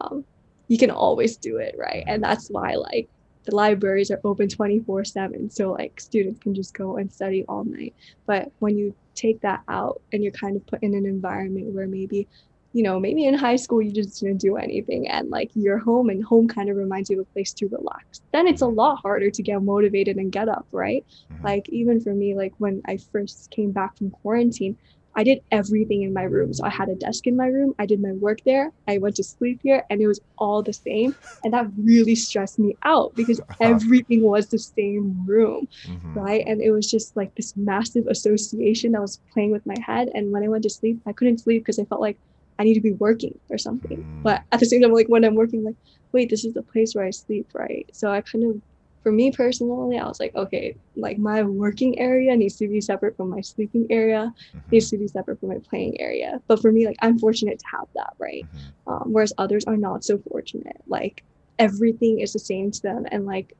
um, 0.00 0.24
you 0.68 0.78
can 0.78 0.90
always 0.90 1.36
do 1.36 1.58
it, 1.58 1.74
right? 1.78 2.04
And 2.06 2.22
that's 2.22 2.48
why 2.48 2.74
like 2.74 3.08
the 3.44 3.54
libraries 3.54 4.10
are 4.10 4.20
open 4.24 4.48
24 4.48 5.04
7 5.04 5.50
so 5.50 5.72
like 5.72 6.00
students 6.00 6.38
can 6.40 6.54
just 6.54 6.74
go 6.74 6.96
and 6.96 7.12
study 7.12 7.44
all 7.48 7.64
night 7.64 7.94
but 8.26 8.48
when 8.60 8.78
you 8.78 8.94
take 9.14 9.40
that 9.40 9.60
out 9.68 10.00
and 10.12 10.22
you're 10.22 10.32
kind 10.32 10.56
of 10.56 10.66
put 10.66 10.82
in 10.82 10.94
an 10.94 11.06
environment 11.06 11.72
where 11.74 11.86
maybe 11.86 12.28
you 12.72 12.82
know 12.82 12.98
maybe 12.98 13.24
in 13.26 13.34
high 13.34 13.56
school 13.56 13.80
you 13.82 13.92
just 13.92 14.20
didn't 14.20 14.40
do 14.40 14.56
anything 14.56 15.06
and 15.08 15.28
like 15.30 15.50
you're 15.54 15.78
home 15.78 16.08
and 16.08 16.24
home 16.24 16.48
kind 16.48 16.68
of 16.70 16.76
reminds 16.76 17.10
you 17.10 17.20
of 17.20 17.26
a 17.26 17.32
place 17.32 17.52
to 17.54 17.68
relax. 17.68 18.20
Then 18.32 18.46
it's 18.46 18.62
a 18.62 18.66
lot 18.66 18.96
harder 19.02 19.30
to 19.30 19.42
get 19.42 19.62
motivated 19.62 20.16
and 20.16 20.32
get 20.32 20.48
up 20.48 20.66
right? 20.72 21.04
Mhm. 21.30 21.44
like 21.44 21.68
even 21.68 22.00
for 22.00 22.14
me 22.14 22.34
like 22.34 22.52
when 22.58 22.82
i 22.86 22.96
first 23.12 23.50
came 23.50 23.72
back 23.72 23.96
from 23.98 24.10
quarantine 24.10 24.76
i 25.14 25.22
did 25.22 25.40
everything 25.50 26.00
in 26.02 26.12
my 26.14 26.22
room. 26.22 26.50
So 26.54 26.64
i 26.64 26.70
had 26.70 26.88
a 26.88 26.94
desk 27.06 27.26
in 27.26 27.36
my 27.36 27.48
room. 27.56 27.74
I 27.78 27.84
did 27.84 28.00
my 28.00 28.12
work 28.26 28.38
there. 28.50 28.66
I 28.88 28.96
went 28.96 29.16
to 29.16 29.24
sleep 29.24 29.60
here 29.62 29.80
and 29.90 30.00
it 30.00 30.06
was 30.12 30.20
all 30.38 30.62
the 30.62 30.72
same. 30.72 31.14
And 31.44 31.52
that 31.52 31.66
really 31.76 32.14
stressed 32.14 32.58
me 32.58 32.70
out 32.92 33.08
because 33.20 33.38
everything 33.60 34.22
was 34.22 34.44
the 34.48 34.58
same 34.58 35.06
room 35.26 35.68
Mhm. 35.86 36.16
right? 36.16 36.42
And 36.46 36.58
it 36.62 36.70
was 36.70 36.86
just 36.94 37.08
like 37.20 37.30
this 37.34 37.52
massive 37.56 38.06
association 38.14 38.92
that 38.92 39.02
was 39.06 39.20
playing 39.32 39.52
with 39.52 39.66
my 39.72 39.78
head. 39.88 40.08
And 40.14 40.32
when 40.32 40.42
i 40.44 40.48
went 40.52 40.62
to 40.68 40.70
sleep 40.78 40.96
i 41.06 41.12
couldn't 41.12 41.38
sleep 41.44 41.60
because 41.62 41.78
i 41.78 41.84
felt 41.84 42.00
like 42.08 42.18
i 42.58 42.64
need 42.64 42.74
to 42.74 42.80
be 42.80 42.92
working 42.92 43.34
or 43.50 43.58
something 43.58 43.98
Mm. 43.98 44.22
but 44.22 44.42
at 44.52 44.60
the 44.60 44.66
same 44.66 44.82
time 44.82 44.92
like 44.92 45.08
when 45.08 45.24
i'm 45.24 45.34
working 45.34 45.64
like 45.64 45.76
wait 46.12 46.30
this 46.30 46.44
is 46.44 46.54
the 46.54 46.62
place 46.62 46.94
where 46.94 47.04
i 47.04 47.10
sleep 47.10 47.48
right 47.54 47.86
so 47.92 48.10
i 48.10 48.20
kind 48.20 48.44
of 48.44 48.60
for 49.02 49.10
me 49.12 49.32
personally 49.32 49.98
i 49.98 50.06
was 50.06 50.20
like 50.20 50.34
okay 50.36 50.76
like 50.96 51.18
my 51.18 51.42
working 51.42 51.98
area 51.98 52.36
needs 52.36 52.56
to 52.56 52.68
be 52.68 52.80
separate 52.80 53.16
from 53.16 53.30
my 53.30 53.40
sleeping 53.40 53.86
area 53.90 54.32
Mhm. 54.54 54.62
needs 54.72 54.90
to 54.90 54.98
be 54.98 55.08
separate 55.08 55.40
from 55.40 55.48
my 55.50 55.58
playing 55.68 56.00
area 56.00 56.40
but 56.48 56.60
for 56.60 56.70
me 56.72 56.86
like 56.86 56.96
i'm 57.02 57.18
fortunate 57.18 57.58
to 57.58 57.66
have 57.76 57.88
that 57.94 58.12
right 58.20 58.46
Mhm. 58.54 58.92
um, 58.92 59.12
whereas 59.12 59.32
others 59.38 59.64
are 59.64 59.76
not 59.76 60.04
so 60.04 60.18
fortunate 60.30 60.80
like 60.86 61.24
everything 61.58 62.20
is 62.20 62.32
the 62.32 62.38
same 62.38 62.70
to 62.70 62.80
them 62.82 63.04
and 63.10 63.24
like 63.26 63.52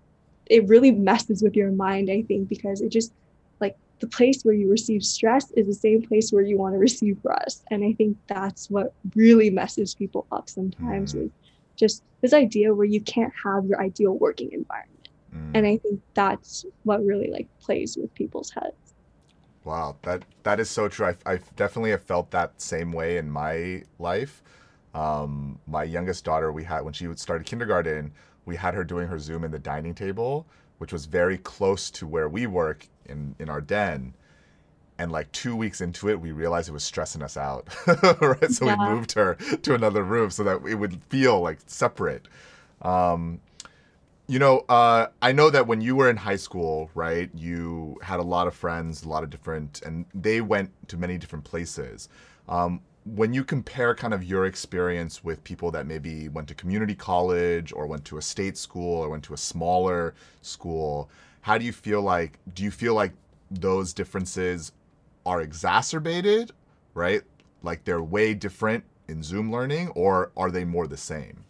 it 0.47 0.67
really 0.69 0.91
messes 0.91 1.43
with 1.43 1.55
your 1.57 1.71
mind 1.73 2.11
i 2.11 2.23
think 2.23 2.49
because 2.49 2.81
it 2.81 2.91
just 2.91 3.13
the 4.03 4.09
place 4.09 4.43
where 4.45 4.55
you 4.55 4.71
receive 4.71 5.03
stress 5.05 5.51
is 5.53 5.67
the 5.69 5.75
same 5.75 6.03
place 6.03 6.33
where 6.33 6.45
you 6.45 6.59
want 6.59 6.75
to 6.75 6.79
receive 6.79 7.19
rest 7.25 7.65
and 7.71 7.85
i 7.85 7.95
think 7.95 8.19
that's 8.29 8.71
what 8.71 8.95
really 9.17 9.51
messes 9.51 9.95
people 9.97 10.27
up 10.33 10.49
sometimes 10.51 11.15
Mm. 11.15 11.27
is 11.27 11.33
just 11.79 12.05
this 12.23 12.35
idea 12.35 12.75
where 12.75 12.87
you 12.87 13.03
can't 13.03 13.35
have 13.47 13.65
your 13.67 13.81
ideal 13.83 14.19
working 14.19 14.51
environment 14.53 15.09
Mm. 15.35 15.57
and 15.57 15.67
i 15.67 15.79
think 15.79 16.01
that's 16.15 16.67
what 16.85 17.05
really 17.05 17.31
like 17.33 17.49
plays 17.65 17.97
with 18.01 18.15
people's 18.15 18.53
heads 18.53 18.95
Wow, 19.65 19.97
that 20.03 20.25
that 20.43 20.59
is 20.61 20.71
so 20.71 20.89
true. 20.89 21.07
I, 21.07 21.17
I 21.35 21.41
definitely 21.57 21.91
have 21.91 22.03
felt 22.03 22.31
that 22.33 22.61
same 22.61 22.93
way 22.93 23.17
in 23.19 23.31
my 23.31 23.85
life. 23.99 24.43
Um, 24.95 25.61
my 25.67 25.85
youngest 25.85 26.25
daughter, 26.25 26.53
we 26.53 26.65
had 26.65 26.83
when 26.83 26.93
she 26.93 27.09
started 27.17 27.47
kindergarten, 27.47 28.13
we 28.45 28.57
had 28.57 28.75
her 28.75 28.85
doing 28.85 29.07
her 29.09 29.19
Zoom 29.19 29.45
in 29.45 29.53
the 29.53 29.59
dining 29.61 29.95
table, 29.95 30.47
which 30.83 30.93
was 30.93 31.07
very 31.07 31.39
close 31.39 31.93
to 31.93 32.09
where 32.09 32.29
we 32.29 32.45
work 32.45 32.89
in 33.07 33.37
in 33.39 33.49
our 33.49 33.61
den. 33.61 34.15
And 34.99 35.13
like 35.13 35.31
two 35.31 35.55
weeks 35.55 35.81
into 35.81 36.09
it, 36.09 36.21
we 36.21 36.33
realized 36.33 36.69
it 36.69 36.73
was 36.73 36.83
stressing 36.83 37.23
us 37.23 37.37
out, 37.37 37.69
right? 38.21 38.51
So 38.51 38.67
we 38.67 38.75
moved 38.75 39.13
her 39.13 39.37
to 39.37 39.75
another 39.77 40.03
room 40.03 40.31
so 40.31 40.43
that 40.43 40.61
it 40.67 40.75
would 40.75 41.01
feel 41.05 41.41
like 41.41 41.61
separate. 41.67 42.27
Um, 42.83 43.41
you 44.27 44.41
know, 44.41 44.65
uh, 44.69 45.07
I 45.23 45.31
know 45.31 45.51
that 45.51 45.69
when 45.69 45.81
you 45.81 45.95
were 45.95 46.11
in 46.11 46.17
high 46.17 46.37
school, 46.37 46.91
right, 46.97 47.31
you 47.33 47.97
had 48.03 48.19
a 48.19 48.25
lot 48.25 48.49
of 48.49 48.55
friends, 48.55 49.05
a 49.05 49.09
lot 49.09 49.23
of 49.23 49.31
different, 49.31 49.83
and 49.83 50.05
they 50.13 50.41
went 50.41 50.71
to 50.89 50.97
many 50.97 51.17
different 51.17 51.45
places. 51.45 52.09
Um, 52.49 52.81
when 53.05 53.35
you 53.35 53.43
compare 53.45 53.95
kind 53.95 54.15
of 54.15 54.23
your 54.23 54.47
experience 54.47 55.25
with 55.25 55.43
people 55.45 55.71
that 55.73 55.87
maybe 55.87 56.29
went 56.29 56.49
to 56.49 56.55
community 56.55 56.95
college 56.95 57.73
or 57.73 57.87
went 57.87 58.05
to 58.07 58.19
a 58.19 58.23
state 58.23 58.57
school 58.57 58.99
or 58.99 59.09
went 59.09 59.25
to 59.25 59.35
a 59.35 59.37
smaller 59.37 60.15
school, 60.41 61.11
how 61.43 61.59
do 61.59 61.65
you 61.65 61.73
feel 61.73 62.01
like, 62.01 62.39
do 62.55 62.63
you 62.63 62.71
feel 62.71 62.95
like 62.95 63.13
those 63.51 63.93
differences 63.93 64.73
are 65.27 65.41
exacerbated, 65.41 66.53
right? 66.95 67.23
Like 67.63 67.85
they're 67.85 68.03
way 68.03 68.35
different 68.35 68.85
in 69.09 69.23
Zoom 69.23 69.51
learning, 69.51 69.89
or 69.91 70.31
are 70.37 70.51
they 70.51 70.65
more 70.65 70.87
the 70.87 70.97
same? 70.97 71.45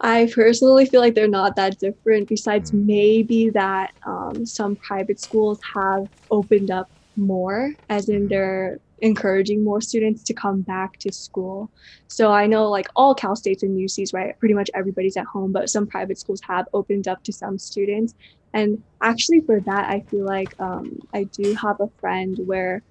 I 0.00 0.30
personally 0.34 0.86
feel 0.86 1.00
like 1.00 1.14
they're 1.14 1.28
not 1.28 1.56
that 1.56 1.78
different, 1.78 2.28
besides 2.28 2.72
Mm. 2.72 2.86
maybe 2.86 3.50
that 3.50 3.92
um, 4.06 4.44
some 4.44 4.76
private 4.76 5.20
schools 5.20 5.60
have 5.74 6.08
opened 6.30 6.70
up 6.70 6.88
more, 7.16 7.72
as 7.88 8.08
in 8.08 8.28
they're 8.28 8.78
encouraging 8.98 9.62
more 9.62 9.80
students 9.80 10.22
to 10.24 10.34
come 10.34 10.62
back 10.62 10.98
to 10.98 11.12
school. 11.12 11.70
So 12.08 12.32
I 12.32 12.46
know 12.46 12.70
like 12.70 12.88
all 12.96 13.14
Cal 13.14 13.36
States 13.36 13.62
and 13.62 13.78
UCs, 13.78 14.14
right? 14.14 14.38
Pretty 14.38 14.54
much 14.54 14.70
everybody's 14.74 15.16
at 15.16 15.26
home, 15.26 15.52
but 15.52 15.68
some 15.68 15.86
private 15.86 16.18
schools 16.18 16.40
have 16.46 16.66
opened 16.72 17.08
up 17.08 17.22
to 17.24 17.32
some 17.32 17.58
students. 17.58 18.14
And 18.52 18.82
actually, 19.02 19.40
for 19.40 19.60
that, 19.60 19.90
I 19.90 20.00
feel 20.10 20.24
like 20.24 20.54
um, 20.60 20.98
I 21.12 21.24
do 21.24 21.54
have 21.54 21.80
a 21.80 21.88
friend 22.00 22.38
where 22.46 22.82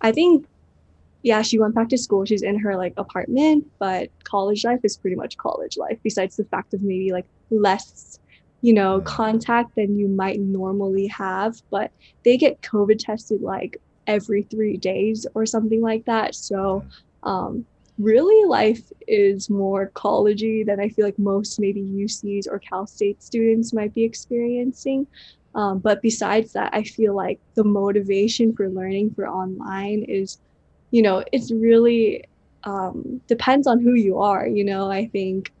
I 0.00 0.12
think 0.12 0.46
yeah, 1.22 1.42
she 1.42 1.58
went 1.58 1.74
back 1.74 1.88
to 1.88 1.98
school. 1.98 2.24
She's 2.24 2.42
in 2.42 2.56
her 2.60 2.76
like 2.76 2.92
apartment, 2.96 3.66
but 3.80 4.10
college 4.22 4.64
life 4.64 4.78
is 4.84 4.96
pretty 4.96 5.16
much 5.16 5.36
college 5.38 5.76
life, 5.76 5.98
besides 6.04 6.36
the 6.36 6.44
fact 6.44 6.72
of 6.72 6.82
maybe 6.82 7.10
like 7.10 7.26
less 7.50 8.20
you 8.66 8.74
know, 8.74 9.00
Mm. 9.00 9.04
contact 9.04 9.70
than 9.76 9.96
you 9.96 10.08
might 10.08 10.40
normally 10.40 11.06
have, 11.08 11.54
but 11.70 11.92
they 12.24 12.36
get 12.36 12.62
COVID 12.62 12.98
tested 12.98 13.40
like 13.42 13.78
every 14.08 14.42
three 14.50 14.76
days 14.76 15.26
or 15.36 15.46
something 15.46 15.82
like 15.82 16.04
that. 16.06 16.34
So, 16.34 16.86
um, 17.22 17.66
really, 17.98 18.44
life 18.48 18.82
is 19.06 19.48
more 19.50 19.92
collegey 19.94 20.66
than 20.66 20.80
I 20.80 20.88
feel 20.90 21.06
like 21.06 21.18
most 21.18 21.60
maybe 21.60 21.80
UCs 21.80 22.46
or 22.50 22.58
Cal 22.68 22.86
State 22.88 23.22
students 23.22 23.72
might 23.72 23.94
be 23.94 24.04
experiencing. 24.04 25.06
Um, 25.54 25.78
but 25.80 26.02
besides 26.02 26.52
that, 26.54 26.70
I 26.74 26.82
feel 26.84 27.14
like 27.14 27.40
the 27.54 27.64
motivation 27.64 28.54
for 28.56 28.68
learning 28.68 29.12
for 29.14 29.28
online 29.28 30.04
is, 30.08 30.38
you 30.90 31.02
know, 31.02 31.24
it's 31.32 31.52
really 31.52 32.24
um, 32.64 33.22
depends 33.28 33.66
on 33.68 33.80
who 33.80 33.94
you 33.94 34.18
are. 34.18 34.46
You 34.48 34.64
know, 34.64 34.90
I 34.90 35.06
think 35.08 35.52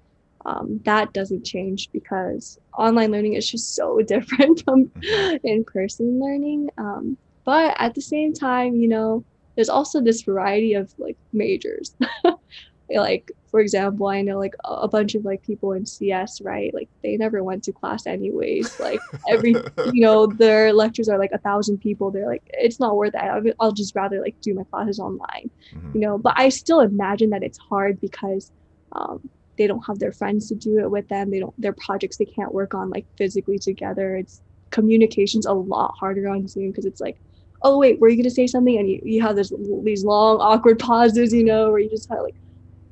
um, 0.46 0.80
that 0.84 1.12
doesn't 1.12 1.44
change 1.44 1.88
because 1.92 2.56
online 2.78 3.10
learning 3.10 3.34
is 3.34 3.50
just 3.50 3.74
so 3.74 4.00
different 4.06 4.62
from 4.64 4.86
Mhm. 4.86 5.40
in-person 5.44 6.20
learning. 6.20 6.70
Um, 6.78 7.18
but 7.44 7.74
at 7.78 7.94
the 7.94 8.00
same 8.00 8.32
time, 8.32 8.76
you 8.76 8.88
know, 8.88 9.24
there's 9.56 9.68
also 9.68 10.00
this 10.00 10.22
variety 10.22 10.74
of 10.74 10.92
like 10.98 11.16
majors. 11.32 11.94
like 12.94 13.30
for 13.50 13.58
example, 13.60 14.06
I 14.06 14.22
know 14.22 14.38
like 14.38 14.54
a 14.64 14.86
bunch 14.86 15.14
of 15.16 15.24
like 15.24 15.42
people 15.42 15.72
in 15.72 15.86
CS, 15.86 16.40
right? 16.42 16.72
Like 16.74 16.88
they 17.02 17.16
never 17.16 17.42
went 17.42 17.64
to 17.64 17.72
class 17.72 18.06
anyways. 18.06 18.76
Like 18.78 19.00
every 19.28 19.52
you 19.92 20.02
know 20.04 20.26
their 20.26 20.72
lectures 20.72 21.08
are 21.08 21.18
like 21.18 21.32
a 21.32 21.38
thousand 21.38 21.78
people. 21.78 22.10
They're 22.10 22.28
like 22.28 22.42
it's 22.50 22.78
not 22.78 22.96
worth 22.96 23.14
it. 23.14 23.56
I'll, 23.60 23.72
just 23.72 23.96
rather 23.96 24.20
like 24.20 24.36
do 24.42 24.54
my 24.54 24.64
classes 24.70 24.98
online 25.00 25.50
Mhm. 25.74 25.94
you 25.94 26.00
know 26.00 26.16
but 26.18 26.34
i 26.36 26.48
still 26.48 26.80
imagine 26.80 27.30
that 27.30 27.42
it's 27.42 27.58
hard 27.70 28.00
because 28.00 28.50
um, 28.92 29.20
they 29.58 29.66
don't 29.66 29.84
have 29.86 29.98
their 29.98 30.12
friends 30.12 30.48
to 30.48 30.54
do 30.54 30.78
it 30.78 30.90
with 30.90 31.08
them. 31.08 31.30
They 31.30 31.40
don't 31.40 31.54
their 31.60 31.74
projects 31.74 32.16
they 32.16 32.24
can't 32.24 32.54
work 32.54 32.74
on 32.74 32.90
like 32.90 33.06
physically 33.18 33.58
together. 33.58 34.16
It's 34.16 34.42
communication's 34.70 35.46
a 35.46 35.52
lot 35.52 35.94
harder 35.98 36.28
on 36.28 36.48
zoom 36.48 36.70
because 36.70 36.86
it's 36.86 37.00
like 37.00 37.16
oh 37.62 37.78
wait 37.78 38.00
were 38.00 38.08
you 38.08 38.16
going 38.16 38.24
to 38.24 38.30
say 38.30 38.46
something? 38.46 38.78
And 38.78 38.88
you, 38.88 39.00
you 39.04 39.22
have 39.22 39.36
this 39.36 39.52
these 39.84 40.04
long 40.04 40.38
awkward 40.40 40.78
pauses 40.78 41.32
you 41.32 41.44
know 41.44 41.70
where 41.70 41.80
you 41.80 41.90
just 41.90 42.08
have 42.10 42.20
like 42.22 42.36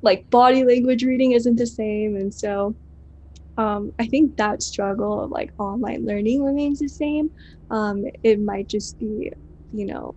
like 0.01 0.29
body 0.29 0.63
language 0.63 1.03
reading 1.03 1.31
isn't 1.33 1.57
the 1.57 1.67
same. 1.67 2.15
And 2.15 2.33
so 2.33 2.75
um, 3.57 3.93
i 3.99 4.05
think 4.07 4.35
that 4.35 4.61
struggle 4.61 5.23
of 5.23 5.31
like 5.31 5.51
online 5.57 6.05
learning 6.05 6.43
remains 6.43 6.79
the 6.79 6.89
same. 6.89 7.29
Um, 7.69 8.05
it 8.23 8.39
might 8.39 8.67
just 8.69 8.97
be 8.99 9.31
you 9.71 9.85
know 9.85 10.15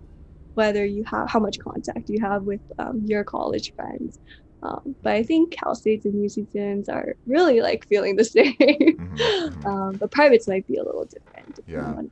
whether 0.54 0.84
you 0.84 1.04
have 1.04 1.30
how 1.30 1.38
much 1.38 1.58
contact 1.60 2.08
you 2.08 2.20
have 2.20 2.42
with 2.42 2.60
um, 2.78 3.02
your 3.04 3.24
college 3.24 3.72
friends. 3.76 4.18
Um, 4.62 4.96
but 5.02 5.12
I 5.12 5.22
think 5.22 5.52
Cal 5.52 5.74
States 5.74 6.04
and 6.04 6.14
UC 6.14 6.48
students 6.50 6.88
are 6.88 7.14
really 7.26 7.60
like 7.60 7.86
feeling 7.86 8.16
the 8.16 8.24
same. 8.36 8.54
Mhm, 8.58 9.18
mhm. 9.18 9.66
um, 9.66 9.96
but 9.96 10.10
privates 10.10 10.48
might 10.48 10.66
be 10.66 10.76
a 10.76 10.82
little 10.84 11.04
different. 11.04 11.60
Yeah. 11.66 11.84
on- 11.84 12.10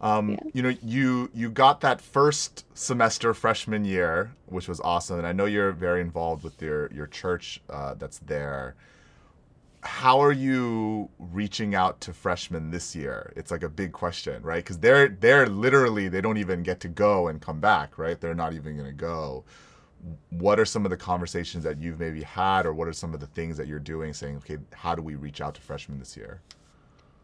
Um, 0.00 0.30
Yeah. 0.30 0.40
you 0.52 0.62
know, 0.62 0.74
you 0.82 1.30
you 1.32 1.48
got 1.50 1.80
that 1.80 2.00
first 2.02 2.64
semester 2.74 3.32
freshman 3.34 3.84
year, 3.86 4.32
which 4.46 4.68
was 4.68 4.80
awesome, 4.80 5.18
and 5.18 5.26
I 5.26 5.32
know 5.32 5.46
you're 5.46 5.72
very 5.72 6.00
involved 6.02 6.42
with 6.44 6.60
your 6.60 6.90
your 6.92 7.06
church 7.06 7.62
uh, 7.70 7.94
that's 7.94 8.18
there. 8.18 8.74
How 9.82 10.20
are 10.20 10.32
you 10.32 11.10
reaching 11.18 11.74
out 11.74 12.00
to 12.02 12.12
freshmen 12.12 12.70
this 12.72 12.96
year? 12.96 13.32
It's 13.36 13.50
like 13.52 13.62
a 13.62 13.68
big 13.68 13.92
question, 13.92 14.42
right? 14.42 14.62
Because 14.64 14.78
they're 14.80 15.08
they're 15.08 15.46
literally 15.46 16.08
they 16.08 16.20
don't 16.20 16.38
even 16.38 16.62
get 16.62 16.80
to 16.80 16.88
go 16.88 17.28
and 17.28 17.40
come 17.40 17.60
back, 17.60 17.96
right? 17.96 18.20
They're 18.20 18.34
not 18.34 18.52
even 18.52 18.76
going 18.76 18.88
to 18.88 18.92
go. 18.92 19.44
What 20.30 20.60
are 20.60 20.64
some 20.64 20.84
of 20.84 20.90
the 20.90 20.96
conversations 20.96 21.64
that 21.64 21.80
you've 21.80 21.98
maybe 21.98 22.22
had, 22.22 22.66
or 22.66 22.72
what 22.72 22.88
are 22.88 22.92
some 22.92 23.14
of 23.14 23.20
the 23.20 23.26
things 23.26 23.56
that 23.56 23.66
you're 23.66 23.78
doing, 23.78 24.12
saying, 24.12 24.36
okay, 24.38 24.58
how 24.72 24.94
do 24.94 25.02
we 25.02 25.14
reach 25.14 25.40
out 25.40 25.54
to 25.54 25.60
freshmen 25.60 25.98
this 25.98 26.16
year? 26.16 26.40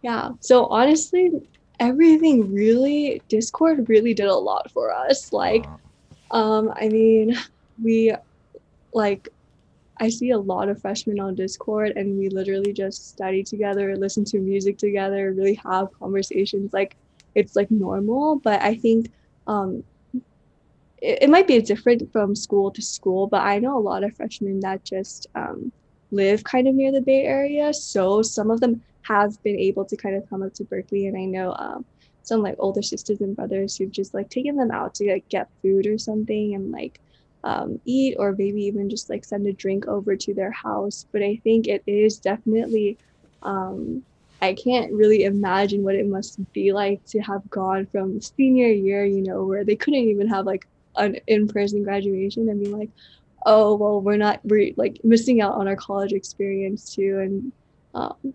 Yeah. 0.02 0.30
So 0.40 0.66
honestly, 0.66 1.30
everything 1.78 2.52
really 2.52 3.22
Discord 3.28 3.88
really 3.88 4.14
did 4.14 4.26
a 4.26 4.34
lot 4.34 4.70
for 4.72 4.92
us. 4.92 5.32
Like, 5.32 5.64
Uh, 5.66 5.78
um, 6.36 6.72
I 6.74 6.88
mean, 6.88 7.36
we 7.82 8.14
like 8.92 9.28
I 9.98 10.08
see 10.08 10.30
a 10.30 10.38
lot 10.38 10.68
of 10.68 10.80
freshmen 10.80 11.20
on 11.20 11.34
Discord 11.34 11.92
and 11.96 12.18
we 12.18 12.28
literally 12.28 12.72
just 12.72 13.10
study 13.10 13.42
together, 13.44 13.96
listen 13.96 14.24
to 14.26 14.38
music 14.38 14.76
together, 14.78 15.32
really 15.32 15.54
have 15.54 15.92
conversations 15.98 16.72
like 16.72 16.96
it's 17.34 17.54
like 17.54 17.70
normal. 17.70 18.36
But 18.36 18.62
I 18.62 18.74
think 18.74 19.10
um 19.46 19.84
it, 21.02 21.24
it 21.24 21.30
might 21.30 21.46
be 21.46 21.60
different 21.60 22.10
from 22.12 22.34
school 22.34 22.70
to 22.70 22.80
school, 22.80 23.26
but 23.26 23.42
I 23.42 23.58
know 23.58 23.76
a 23.76 23.80
lot 23.80 24.04
of 24.04 24.16
freshmen 24.16 24.60
that 24.60 24.84
just 24.84 25.26
um, 25.34 25.72
live 26.10 26.44
kind 26.44 26.68
of 26.68 26.74
near 26.74 26.92
the 26.92 27.02
Bay 27.02 27.24
Area. 27.24 27.74
So 27.74 28.22
some 28.22 28.50
of 28.50 28.60
them 28.60 28.82
have 29.02 29.42
been 29.42 29.58
able 29.58 29.84
to 29.84 29.96
kind 29.96 30.16
of 30.16 30.28
come 30.30 30.42
up 30.42 30.54
to 30.54 30.64
Berkeley, 30.64 31.08
and 31.08 31.16
I 31.16 31.24
know 31.24 31.54
um, 31.58 31.84
some 32.22 32.40
like 32.40 32.56
older 32.58 32.82
sisters 32.82 33.20
and 33.20 33.36
brothers 33.36 33.76
who've 33.76 33.90
just 33.90 34.14
like 34.14 34.30
taken 34.30 34.56
them 34.56 34.70
out 34.70 34.94
to 34.94 35.10
like 35.10 35.28
get 35.28 35.50
food 35.60 35.86
or 35.86 35.98
something 35.98 36.54
and 36.54 36.70
like 36.70 37.00
um, 37.44 37.80
eat 37.84 38.14
or 38.18 38.32
maybe 38.38 38.62
even 38.62 38.88
just 38.88 39.10
like 39.10 39.24
send 39.24 39.46
a 39.46 39.52
drink 39.52 39.88
over 39.88 40.16
to 40.16 40.32
their 40.32 40.52
house. 40.52 41.06
But 41.12 41.22
I 41.22 41.40
think 41.42 41.66
it 41.66 41.82
is 41.86 42.18
definitely 42.18 42.96
um, 43.42 44.04
I 44.40 44.54
can't 44.54 44.92
really 44.92 45.24
imagine 45.24 45.82
what 45.82 45.94
it 45.94 46.06
must 46.06 46.38
be 46.52 46.72
like 46.72 47.04
to 47.06 47.20
have 47.20 47.48
gone 47.48 47.86
from 47.86 48.20
senior 48.20 48.68
year, 48.68 49.04
you 49.04 49.22
know, 49.22 49.44
where 49.44 49.64
they 49.64 49.76
couldn't 49.76 50.00
even 50.00 50.28
have 50.28 50.46
like 50.46 50.66
an 50.96 51.16
in-person 51.26 51.82
graduation 51.82 52.48
and 52.48 52.62
be 52.62 52.70
like, 52.70 52.90
oh 53.46 53.74
well, 53.76 54.00
we're 54.00 54.16
not 54.16 54.40
we're 54.44 54.72
like 54.76 55.00
missing 55.04 55.40
out 55.40 55.54
on 55.54 55.68
our 55.68 55.76
college 55.76 56.12
experience 56.12 56.94
too. 56.94 57.18
And 57.20 57.52
um, 57.94 58.34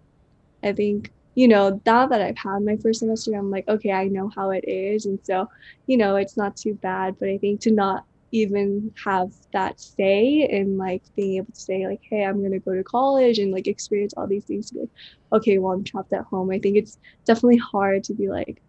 I 0.64 0.74
think 0.74 1.12
you 1.36 1.48
know 1.48 1.82
now 1.86 2.08
that 2.08 2.22
I've 2.22 2.38
had 2.38 2.60
my 2.60 2.78
first 2.78 3.00
semester, 3.00 3.34
I'm 3.36 3.52
like, 3.52 3.68
okay, 3.68 3.92
I 3.92 4.06
know 4.06 4.32
how 4.36 4.52
it 4.52 4.68
is, 4.68 5.06
and 5.06 5.20
so 5.24 5.50
you 5.86 5.98
know 5.98 6.16
it's 6.16 6.38
not 6.38 6.56
too 6.58 6.74
bad. 6.76 7.16
But 7.20 7.30
I 7.30 7.38
think 7.38 7.62
to 7.62 7.72
not 7.72 8.06
even 8.32 8.94
have 9.04 9.32
that 9.54 9.80
say 9.80 10.48
and 10.52 10.78
like 10.78 11.02
being 11.16 11.38
able 11.38 11.52
to 11.54 11.60
say 11.60 11.88
like 11.88 12.02
hey 12.10 12.24
i'm 12.24 12.40
going 12.40 12.52
to 12.52 12.60
go 12.60 12.76
to 12.76 12.84
college 12.84 13.40
and 13.40 13.54
like 13.54 13.68
experience 13.68 14.14
all 14.18 14.28
these 14.28 14.44
things 14.44 14.68
to 14.68 14.74
be 14.74 14.80
like 14.82 14.90
okay 15.32 15.58
well 15.58 15.74
i'm 15.74 15.84
trapped 15.84 16.12
at 16.12 16.26
home 16.26 16.52
i 16.52 16.60
think 16.60 16.76
it's 16.76 16.98
definitely 17.26 17.58
hard 17.58 18.04
to 18.04 18.14
be 18.14 18.28
like 18.28 18.62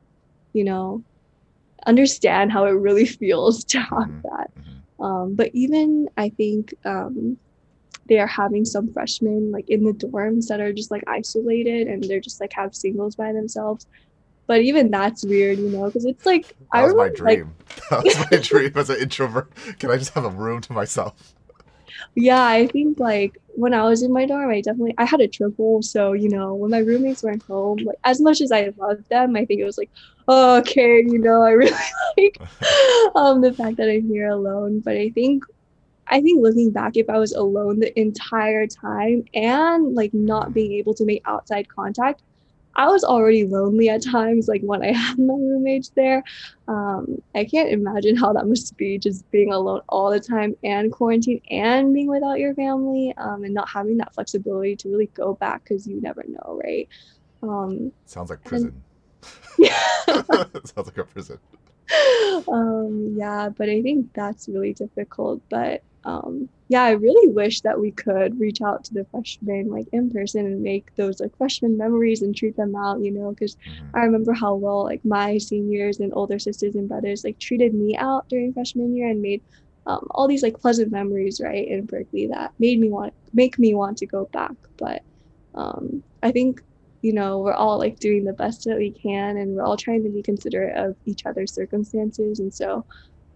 you 0.53 0.63
know 0.63 1.03
understand 1.87 2.53
how 2.53 2.65
it 2.67 2.71
really 2.73 3.07
feels 3.07 3.65
to 3.65 3.79
have 3.81 4.09
Mhm. 4.09 4.23
that 4.23 4.51
mhm. 4.59 5.05
um, 5.05 5.35
but 5.35 5.51
even 5.55 6.09
i 6.17 6.29
think 6.31 6.75
um, 6.85 7.39
they 8.09 8.19
are 8.19 8.27
having 8.27 8.65
some 8.65 8.93
freshmen 8.93 9.51
like 9.53 9.69
in 9.69 9.85
the 9.85 9.93
dorms 9.93 10.47
that 10.49 10.61
are 10.61 10.73
just 10.73 10.91
like 10.91 11.05
isolated 11.07 11.87
and 11.89 12.03
they're 12.05 12.21
just 12.21 12.41
like 12.41 12.53
have 12.53 12.75
singles 12.75 13.17
by 13.17 13.33
themselves 13.33 13.87
but 14.47 14.63
even 14.63 14.91
that's 14.91 15.25
weird 15.25 15.59
you 15.59 15.69
know 15.71 15.87
because 15.87 16.05
it's 16.07 16.25
like 16.27 16.57
That 16.73 16.81
i 16.81 16.83
was 16.83 16.95
my 16.95 17.05
remember, 17.05 17.25
like, 17.25 17.39
dream. 17.39 17.55
that 17.91 18.05
was 18.05 18.17
my 18.31 18.39
dream 18.39 18.73
as 18.77 18.91
an 18.91 18.99
introvert. 19.01 19.53
Can 19.79 19.91
I 19.91 19.97
just 19.99 20.15
have 20.15 20.25
a 20.25 20.31
room 20.31 20.61
to 20.63 20.73
myself? 20.73 21.35
Yeah, 22.15 22.43
I 22.45 22.67
think 22.67 22.99
like 22.99 23.39
when 23.49 23.75
I 23.75 23.83
was 23.85 24.03
in 24.03 24.13
my 24.13 24.27
dorm, 24.27 24.51
I 24.51 24.61
definitely 24.61 24.95
I 24.99 25.05
had 25.05 25.21
a 25.21 25.29
triple. 25.29 25.83
So, 25.83 26.13
you 26.13 26.29
know, 26.29 26.55
when 26.55 26.71
my 26.71 26.79
roommates 26.79 27.23
weren't 27.23 27.45
home, 27.49 27.79
like 27.85 27.99
as 28.05 28.21
much 28.21 28.41
as 28.41 28.53
I 28.53 28.73
loved 28.77 29.09
them, 29.11 29.37
I 29.37 29.45
think 29.45 29.61
it 29.61 29.65
was 29.65 29.79
like, 29.79 29.91
oh, 30.29 30.59
okay, 30.59 31.03
you 31.07 31.19
know, 31.19 31.43
I 31.43 31.51
really 31.51 31.73
like 32.19 32.41
um 33.15 33.41
the 33.41 33.53
fact 33.53 33.79
that 33.79 33.91
I'm 33.91 34.09
here 34.09 34.29
alone. 34.29 34.81
But 34.81 34.97
I 34.97 35.11
think 35.11 35.45
I 36.07 36.21
think 36.21 36.43
looking 36.43 36.71
back, 36.71 36.97
if 36.97 37.11
I 37.11 37.19
was 37.19 37.33
alone 37.33 37.81
the 37.81 37.99
entire 37.99 38.67
time 38.67 39.25
and 39.35 39.95
like 39.95 40.15
not 40.15 40.55
being 40.55 40.73
able 40.73 40.95
to 40.95 41.05
make 41.05 41.23
outside 41.27 41.69
contact, 41.69 42.23
I 42.77 42.87
was 42.87 43.05
already 43.05 43.45
lonely 43.45 43.89
at 43.89 44.05
times, 44.05 44.49
like 44.49 44.63
when 44.63 44.83
I 44.83 44.93
had 44.93 45.19
my 45.19 45.35
roommates 45.35 45.91
there. 45.97 46.23
Um, 46.69 47.21
I 47.35 47.45
can't 47.45 47.71
imagine 47.71 48.17
how 48.17 48.33
that 48.33 48.47
must 48.47 48.77
be 48.77 48.99
just 48.99 49.29
being 49.31 49.53
alone 49.53 49.81
all 49.89 50.11
the 50.11 50.21
time 50.21 50.55
and 50.63 50.93
quarantine 50.93 51.41
and 51.51 51.93
being 51.93 52.09
without 52.09 52.39
your 52.39 52.55
family 52.55 53.13
um, 53.19 53.45
and 53.45 53.53
not 53.53 53.69
having 53.69 53.97
that 53.99 54.15
flexibility 54.15 54.77
to 54.77 54.89
really 54.89 55.11
go 55.15 55.35
back 55.35 55.65
because 55.65 55.87
you 55.87 56.01
never 56.01 56.25
know, 56.27 56.61
right? 56.65 56.89
Um, 57.43 57.93
Sounds 58.07 58.31
like 58.31 58.45
prison. 58.45 58.83
Yeah. 59.59 59.79
Sounds 60.07 60.87
like 60.87 60.99
a 60.99 61.05
prison. 61.05 61.39
um, 62.49 63.15
yeah, 63.17 63.49
but 63.57 63.69
I 63.69 63.83
think 63.83 64.09
that's 64.15 64.49
really 64.49 64.75
difficult. 64.75 65.43
But 65.51 65.83
um, 66.05 66.49
yeah, 66.69 66.83
I 66.85 66.91
really 66.93 67.33
wish 67.33 67.61
that 67.63 67.81
we 67.81 67.91
could 67.93 68.39
reach 68.39 68.61
out 68.63 68.85
to 68.85 68.95
the 68.95 69.07
freshmen 69.11 69.69
like 69.71 69.87
in 69.93 70.11
person 70.11 70.47
and 70.47 70.63
make 70.63 70.89
those 70.97 71.21
like 71.21 71.37
freshman 71.37 71.77
memories 71.77 72.23
and 72.23 72.35
treat 72.37 72.57
them 72.57 72.75
out, 72.77 73.01
you 73.03 73.11
know, 73.11 73.31
because 73.31 73.57
Mhm. 73.67 73.91
I 73.95 74.01
remember 74.05 74.33
how 74.33 74.55
well 74.55 74.85
like 74.85 75.05
my 75.05 75.39
seniors 75.39 75.99
and 76.01 76.13
older 76.15 76.39
sisters 76.39 76.75
and 76.75 76.89
brothers 76.89 77.25
like 77.25 77.39
treated 77.39 77.75
me 77.75 77.97
out 77.97 78.29
during 78.29 78.53
freshman 78.53 78.95
year 78.97 79.09
and 79.09 79.21
made 79.23 79.43
um, 79.87 80.07
all 80.11 80.29
these 80.29 80.43
like 80.43 80.59
pleasant 80.61 80.93
memories, 80.93 81.41
right, 81.43 81.67
in 81.67 81.87
Berkeley 81.87 82.27
that 82.29 82.53
made 82.59 82.79
me 82.79 82.91
want 82.91 83.15
make 83.33 83.59
me 83.59 83.75
want 83.75 83.99
to 83.99 84.07
go 84.07 84.29
back. 84.33 84.53
But 84.79 85.03
um, 85.55 86.05
I 86.23 86.31
think 86.33 86.61
you 87.03 87.13
know 87.13 87.39
we're 87.39 87.53
all 87.53 87.79
like 87.79 87.99
doing 87.99 88.25
the 88.25 88.33
best 88.33 88.65
that 88.65 88.79
we 88.79 88.93
can, 88.93 89.37
and 89.37 89.55
we're 89.55 89.63
all 89.63 89.77
trying 89.77 90.05
to 90.05 90.11
be 90.11 90.23
considerate 90.23 90.77
of 90.77 90.97
each 91.05 91.27
other's 91.27 91.55
circumstances, 91.55 92.39
and 92.41 92.53
so 92.53 92.85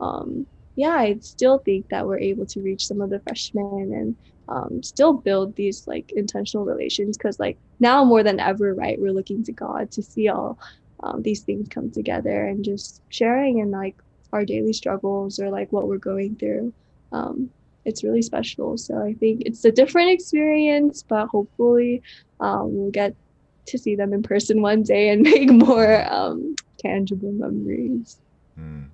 um, 0.00 0.46
yeah, 0.76 0.96
I 0.96 1.18
still 1.20 1.58
think 1.58 1.88
that 1.90 2.06
we're 2.06 2.18
able 2.18 2.46
to 2.46 2.60
reach 2.60 2.86
some 2.86 3.00
of 3.00 3.10
the 3.10 3.20
freshmen 3.20 3.92
and 3.92 4.16
um, 4.48 4.82
still 4.82 5.12
build 5.12 5.54
these 5.54 5.86
like 5.86 6.12
intentional 6.12 6.64
relations 6.64 7.16
because 7.16 7.38
like 7.38 7.58
now 7.78 8.04
more 8.04 8.22
than 8.22 8.40
ever, 8.40 8.74
right, 8.74 9.00
we're 9.00 9.12
looking 9.12 9.44
to 9.44 9.52
God 9.52 9.90
to 9.92 10.02
see 10.02 10.28
all 10.28 10.58
um, 11.02 11.22
these 11.22 11.42
things 11.42 11.68
come 11.68 11.90
together 11.90 12.46
and 12.46 12.64
just 12.64 13.02
sharing 13.08 13.60
and 13.60 13.70
like 13.70 13.96
our 14.32 14.44
daily 14.44 14.72
struggles 14.72 15.38
or 15.38 15.50
like 15.50 15.70
what 15.72 15.88
we're 15.88 15.98
going 15.98 16.36
through. 16.36 16.72
Um, 17.12 17.50
it's 17.84 18.04
really 18.04 18.22
special. 18.22 18.78
So 18.78 19.02
I 19.02 19.14
think 19.14 19.42
it's 19.44 19.64
a 19.64 19.72
different 19.72 20.10
experience, 20.10 21.04
but 21.06 21.26
hopefully 21.26 22.02
um, 22.40 22.74
we'll 22.74 22.90
get 22.90 23.14
to 23.66 23.78
see 23.78 23.94
them 23.94 24.12
in 24.12 24.22
person 24.22 24.62
one 24.62 24.82
day 24.82 25.08
and 25.10 25.22
make 25.30 25.50
more 25.50 26.10
um, 26.12 26.54
tangible 26.78 27.32
memories. 27.32 28.16
Mm. 28.58 28.88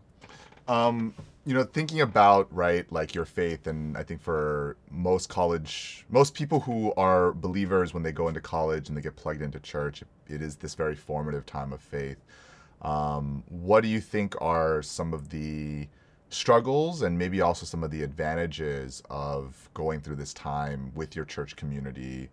Um, 0.69 1.15
you 1.47 1.55
know, 1.55 1.65
thinking 1.65 2.03
about 2.03 2.55
right, 2.55 2.91
like 2.93 3.15
your 3.15 3.25
faith, 3.25 3.67
and 3.67 3.97
I 3.97 4.03
think 4.03 4.21
for 4.21 4.77
most 4.91 5.31
college, 5.31 6.05
most 6.11 6.35
people 6.35 6.61
who 6.61 6.93
are 6.99 7.33
believers 7.33 7.95
when 7.95 8.03
they 8.03 8.13
go 8.13 8.29
into 8.29 8.41
college 8.41 8.89
and 8.89 8.97
they 8.97 9.01
get 9.01 9.17
plugged 9.17 9.41
into 9.41 9.59
church, 9.61 10.03
it 10.29 10.43
is 10.43 10.57
this 10.57 10.75
very 10.75 10.95
formative 10.95 11.47
time 11.47 11.73
of 11.73 11.81
faith. 11.81 12.19
Um, 12.83 13.43
what 13.49 13.81
do 13.81 13.89
you 13.89 14.01
think 14.01 14.35
are 14.43 14.83
some 14.83 15.15
of 15.15 15.31
the 15.31 15.89
struggles 16.31 17.03
and 17.03 17.19
maybe 17.19 17.41
also 17.41 17.65
some 17.65 17.83
of 17.83 17.91
the 17.91 18.03
advantages 18.03 19.03
of 19.09 19.71
going 19.73 20.01
through 20.01 20.17
this 20.17 20.35
time 20.35 20.93
with 20.95 21.17
your 21.17 21.25
church 21.25 21.57
community 21.57 22.29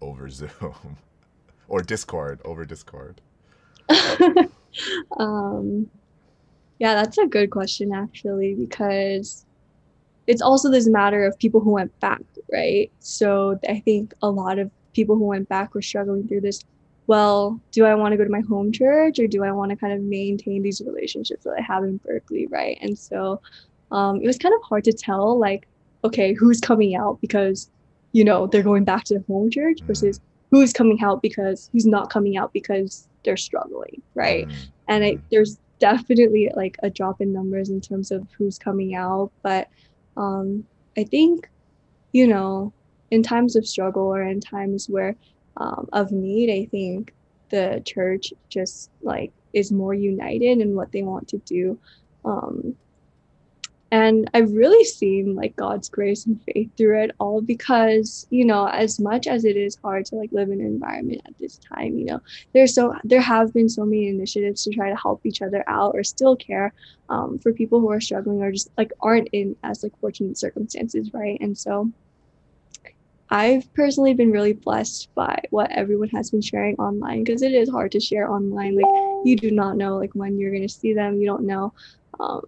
over 0.00 0.28
Zoom 0.30 0.96
or 1.68 1.82
Discord 1.82 2.40
over 2.44 2.64
Discord? 2.64 3.20
um, 5.18 5.88
yeah, 6.78 6.94
that's 6.94 7.18
a 7.18 7.26
good 7.26 7.50
question 7.50 7.92
actually, 7.92 8.54
because 8.54 9.44
it's 10.26 10.42
also 10.42 10.70
this 10.70 10.88
matter 10.88 11.24
of 11.24 11.38
people 11.38 11.60
who 11.60 11.70
went 11.70 11.98
back, 12.00 12.22
right? 12.52 12.90
So 13.00 13.58
I 13.68 13.80
think 13.80 14.12
a 14.22 14.30
lot 14.30 14.58
of 14.58 14.70
people 14.92 15.16
who 15.16 15.24
went 15.24 15.48
back 15.48 15.74
were 15.74 15.82
struggling 15.82 16.26
through 16.26 16.40
this. 16.40 16.64
Well, 17.06 17.60
do 17.70 17.84
I 17.84 17.94
want 17.94 18.12
to 18.12 18.16
go 18.16 18.24
to 18.24 18.30
my 18.30 18.40
home 18.40 18.72
church 18.72 19.20
or 19.20 19.28
do 19.28 19.44
I 19.44 19.52
want 19.52 19.70
to 19.70 19.76
kind 19.76 19.92
of 19.92 20.00
maintain 20.00 20.62
these 20.62 20.82
relationships 20.84 21.44
that 21.44 21.54
I 21.56 21.62
have 21.62 21.84
in 21.84 21.98
Berkeley, 21.98 22.48
right? 22.48 22.76
And 22.80 22.98
so 22.98 23.40
um, 23.92 24.20
it 24.20 24.26
was 24.26 24.38
kind 24.38 24.54
of 24.54 24.62
hard 24.62 24.82
to 24.84 24.92
tell, 24.92 25.38
like, 25.38 25.68
okay, 26.02 26.32
who's 26.32 26.60
coming 26.60 26.96
out 26.96 27.20
because, 27.20 27.70
you 28.10 28.24
know, 28.24 28.48
they're 28.48 28.62
going 28.62 28.84
back 28.84 29.04
to 29.04 29.14
the 29.14 29.24
home 29.28 29.50
church 29.50 29.78
mm. 29.80 29.86
versus 29.86 30.20
who's 30.50 30.72
coming 30.72 31.02
out 31.02 31.22
because 31.22 31.68
who's 31.72 31.86
not 31.86 32.10
coming 32.10 32.36
out 32.36 32.52
because 32.52 33.08
they're 33.24 33.36
struggling, 33.36 34.02
right? 34.14 34.46
Mm-hmm. 34.46 34.70
And 34.88 35.04
I, 35.04 35.18
there's 35.30 35.58
definitely 35.78 36.50
like 36.54 36.76
a 36.82 36.90
drop 36.90 37.20
in 37.20 37.32
numbers 37.32 37.68
in 37.68 37.80
terms 37.80 38.10
of 38.10 38.26
who's 38.36 38.58
coming 38.58 38.94
out, 38.94 39.30
but 39.42 39.68
um, 40.16 40.64
I 40.96 41.04
think, 41.04 41.50
you 42.12 42.26
know, 42.26 42.72
in 43.10 43.22
times 43.22 43.56
of 43.56 43.66
struggle 43.66 44.04
or 44.04 44.22
in 44.22 44.40
times 44.40 44.88
where 44.88 45.16
um, 45.58 45.88
of 45.92 46.12
need, 46.12 46.50
I 46.50 46.66
think 46.70 47.12
the 47.50 47.82
church 47.84 48.32
just 48.48 48.90
like 49.02 49.32
is 49.52 49.70
more 49.72 49.94
united 49.94 50.60
in 50.60 50.74
what 50.74 50.92
they 50.92 51.02
want 51.02 51.28
to 51.28 51.38
do. 51.38 51.78
Um, 52.24 52.76
and 53.96 54.28
I've 54.34 54.52
really 54.52 54.84
seen 54.84 55.34
like 55.34 55.56
God's 55.56 55.88
grace 55.88 56.26
and 56.26 56.38
faith 56.42 56.68
through 56.76 57.02
it 57.04 57.12
all 57.18 57.40
because, 57.40 58.26
you 58.28 58.44
know, 58.44 58.66
as 58.66 59.00
much 59.00 59.26
as 59.26 59.46
it 59.46 59.56
is 59.56 59.78
hard 59.82 60.04
to 60.06 60.16
like 60.16 60.30
live 60.32 60.50
in 60.50 60.60
an 60.60 60.66
environment 60.66 61.22
at 61.24 61.38
this 61.38 61.56
time, 61.56 61.96
you 61.96 62.04
know, 62.04 62.20
there's 62.52 62.74
so 62.74 62.94
there 63.04 63.22
have 63.22 63.54
been 63.54 63.70
so 63.70 63.86
many 63.86 64.08
initiatives 64.08 64.64
to 64.64 64.70
try 64.70 64.90
to 64.90 64.96
help 64.96 65.24
each 65.24 65.40
other 65.40 65.64
out 65.66 65.92
or 65.94 66.04
still 66.04 66.36
care 66.36 66.74
um, 67.08 67.38
for 67.38 67.54
people 67.54 67.80
who 67.80 67.90
are 67.90 68.00
struggling 68.00 68.42
or 68.42 68.52
just 68.52 68.70
like 68.76 68.92
aren't 69.00 69.28
in 69.32 69.56
as 69.62 69.82
like 69.82 69.98
fortunate 69.98 70.36
circumstances, 70.36 71.14
right? 71.14 71.38
And 71.40 71.56
so 71.56 71.90
I've 73.30 73.72
personally 73.72 74.12
been 74.12 74.30
really 74.30 74.52
blessed 74.52 75.08
by 75.14 75.42
what 75.48 75.72
everyone 75.72 76.10
has 76.10 76.30
been 76.30 76.42
sharing 76.42 76.76
online 76.76 77.24
because 77.24 77.40
it 77.40 77.52
is 77.52 77.70
hard 77.70 77.92
to 77.92 78.00
share 78.00 78.30
online. 78.30 78.76
Like 78.76 79.24
you 79.24 79.36
do 79.36 79.50
not 79.50 79.78
know 79.78 79.96
like 79.96 80.12
when 80.12 80.38
you're 80.38 80.52
gonna 80.52 80.68
see 80.68 80.92
them. 80.92 81.18
You 81.18 81.26
don't 81.26 81.46
know 81.46 81.72
um, 82.20 82.44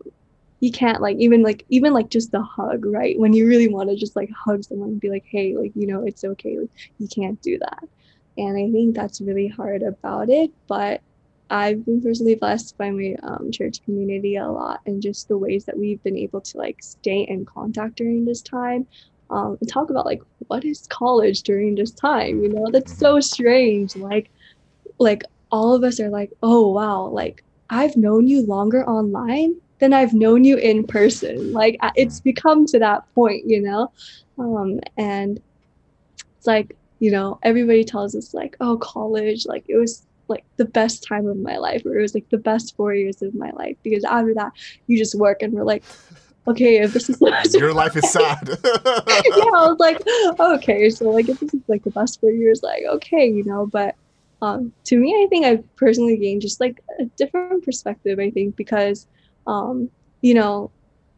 you 0.60 0.72
can't 0.72 1.00
like 1.00 1.16
even 1.18 1.42
like 1.42 1.64
even 1.68 1.92
like 1.92 2.10
just 2.10 2.32
the 2.32 2.42
hug 2.42 2.84
right? 2.84 3.18
When 3.18 3.32
you 3.32 3.46
really 3.46 3.68
want 3.68 3.90
to 3.90 3.96
just 3.96 4.16
like 4.16 4.30
hug 4.30 4.64
someone 4.64 4.90
and 4.90 5.00
be 5.00 5.10
like 5.10 5.24
hey 5.26 5.56
like 5.56 5.72
you 5.74 5.86
know 5.86 6.04
it's 6.04 6.24
okay 6.24 6.58
like, 6.58 6.70
you 6.98 7.08
can't 7.08 7.40
do 7.42 7.58
that. 7.58 7.84
And 8.36 8.56
i 8.56 8.70
think 8.70 8.94
that's 8.94 9.20
really 9.20 9.48
hard 9.48 9.82
about 9.82 10.30
it 10.30 10.52
but 10.68 11.00
i've 11.50 11.84
been 11.84 12.00
personally 12.00 12.36
blessed 12.36 12.78
by 12.78 12.90
my 12.90 13.16
um, 13.24 13.50
church 13.50 13.82
community 13.84 14.36
a 14.36 14.46
lot 14.46 14.80
and 14.86 15.02
just 15.02 15.26
the 15.26 15.36
ways 15.36 15.64
that 15.64 15.76
we've 15.76 16.02
been 16.04 16.16
able 16.16 16.40
to 16.42 16.56
like 16.56 16.76
stay 16.80 17.22
in 17.22 17.44
contact 17.44 17.96
during 17.96 18.24
this 18.24 18.40
time 18.40 18.86
um, 19.30 19.58
and 19.60 19.68
talk 19.68 19.90
about 19.90 20.06
like 20.06 20.22
what 20.46 20.64
is 20.64 20.86
college 20.86 21.42
during 21.42 21.74
this 21.74 21.90
time 21.90 22.42
you 22.42 22.48
know? 22.48 22.70
That's 22.70 22.96
so 22.96 23.14
mm-hmm. 23.14 23.22
strange 23.22 23.96
like 23.96 24.30
like 24.98 25.24
all 25.50 25.74
of 25.74 25.82
us 25.82 25.98
are 25.98 26.10
like 26.10 26.32
oh 26.42 26.68
wow 26.68 27.06
like 27.06 27.42
i've 27.70 27.96
known 27.96 28.28
you 28.28 28.46
longer 28.46 28.88
online 28.88 29.56
than 29.78 29.92
I've 29.92 30.14
known 30.14 30.44
you 30.44 30.56
in 30.56 30.86
person. 30.86 31.52
Like 31.52 31.78
it's 31.94 32.20
become 32.20 32.66
to 32.66 32.78
that 32.78 33.02
point, 33.14 33.44
you 33.46 33.62
know? 33.62 33.92
Um, 34.38 34.80
and 34.96 35.40
it's 36.36 36.46
like, 36.46 36.76
you 36.98 37.10
know, 37.10 37.38
everybody 37.42 37.84
tells 37.84 38.14
us 38.14 38.34
like, 38.34 38.56
oh, 38.60 38.76
college, 38.78 39.46
like 39.46 39.64
it 39.68 39.76
was 39.76 40.06
like 40.28 40.44
the 40.56 40.64
best 40.64 41.04
time 41.04 41.26
of 41.26 41.36
my 41.38 41.56
life, 41.56 41.84
or 41.86 41.96
it 41.96 42.02
was 42.02 42.14
like 42.14 42.28
the 42.30 42.38
best 42.38 42.76
four 42.76 42.94
years 42.94 43.22
of 43.22 43.34
my 43.34 43.50
life. 43.50 43.76
Because 43.82 44.04
after 44.04 44.34
that, 44.34 44.52
you 44.86 44.98
just 44.98 45.14
work 45.14 45.42
and 45.42 45.52
we're 45.52 45.64
like, 45.64 45.84
okay, 46.48 46.78
if 46.78 46.92
this 46.92 47.08
is 47.08 47.20
your 47.54 47.72
life 47.72 47.96
is 47.96 48.10
sad. 48.12 48.48
yeah, 48.48 49.50
I 49.54 49.66
was 49.68 49.78
like, 49.78 50.02
okay, 50.40 50.90
so 50.90 51.08
like 51.10 51.28
if 51.28 51.40
this 51.40 51.54
is 51.54 51.62
like 51.68 51.84
the 51.84 51.90
best 51.90 52.20
four 52.20 52.30
years, 52.30 52.62
like 52.62 52.82
okay, 52.88 53.28
you 53.28 53.44
know, 53.44 53.66
but 53.66 53.94
um, 54.40 54.72
to 54.84 54.96
me, 54.98 55.14
I 55.24 55.26
think 55.28 55.46
I've 55.46 55.76
personally 55.76 56.16
gained 56.16 56.42
just 56.42 56.60
like 56.60 56.82
a 57.00 57.04
different 57.16 57.64
perspective. 57.64 58.18
I 58.18 58.30
think 58.30 58.56
because 58.56 59.06
um, 59.48 59.90
you 60.20 60.34
know, 60.34 60.70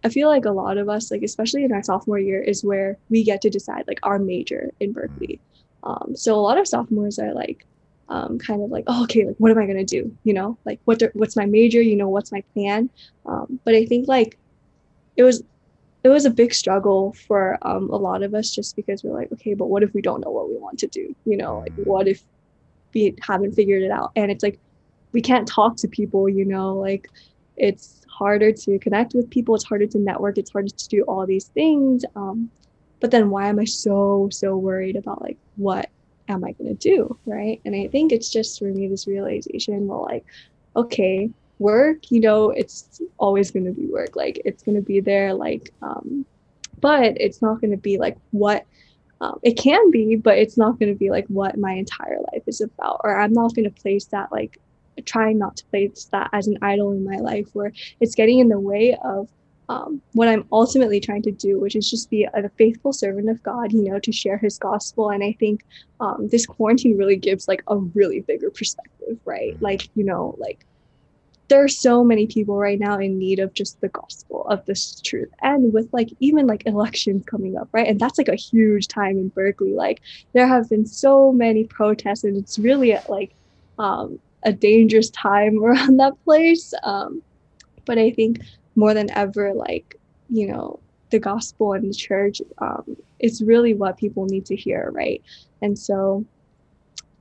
I 0.02 0.08
feel 0.08 0.28
like 0.28 0.46
a 0.46 0.52
lot 0.52 0.78
of 0.78 0.88
us, 0.88 1.10
like 1.10 1.22
especially 1.22 1.64
in 1.64 1.72
our 1.72 1.82
sophomore 1.82 2.18
year, 2.18 2.40
is 2.40 2.64
where 2.64 2.96
we 3.10 3.22
get 3.22 3.42
to 3.42 3.50
decide 3.50 3.84
like 3.86 4.00
our 4.02 4.18
major 4.18 4.70
in 4.80 4.92
Berkeley. 4.92 5.40
Um, 5.82 6.14
so 6.14 6.34
a 6.34 6.40
lot 6.40 6.56
of 6.56 6.66
sophomores 6.66 7.18
are 7.18 7.34
like, 7.34 7.66
um, 8.08 8.38
kind 8.38 8.62
of 8.62 8.70
like, 8.70 8.84
oh, 8.86 9.04
okay, 9.04 9.26
like 9.26 9.36
what 9.36 9.50
am 9.50 9.58
I 9.58 9.66
gonna 9.66 9.84
do? 9.84 10.16
You 10.24 10.32
know, 10.32 10.58
like 10.64 10.80
what 10.84 11.02
what's 11.12 11.36
my 11.36 11.46
major? 11.46 11.82
You 11.82 11.96
know, 11.96 12.08
what's 12.08 12.32
my 12.32 12.42
plan? 12.54 12.88
Um, 13.26 13.60
but 13.64 13.74
I 13.74 13.84
think 13.84 14.08
like 14.08 14.38
it 15.16 15.22
was 15.22 15.42
it 16.02 16.08
was 16.08 16.24
a 16.24 16.30
big 16.30 16.54
struggle 16.54 17.12
for 17.28 17.58
um, 17.62 17.90
a 17.90 17.96
lot 17.96 18.22
of 18.22 18.34
us 18.34 18.50
just 18.50 18.74
because 18.74 19.04
we're 19.04 19.12
like, 19.12 19.30
okay, 19.32 19.54
but 19.54 19.66
what 19.66 19.82
if 19.82 19.92
we 19.92 20.00
don't 20.00 20.22
know 20.24 20.30
what 20.30 20.48
we 20.48 20.56
want 20.56 20.78
to 20.78 20.86
do? 20.86 21.14
You 21.26 21.36
know, 21.36 21.58
like 21.58 21.74
what 21.84 22.08
if 22.08 22.22
we 22.94 23.14
haven't 23.20 23.52
figured 23.52 23.82
it 23.82 23.90
out? 23.90 24.12
And 24.16 24.30
it's 24.30 24.42
like 24.42 24.58
we 25.12 25.20
can't 25.20 25.46
talk 25.46 25.76
to 25.78 25.88
people. 25.88 26.28
You 26.28 26.46
know, 26.46 26.74
like 26.74 27.08
it's 27.56 27.99
harder 28.20 28.52
to 28.52 28.78
connect 28.78 29.14
with 29.14 29.30
people 29.30 29.54
it's 29.54 29.64
harder 29.64 29.87
to 29.87 29.98
network 29.98 30.37
it's 30.37 30.52
harder 30.52 30.68
to 30.68 30.88
do 30.88 31.02
all 31.09 31.26
these 31.26 31.46
things 31.46 32.04
um, 32.16 32.50
but 33.00 33.11
then 33.11 33.30
why 33.30 33.48
am 33.48 33.59
i 33.59 33.64
so 33.64 34.28
so 34.30 34.56
worried 34.56 34.94
about 34.94 35.22
like 35.22 35.38
what 35.56 35.88
am 36.28 36.44
i 36.44 36.52
going 36.52 36.76
to 36.76 36.88
do 36.90 37.18
right? 37.24 37.61
And 37.64 37.74
i 37.74 37.88
think 37.88 38.12
it's 38.12 38.30
just 38.30 38.59
for 38.59 38.66
me 38.66 38.87
this 38.88 39.06
realization 39.06 39.87
well 39.87 40.02
like 40.02 40.24
okay 40.76 41.30
work 41.59 42.11
you 42.11 42.20
know 42.20 42.50
it's 42.50 43.00
always 43.18 43.50
going 43.50 43.64
to 43.64 43.72
be 43.72 43.87
work 43.87 44.16
like 44.16 44.40
it's 44.44 44.62
going 44.62 44.76
to 44.76 44.83
be 44.83 45.00
there 45.00 45.35
like 45.35 45.72
um 45.83 46.24
but 46.80 47.20
it's 47.20 47.42
not 47.42 47.61
going 47.61 47.70
to 47.70 47.76
be 47.76 47.98
like 47.98 48.16
what 48.30 48.66
um, 49.22 49.38
it 49.42 49.59
can 49.59 49.90
be 49.90 50.16
but 50.16 50.38
it's 50.38 50.56
not 50.56 50.78
going 50.78 50.92
to 50.92 50.98
be 50.98 51.11
like 51.11 51.26
what 51.26 51.59
my 51.59 51.72
entire 51.72 52.18
life 52.33 52.42
is 52.46 52.61
about 52.61 53.00
or 53.04 53.18
i'm 53.18 53.33
not 53.33 53.54
going 53.54 53.70
to 53.70 53.83
place 53.83 54.06
that 54.06 54.30
like 54.33 54.59
trying 55.06 55.38
not 55.38 55.56
to 55.56 55.64
place 55.66 56.08
that 56.12 56.30
as 56.32 56.46
an 56.46 56.58
idol 56.62 56.92
in 56.92 57.04
my 57.04 57.16
life 57.16 57.48
where 57.52 57.72
it's 58.00 58.14
getting 58.14 58.38
in 58.38 58.48
the 58.48 58.60
way 58.60 58.96
of 59.04 59.28
um, 59.70 60.02
what 60.14 60.26
I'm 60.26 60.44
ultimately 60.50 60.98
trying 60.98 61.22
to 61.22 61.30
do, 61.30 61.60
which 61.60 61.76
is 61.76 61.88
just 61.88 62.10
be 62.10 62.24
a, 62.24 62.30
a, 62.34 62.48
faithful 62.48 62.92
servant 62.92 63.30
of 63.30 63.40
God, 63.44 63.72
you 63.72 63.84
know, 63.84 64.00
to 64.00 64.10
share 64.10 64.36
his 64.36 64.58
gospel. 64.58 65.10
And 65.10 65.22
I 65.22 65.36
think 65.38 65.64
um, 66.00 66.28
this 66.28 66.44
quarantine 66.44 66.98
really 66.98 67.14
gives 67.14 67.46
like 67.46 67.62
a 67.68 67.76
really 67.76 68.20
bigger 68.20 68.50
perspective, 68.50 69.16
right? 69.24 69.54
Mm-hmm. 69.54 69.64
Like, 69.64 69.88
you 69.94 70.02
know, 70.02 70.34
like 70.38 70.66
there 71.50 71.62
are 71.62 71.68
so 71.68 72.02
many 72.02 72.27
people 72.27 72.56
right 72.56 72.81
now 72.81 72.98
in 72.98 73.16
need 73.16 73.38
of 73.38 73.54
just 73.54 73.81
the 73.81 73.88
gospel 73.88 74.44
of 74.48 74.64
this 74.66 75.00
truth. 75.00 75.29
And 75.42 75.72
with 75.72 75.88
like 75.92 76.08
even 76.18 76.48
like 76.48 76.66
elections 76.66 77.25
coming 77.27 77.56
up, 77.56 77.68
right? 77.70 77.87
And 77.87 78.00
that's 78.00 78.18
like 78.18 78.29
a 78.29 78.35
huge 78.35 78.88
time 78.88 79.18
in 79.18 79.29
Berkeley. 79.29 79.75
Like 79.75 80.00
there 80.33 80.48
have 80.48 80.68
been 80.68 80.87
so 80.87 81.31
many 81.31 81.62
protests, 81.64 82.25
and 82.25 82.37
it's 82.37 82.58
really 82.58 82.96
like 83.08 83.35
um, 83.79 84.18
a 84.42 84.52
dangerous 84.52 85.10
time 85.10 85.58
around 85.64 85.98
that 85.98 86.22
place. 86.24 86.72
Um, 86.82 87.22
but 87.84 87.98
I 87.98 88.10
think 88.10 88.40
more 88.76 88.94
than 88.94 89.10
ever, 89.10 89.52
like, 89.54 89.96
you 90.28 90.46
know, 90.46 90.80
the 91.10 91.18
gospel 91.18 91.72
and 91.72 91.88
the 91.90 91.94
church, 91.94 92.40
um, 92.58 92.96
it's 93.18 93.42
really 93.42 93.74
what 93.74 93.96
people 93.96 94.26
need 94.26 94.46
to 94.46 94.56
hear, 94.56 94.90
right? 94.92 95.22
And 95.60 95.78
so 95.78 96.24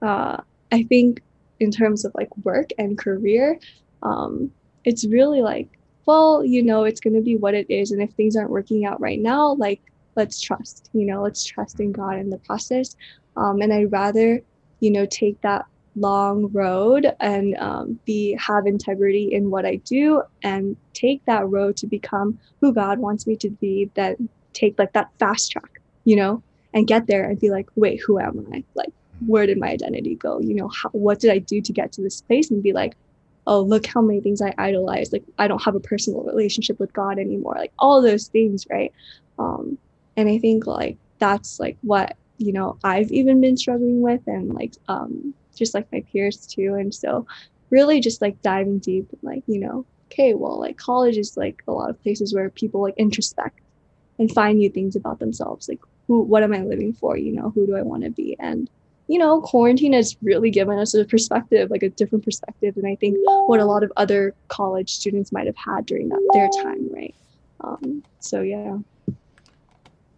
uh, 0.01 0.37
I 0.71 0.83
think 0.83 1.21
in 1.59 1.71
terms 1.71 2.05
of 2.05 2.13
like 2.15 2.35
work 2.45 2.69
and 2.77 2.97
career, 2.97 3.59
um, 4.03 4.51
it's 4.85 5.05
really 5.05 5.41
like 5.41 5.79
well, 6.09 6.43
you 6.43 6.63
know, 6.63 6.85
it's 6.85 6.99
going 6.99 7.13
to 7.13 7.21
be 7.21 7.37
what 7.37 7.53
it 7.53 7.69
is. 7.69 7.91
And 7.91 8.01
if 8.01 8.09
things 8.13 8.35
aren't 8.35 8.49
working 8.49 8.83
out 8.83 8.99
right 8.99 9.19
now, 9.19 9.53
like, 9.53 9.79
let's 10.15 10.41
trust, 10.41 10.89
you 10.91 11.05
know, 11.05 11.21
let's 11.21 11.45
trust 11.45 11.79
in 11.79 11.91
God 11.91 12.17
in 12.17 12.31
the 12.31 12.39
process. 12.39 12.95
Um, 13.37 13.61
and 13.61 13.71
I'd 13.71 13.91
rather, 13.91 14.41
you 14.79 14.89
know, 14.89 15.05
take 15.05 15.39
that 15.41 15.67
long 15.99 16.51
road 16.51 17.13
and 17.19 17.55
um, 17.57 17.99
be 18.05 18.37
have 18.39 18.65
integrity 18.65 19.33
in 19.33 19.49
what 19.49 19.65
I 19.65 19.75
do 19.77 20.23
and 20.43 20.75
take 20.93 21.23
that 21.25 21.47
road 21.47 21.77
to 21.77 21.87
become 21.87 22.39
who 22.61 22.73
God 22.73 22.99
wants 22.99 23.27
me 23.27 23.35
to 23.37 23.49
be. 23.49 23.89
That 23.95 24.17
take 24.53 24.77
like 24.79 24.93
that 24.93 25.09
fast 25.19 25.51
track, 25.51 25.81
you 26.05 26.15
know, 26.15 26.41
and 26.73 26.87
get 26.87 27.07
there 27.07 27.29
and 27.29 27.39
be 27.39 27.49
like, 27.49 27.69
wait, 27.75 28.01
who 28.05 28.19
am 28.19 28.47
I? 28.53 28.63
Like, 28.75 28.89
where 29.25 29.45
did 29.45 29.59
my 29.59 29.69
identity 29.69 30.15
go? 30.15 30.39
You 30.39 30.55
know, 30.55 30.69
how, 30.69 30.89
what 30.89 31.19
did 31.19 31.31
I 31.31 31.39
do 31.39 31.61
to 31.61 31.73
get 31.73 31.91
to 31.93 32.01
this 32.01 32.21
place? 32.21 32.49
And 32.49 32.63
be 32.63 32.73
like, 32.73 32.95
oh, 33.47 33.61
look 33.61 33.85
how 33.85 34.01
many 34.01 34.21
things 34.21 34.41
I 34.41 34.53
idolize. 34.57 35.11
Like, 35.11 35.23
I 35.37 35.47
don't 35.47 35.63
have 35.63 35.75
a 35.75 35.79
personal 35.79 36.23
relationship 36.23 36.79
with 36.79 36.93
God 36.93 37.19
anymore. 37.19 37.55
Like, 37.57 37.73
all 37.79 38.01
those 38.01 38.27
things, 38.27 38.65
right? 38.69 38.93
Um, 39.37 39.77
and 40.19 40.29
I 40.29 40.37
think 40.37 40.67
like 40.67 40.97
that's 41.19 41.59
like 41.59 41.77
what 41.81 42.15
you 42.37 42.51
know 42.51 42.77
I've 42.83 43.11
even 43.11 43.39
been 43.39 43.55
struggling 43.55 44.01
with, 44.01 44.21
and 44.27 44.53
like 44.53 44.73
um, 44.87 45.33
just 45.59 45.73
like 45.73 45.91
my 45.91 46.03
peers 46.11 46.47
too. 46.47 46.75
And 46.75 46.93
so, 46.93 47.27
really, 47.69 47.99
just 47.99 48.21
like 48.21 48.41
diving 48.41 48.79
deep, 48.79 49.07
and 49.11 49.23
like 49.23 49.43
you 49.47 49.59
know, 49.59 49.85
okay, 50.07 50.33
well, 50.33 50.59
like 50.59 50.77
college 50.77 51.17
is 51.17 51.37
like 51.37 51.61
a 51.67 51.71
lot 51.71 51.89
of 51.89 52.01
places 52.01 52.33
where 52.33 52.49
people 52.49 52.81
like 52.81 52.95
introspect 52.97 53.59
and 54.17 54.31
find 54.31 54.57
new 54.57 54.69
things 54.69 54.95
about 54.95 55.19
themselves, 55.19 55.69
like 55.69 55.79
who, 56.07 56.21
what 56.21 56.43
am 56.43 56.53
I 56.53 56.63
living 56.63 56.93
for? 56.93 57.17
You 57.17 57.33
know, 57.33 57.51
who 57.51 57.67
do 57.67 57.75
I 57.75 57.83
want 57.83 58.03
to 58.03 58.09
be? 58.09 58.35
And 58.39 58.69
you 59.07 59.17
know, 59.17 59.41
quarantine 59.41 59.93
has 59.93 60.15
really 60.21 60.51
given 60.51 60.77
us 60.77 60.93
a 60.93 61.03
perspective, 61.03 61.71
like 61.71 61.81
a 61.81 61.89
different 61.89 62.23
perspective 62.23 62.75
than 62.75 62.85
I 62.85 62.95
think 62.95 63.17
what 63.47 63.59
a 63.59 63.65
lot 63.65 63.83
of 63.83 63.91
other 63.97 64.35
college 64.49 64.91
students 64.91 65.31
might 65.31 65.47
have 65.47 65.55
had 65.55 65.87
during 65.87 66.09
that 66.09 66.29
their 66.33 66.49
time, 66.63 66.87
right? 66.93 67.15
Um, 67.61 68.03
so 68.19 68.41
yeah. 68.41 68.77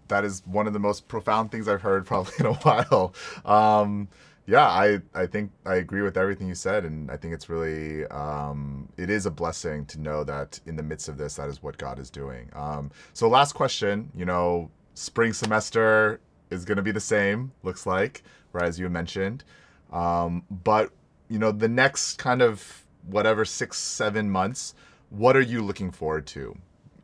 That 0.10 0.26
is 0.26 0.44
one 0.46 0.68
of 0.68 0.74
the 0.74 0.80
most 0.80 1.08
profound 1.08 1.52
things 1.52 1.70
I've 1.70 1.82
heard 1.82 2.06
probably 2.06 2.34
in 2.40 2.46
a 2.48 2.54
while. 2.64 3.14
Um, 3.46 4.10
yeah, 4.52 4.68
I, 4.68 5.00
I 5.14 5.28
think 5.28 5.50
I 5.66 5.76
agree 5.76 6.02
with 6.02 6.18
everything 6.18 6.50
you 6.50 6.56
said, 6.56 6.84
and 6.84 7.10
I 7.10 7.16
think 7.16 7.34
it's 7.34 7.48
really 7.48 8.06
um, 8.08 8.90
it 8.98 9.10
is 9.10 9.26
a 9.26 9.32
blessing 9.32 9.86
to 9.86 10.02
know 10.02 10.26
that 10.26 10.60
in 10.66 10.76
the 10.76 10.84
midst 10.84 11.08
of 11.08 11.18
this, 11.18 11.36
that 11.36 11.48
is 11.48 11.64
what 11.64 11.78
God 11.78 12.00
is 12.00 12.10
doing. 12.10 12.50
Um, 12.52 12.92
so, 13.14 13.30
last 13.30 13.54
question, 13.54 14.12
you 14.14 14.26
know, 14.26 14.70
spring 14.94 15.32
semester 15.32 16.20
is 16.50 16.66
going 16.66 16.76
to 16.76 16.82
be 16.82 16.92
the 16.92 17.00
same, 17.00 17.54
looks 17.64 17.86
like 17.86 18.24
right, 18.52 18.66
as 18.66 18.78
you 18.78 18.90
mentioned. 18.90 19.46
Um, 19.90 20.44
but 20.50 20.92
you 21.30 21.40
know, 21.40 21.54
the 21.54 21.70
next 21.70 22.18
kind 22.18 22.42
of 22.42 22.86
whatever 23.08 23.46
six, 23.46 23.78
seven 23.78 24.30
months, 24.30 24.76
what 25.12 25.38
are 25.38 25.42
you 25.42 25.62
looking 25.62 25.92
forward 25.92 26.28
to 26.28 26.58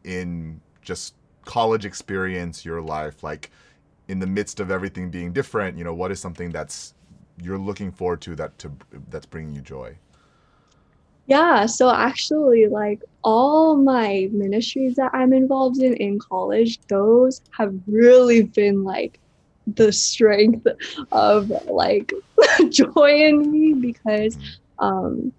in 0.04 0.60
just 0.82 1.16
college 1.46 1.86
experience, 1.86 2.66
your 2.66 2.82
life, 2.82 3.24
like 3.24 3.52
in 4.10 4.20
the 4.20 4.28
midst 4.28 4.60
of 4.60 4.70
everything 4.70 5.10
being 5.10 5.32
different? 5.32 5.78
You 5.78 5.86
know, 5.86 5.94
what 5.94 6.12
is 6.12 6.20
something 6.20 6.52
that's 6.52 6.94
you're 7.42 7.58
looking 7.58 7.92
forward 7.92 8.22
to 8.22 8.36
that 8.36 8.58
to 8.60 8.72
that's 9.10 9.26
bringing 9.26 9.56
you 9.56 9.62
joy? 9.62 9.98
Yeah, 11.28 11.66
so 11.66 11.90
actually, 11.90 12.68
like 12.68 13.02
all 13.24 13.76
my 13.76 14.30
ministries 14.32 14.96
that 14.96 15.12
I'm 15.14 15.34
involved 15.34 15.80
in 15.80 15.94
in 15.96 16.20
college, 16.20 16.80
those 16.88 17.42
have 17.58 17.74
really 17.86 18.44
been 18.44 18.84
like 18.84 19.20
the 19.68 19.92
strength 19.92 20.66
of 21.12 21.52
like 21.66 22.14
joy 22.70 23.26
in 23.26 23.52
me 23.52 23.74
because 23.74 24.38
um 24.80 25.34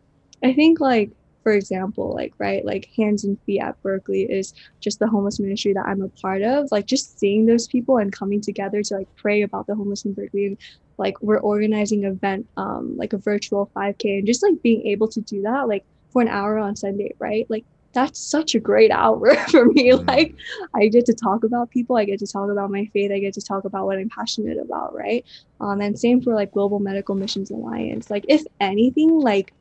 I 0.45 0.53
think 0.53 0.81
like 0.81 1.11
for 1.49 1.55
example, 1.55 2.13
like 2.15 2.35
right, 2.37 2.63
like 2.63 2.91
hands 2.95 3.25
and 3.25 3.41
feet 3.47 3.61
at 3.61 3.83
Berkeley 3.83 4.25
is 4.25 4.53
just 4.81 4.99
the 4.99 5.07
homeless 5.07 5.41
ministry 5.41 5.73
that 5.73 5.87
I'm 5.87 6.03
a 6.03 6.11
part 6.11 6.43
of. 6.43 6.71
Like 6.71 6.85
just 6.85 7.19
seeing 7.19 7.47
those 7.47 7.67
people 7.67 7.97
and 7.97 8.13
coming 8.13 8.43
together 8.43 8.83
to 8.83 8.97
like 8.99 9.09
pray 9.17 9.41
about 9.41 9.67
the 9.67 9.75
homeless 9.75 10.05
in 10.05 10.13
Berkeley 10.13 10.45
and 10.49 10.59
like 10.99 11.19
we're 11.23 11.39
organizing 11.39 12.05
an 12.05 12.13
event, 12.13 12.47
um, 12.59 12.99
like 12.99 13.15
a 13.15 13.17
virtual 13.17 13.71
5K 13.75 14.19
and 14.19 14.27
just 14.27 14.43
like 14.43 14.61
being 14.61 14.87
able 14.87 15.09
to 15.09 15.23
do 15.23 15.41
that 15.41 15.69
like 15.69 15.87
for 16.11 16.21
an 16.21 16.29
hour 16.29 16.59
on 16.59 16.77
Sunday, 16.77 17.15
right? 17.19 17.47
Like 17.49 17.65
that's 17.95 18.21
such 18.21 18.55
a 18.55 18.61
great 18.61 18.91
hour 18.91 19.35
for 19.51 19.65
me. 19.65 19.93
Mm. 19.93 20.07
Like 20.07 20.35
I 20.75 20.89
get 20.89 21.07
to 21.07 21.15
talk 21.15 21.45
about 21.45 21.71
people, 21.71 21.97
I 21.97 22.05
get 22.05 22.19
to 22.19 22.27
talk 22.27 22.51
about 22.51 22.71
my 22.71 22.85
faith, 22.93 23.11
I 23.11 23.21
get 23.21 23.33
to 23.33 23.41
talk 23.41 23.65
about 23.65 23.87
what 23.87 23.97
I'm 23.97 24.11
passionate 24.11 24.59
about, 24.59 24.95
right? 24.95 25.25
Um, 25.63 25.81
and 25.81 25.99
same 25.99 26.21
for 26.21 26.35
like 26.35 26.53
Global 26.53 26.79
Medical 26.79 27.15
Missions 27.15 27.51
Alliance. 27.51 28.11
Like 28.11 28.27
if 28.29 28.45
anything, 28.61 29.19
like 29.19 29.55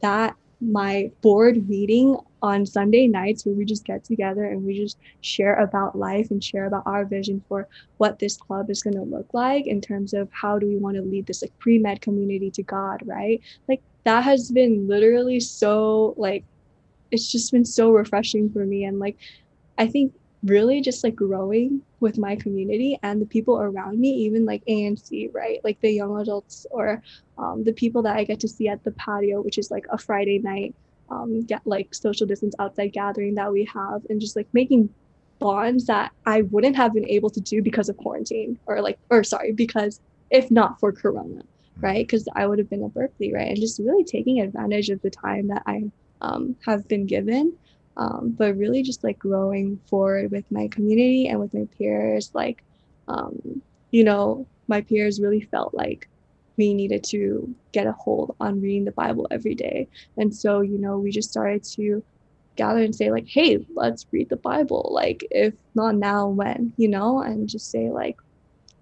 that 0.00 0.34
my 0.62 1.10
board 1.22 1.68
meeting 1.68 2.16
on 2.40 2.64
Sunday 2.64 3.06
nights 3.06 3.44
where 3.44 3.54
we 3.54 3.64
just 3.64 3.84
get 3.84 4.04
together 4.04 4.44
and 4.44 4.64
we 4.64 4.76
just 4.76 4.98
share 5.20 5.54
about 5.56 5.96
life 5.98 6.30
and 6.30 6.42
share 6.42 6.66
about 6.66 6.84
our 6.86 7.04
vision 7.04 7.42
for 7.48 7.68
what 7.98 8.18
this 8.18 8.36
club 8.36 8.70
is 8.70 8.82
going 8.82 8.94
to 8.94 9.02
look 9.02 9.26
like 9.32 9.66
in 9.66 9.80
terms 9.80 10.14
of 10.14 10.28
how 10.32 10.58
do 10.58 10.66
we 10.66 10.76
want 10.76 10.96
to 10.96 11.02
lead 11.02 11.26
this 11.26 11.42
like 11.42 11.56
pre-med 11.58 12.00
community 12.00 12.50
to 12.50 12.62
God, 12.62 13.00
right? 13.04 13.40
Like 13.68 13.82
that 14.04 14.24
has 14.24 14.50
been 14.50 14.88
literally 14.88 15.40
so 15.40 16.14
like 16.16 16.44
it's 17.10 17.30
just 17.30 17.52
been 17.52 17.64
so 17.64 17.90
refreshing 17.90 18.50
for 18.50 18.64
me 18.64 18.84
and 18.84 18.98
like 18.98 19.16
i 19.78 19.86
think 19.86 20.12
really 20.44 20.80
just 20.80 21.04
like 21.04 21.14
growing 21.14 21.82
with 22.00 22.18
my 22.18 22.34
community 22.34 22.98
and 23.02 23.22
the 23.22 23.26
people 23.26 23.60
around 23.60 23.98
me 23.98 24.10
even 24.10 24.44
like 24.44 24.62
anc 24.68 25.30
right? 25.32 25.60
Like 25.62 25.80
the 25.80 25.90
young 25.90 26.20
adults 26.20 26.66
or 26.70 27.02
um, 27.38 27.64
the 27.64 27.72
people 27.72 28.02
that 28.02 28.16
i 28.16 28.24
get 28.24 28.40
to 28.40 28.48
see 28.48 28.68
at 28.68 28.82
the 28.84 28.90
patio 28.92 29.40
which 29.40 29.58
is 29.58 29.70
like 29.70 29.86
a 29.90 29.98
friday 29.98 30.38
night 30.38 30.74
um, 31.10 31.42
get 31.42 31.60
like 31.64 31.94
social 31.94 32.26
distance 32.26 32.54
outside 32.58 32.92
gathering 32.92 33.34
that 33.34 33.52
we 33.52 33.64
have 33.72 34.02
and 34.08 34.20
just 34.20 34.36
like 34.36 34.48
making 34.52 34.88
bonds 35.38 35.86
that 35.86 36.12
i 36.26 36.42
wouldn't 36.42 36.76
have 36.76 36.92
been 36.94 37.08
able 37.08 37.30
to 37.30 37.40
do 37.40 37.62
because 37.62 37.88
of 37.88 37.96
quarantine 37.96 38.58
or 38.66 38.80
like 38.80 38.98
or 39.10 39.24
sorry 39.24 39.52
because 39.52 40.00
if 40.30 40.50
not 40.50 40.78
for 40.80 40.92
corona 40.92 41.42
right? 41.80 42.06
Because 42.06 42.28
i 42.34 42.46
would 42.46 42.58
have 42.58 42.70
been 42.70 42.84
at 42.84 42.94
berkeley 42.94 43.32
right? 43.32 43.48
And 43.48 43.56
just 43.56 43.78
really 43.78 44.04
taking 44.04 44.40
advantage 44.40 44.88
of 44.90 45.00
the 45.02 45.10
time 45.10 45.48
that 45.48 45.62
i 45.66 45.84
um, 46.20 46.56
have 46.64 46.86
been 46.86 47.06
given 47.06 47.56
um, 47.96 48.34
but 48.36 48.56
really 48.56 48.82
just 48.82 49.04
like 49.04 49.18
growing 49.18 49.78
forward 49.86 50.30
with 50.30 50.50
my 50.50 50.68
community 50.68 51.28
and 51.28 51.38
with 51.38 51.52
my 51.54 51.66
peers 51.76 52.30
like 52.34 52.62
um, 53.08 53.62
you 53.90 54.04
know 54.04 54.46
my 54.68 54.80
peers 54.80 55.20
really 55.20 55.40
felt 55.40 55.74
like 55.74 56.08
we 56.56 56.74
needed 56.74 57.02
to 57.04 57.54
get 57.72 57.86
a 57.86 57.92
hold 57.92 58.36
on 58.40 58.60
reading 58.60 58.84
the 58.84 58.92
bible 58.92 59.26
every 59.30 59.54
day. 59.54 59.88
And 60.16 60.34
so 60.34 60.60
you 60.60 60.78
know 60.78 60.98
we 60.98 61.10
just 61.10 61.30
started 61.30 61.62
to 61.76 62.02
gather 62.56 62.82
and 62.82 62.94
say 62.94 63.10
like 63.10 63.26
hey 63.26 63.64
let's 63.74 64.06
read 64.12 64.28
the 64.28 64.36
bible 64.36 64.90
like 64.92 65.26
if 65.30 65.54
not 65.74 65.94
now 65.94 66.28
when 66.28 66.72
you 66.76 66.86
know 66.86 67.22
and 67.22 67.48
just 67.48 67.70
say 67.70 67.90
like 67.90 68.16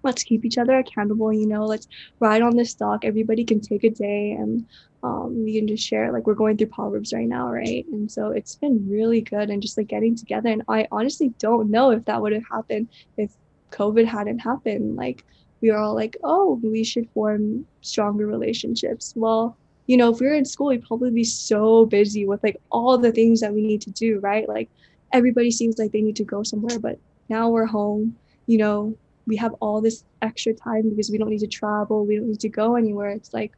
let's 0.03 0.23
keep 0.23 0.45
each 0.45 0.57
other 0.57 0.77
accountable 0.77 1.31
you 1.31 1.47
know 1.47 1.65
let's 1.65 1.87
ride 2.19 2.41
on 2.41 2.55
this 2.55 2.73
dock. 2.73 3.05
Everybody 3.05 3.43
can 3.43 3.59
take 3.59 3.83
a 3.83 3.89
day 3.89 4.31
and 4.31 4.65
um, 5.03 5.43
we 5.43 5.57
can 5.57 5.67
just 5.67 5.85
share 5.87 6.11
like 6.11 6.27
we're 6.27 6.35
going 6.35 6.57
through 6.57 6.67
proverbs 6.67 7.13
right 7.13 7.27
now 7.27 7.49
right? 7.49 7.85
And 7.91 8.11
so 8.11 8.31
it's 8.31 8.55
been 8.55 8.87
really 8.89 9.21
good 9.21 9.49
and 9.49 9.61
just 9.61 9.77
like 9.77 9.87
getting 9.87 10.15
together. 10.15 10.49
And 10.49 10.63
i 10.67 10.87
honestly 10.91 11.33
don't 11.39 11.71
know 11.71 11.91
if 11.91 12.05
that 12.05 12.21
would 12.21 12.33
have 12.33 12.43
happened 12.51 12.89
if 13.17 13.31
covid 13.71 14.05
hadn't 14.05 14.39
happened. 14.39 14.95
Like 14.95 15.23
we 15.61 15.71
were 15.71 15.77
all 15.77 15.95
like 15.95 16.17
oh 16.23 16.59
we 16.63 16.83
should 16.83 17.09
form 17.11 17.65
stronger 17.81 18.25
relationships. 18.25 19.13
Well 19.15 19.57
you 19.87 19.97
know 19.97 20.11
if 20.11 20.19
we 20.19 20.27
were 20.27 20.35
in 20.35 20.45
school 20.45 20.67
we'd 20.67 20.87
probably 20.87 21.11
be 21.11 21.23
so 21.23 21.85
busy 21.85 22.25
with 22.25 22.43
like 22.43 22.57
all 22.71 22.97
the 22.97 23.11
things 23.11 23.41
that 23.41 23.53
we 23.53 23.61
need 23.61 23.81
to 23.81 23.91
do 23.91 24.19
right? 24.19 24.47
Like 24.47 24.69
everybody 25.13 25.51
seems 25.51 25.77
like 25.77 25.91
they 25.91 26.01
need 26.01 26.15
to 26.15 26.23
go 26.23 26.43
somewhere 26.43 26.79
but 26.79 26.97
now 27.27 27.49
we're 27.49 27.65
home 27.65 28.15
you 28.47 28.57
know 28.57 28.95
we 29.27 29.35
have 29.35 29.53
all 29.59 29.81
this 29.81 30.03
extra 30.21 30.53
time 30.53 30.89
because 30.89 31.09
we 31.09 31.17
don't 31.17 31.29
need 31.29 31.39
to 31.39 31.47
travel 31.47 32.05
we 32.05 32.17
don't 32.17 32.27
need 32.27 32.39
to 32.39 32.49
go 32.49 32.75
anywhere 32.75 33.09
it's 33.09 33.33
like 33.33 33.53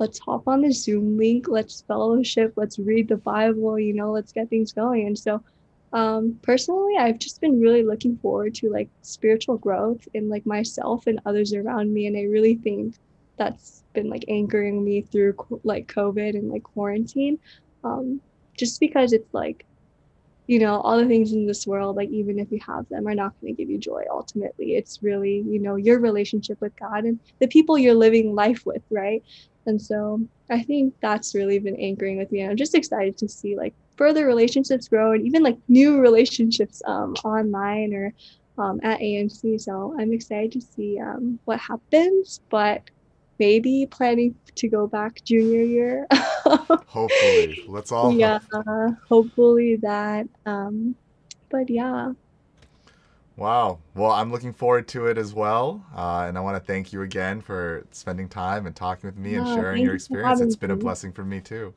let's 0.00 0.18
hop 0.18 0.48
on 0.48 0.62
the 0.62 0.72
Zoom 0.72 1.18
link, 1.18 1.46
let's 1.46 1.82
fellowship, 1.82 2.54
let's 2.56 2.78
read 2.78 3.06
the 3.06 3.18
Bible, 3.18 3.78
you 3.78 3.92
know, 3.92 4.10
let's 4.10 4.32
get 4.32 4.48
things 4.48 4.72
going. 4.72 5.06
And 5.06 5.16
so 5.16 5.44
um 5.92 6.38
personally 6.42 6.96
I've 6.98 7.18
just 7.18 7.40
been 7.40 7.60
really 7.60 7.82
looking 7.82 8.16
forward 8.18 8.54
to 8.54 8.70
like 8.70 8.88
spiritual 9.02 9.58
growth 9.58 10.06
in 10.14 10.28
like 10.28 10.46
myself 10.46 11.08
and 11.08 11.20
others 11.26 11.52
around 11.52 11.92
me 11.92 12.06
and 12.06 12.16
I 12.16 12.22
really 12.22 12.54
think 12.54 12.94
that's 13.36 13.82
been 13.92 14.08
like 14.08 14.24
anchoring 14.28 14.84
me 14.84 15.00
through 15.02 15.34
like 15.64 15.92
COVID 15.92 16.34
and 16.34 16.48
like 16.48 16.62
quarantine. 16.62 17.38
Um 17.84 18.20
just 18.56 18.80
because 18.80 19.12
it's 19.12 19.34
like 19.34 19.66
you 20.50 20.58
know 20.58 20.80
all 20.80 20.98
the 20.98 21.06
things 21.06 21.32
in 21.32 21.46
this 21.46 21.66
world 21.66 21.96
like 21.96 22.10
even 22.10 22.38
if 22.38 22.50
you 22.50 22.58
have 22.66 22.88
them 22.88 23.06
are 23.06 23.14
not 23.14 23.32
going 23.40 23.54
to 23.54 23.62
give 23.62 23.70
you 23.70 23.78
joy 23.78 24.02
ultimately 24.10 24.74
it's 24.74 24.98
really 25.02 25.44
you 25.46 25.60
know 25.60 25.76
your 25.76 25.98
relationship 26.00 26.60
with 26.60 26.74
god 26.76 27.04
and 27.04 27.20
the 27.38 27.46
people 27.46 27.78
you're 27.78 27.94
living 27.94 28.34
life 28.34 28.66
with 28.66 28.82
right 28.90 29.22
and 29.66 29.80
so 29.80 30.20
I 30.50 30.62
think 30.62 30.94
that's 31.00 31.34
really 31.34 31.58
been 31.58 31.76
anchoring 31.76 32.18
with 32.18 32.32
me. 32.32 32.40
And 32.40 32.50
I'm 32.50 32.56
just 32.56 32.74
excited 32.74 33.16
to 33.18 33.28
see 33.28 33.56
like 33.56 33.74
further 33.96 34.26
relationships 34.26 34.88
grow 34.88 35.12
and 35.12 35.26
even 35.26 35.42
like 35.42 35.58
new 35.68 36.00
relationships 36.00 36.82
um, 36.86 37.14
online 37.24 37.94
or 37.94 38.12
um, 38.58 38.80
at 38.82 39.00
ANC. 39.00 39.60
So 39.60 39.94
I'm 39.98 40.12
excited 40.12 40.52
to 40.52 40.60
see 40.60 40.98
um, 40.98 41.38
what 41.44 41.60
happens. 41.60 42.40
But 42.50 42.82
maybe 43.40 43.86
planning 43.90 44.36
to 44.54 44.68
go 44.68 44.86
back 44.86 45.24
junior 45.24 45.62
year. 45.62 46.06
Hopefully, 46.86 47.64
let's 47.66 47.90
all. 47.90 48.12
yeah, 48.12 48.38
hope. 48.52 48.94
hopefully 49.08 49.76
that. 49.82 50.28
Um, 50.46 50.94
but 51.50 51.68
yeah. 51.68 52.12
Wow. 53.36 53.78
Well, 53.94 54.10
I'm 54.10 54.30
looking 54.30 54.52
forward 54.52 54.86
to 54.88 55.06
it 55.06 55.16
as 55.16 55.32
well. 55.32 55.84
Uh, 55.96 56.26
and 56.28 56.36
I 56.36 56.42
want 56.42 56.56
to 56.56 56.60
thank 56.60 56.92
you 56.92 57.00
again 57.00 57.40
for 57.40 57.86
spending 57.90 58.28
time 58.28 58.66
and 58.66 58.76
talking 58.76 59.08
with 59.08 59.16
me 59.16 59.34
and 59.34 59.46
sharing 59.48 59.82
your 59.82 59.92
you 59.92 59.96
experience. 59.96 60.42
It's 60.42 60.56
been 60.56 60.70
a 60.70 60.76
blessing 60.76 61.10
for 61.10 61.24
me 61.24 61.40
too. 61.40 61.72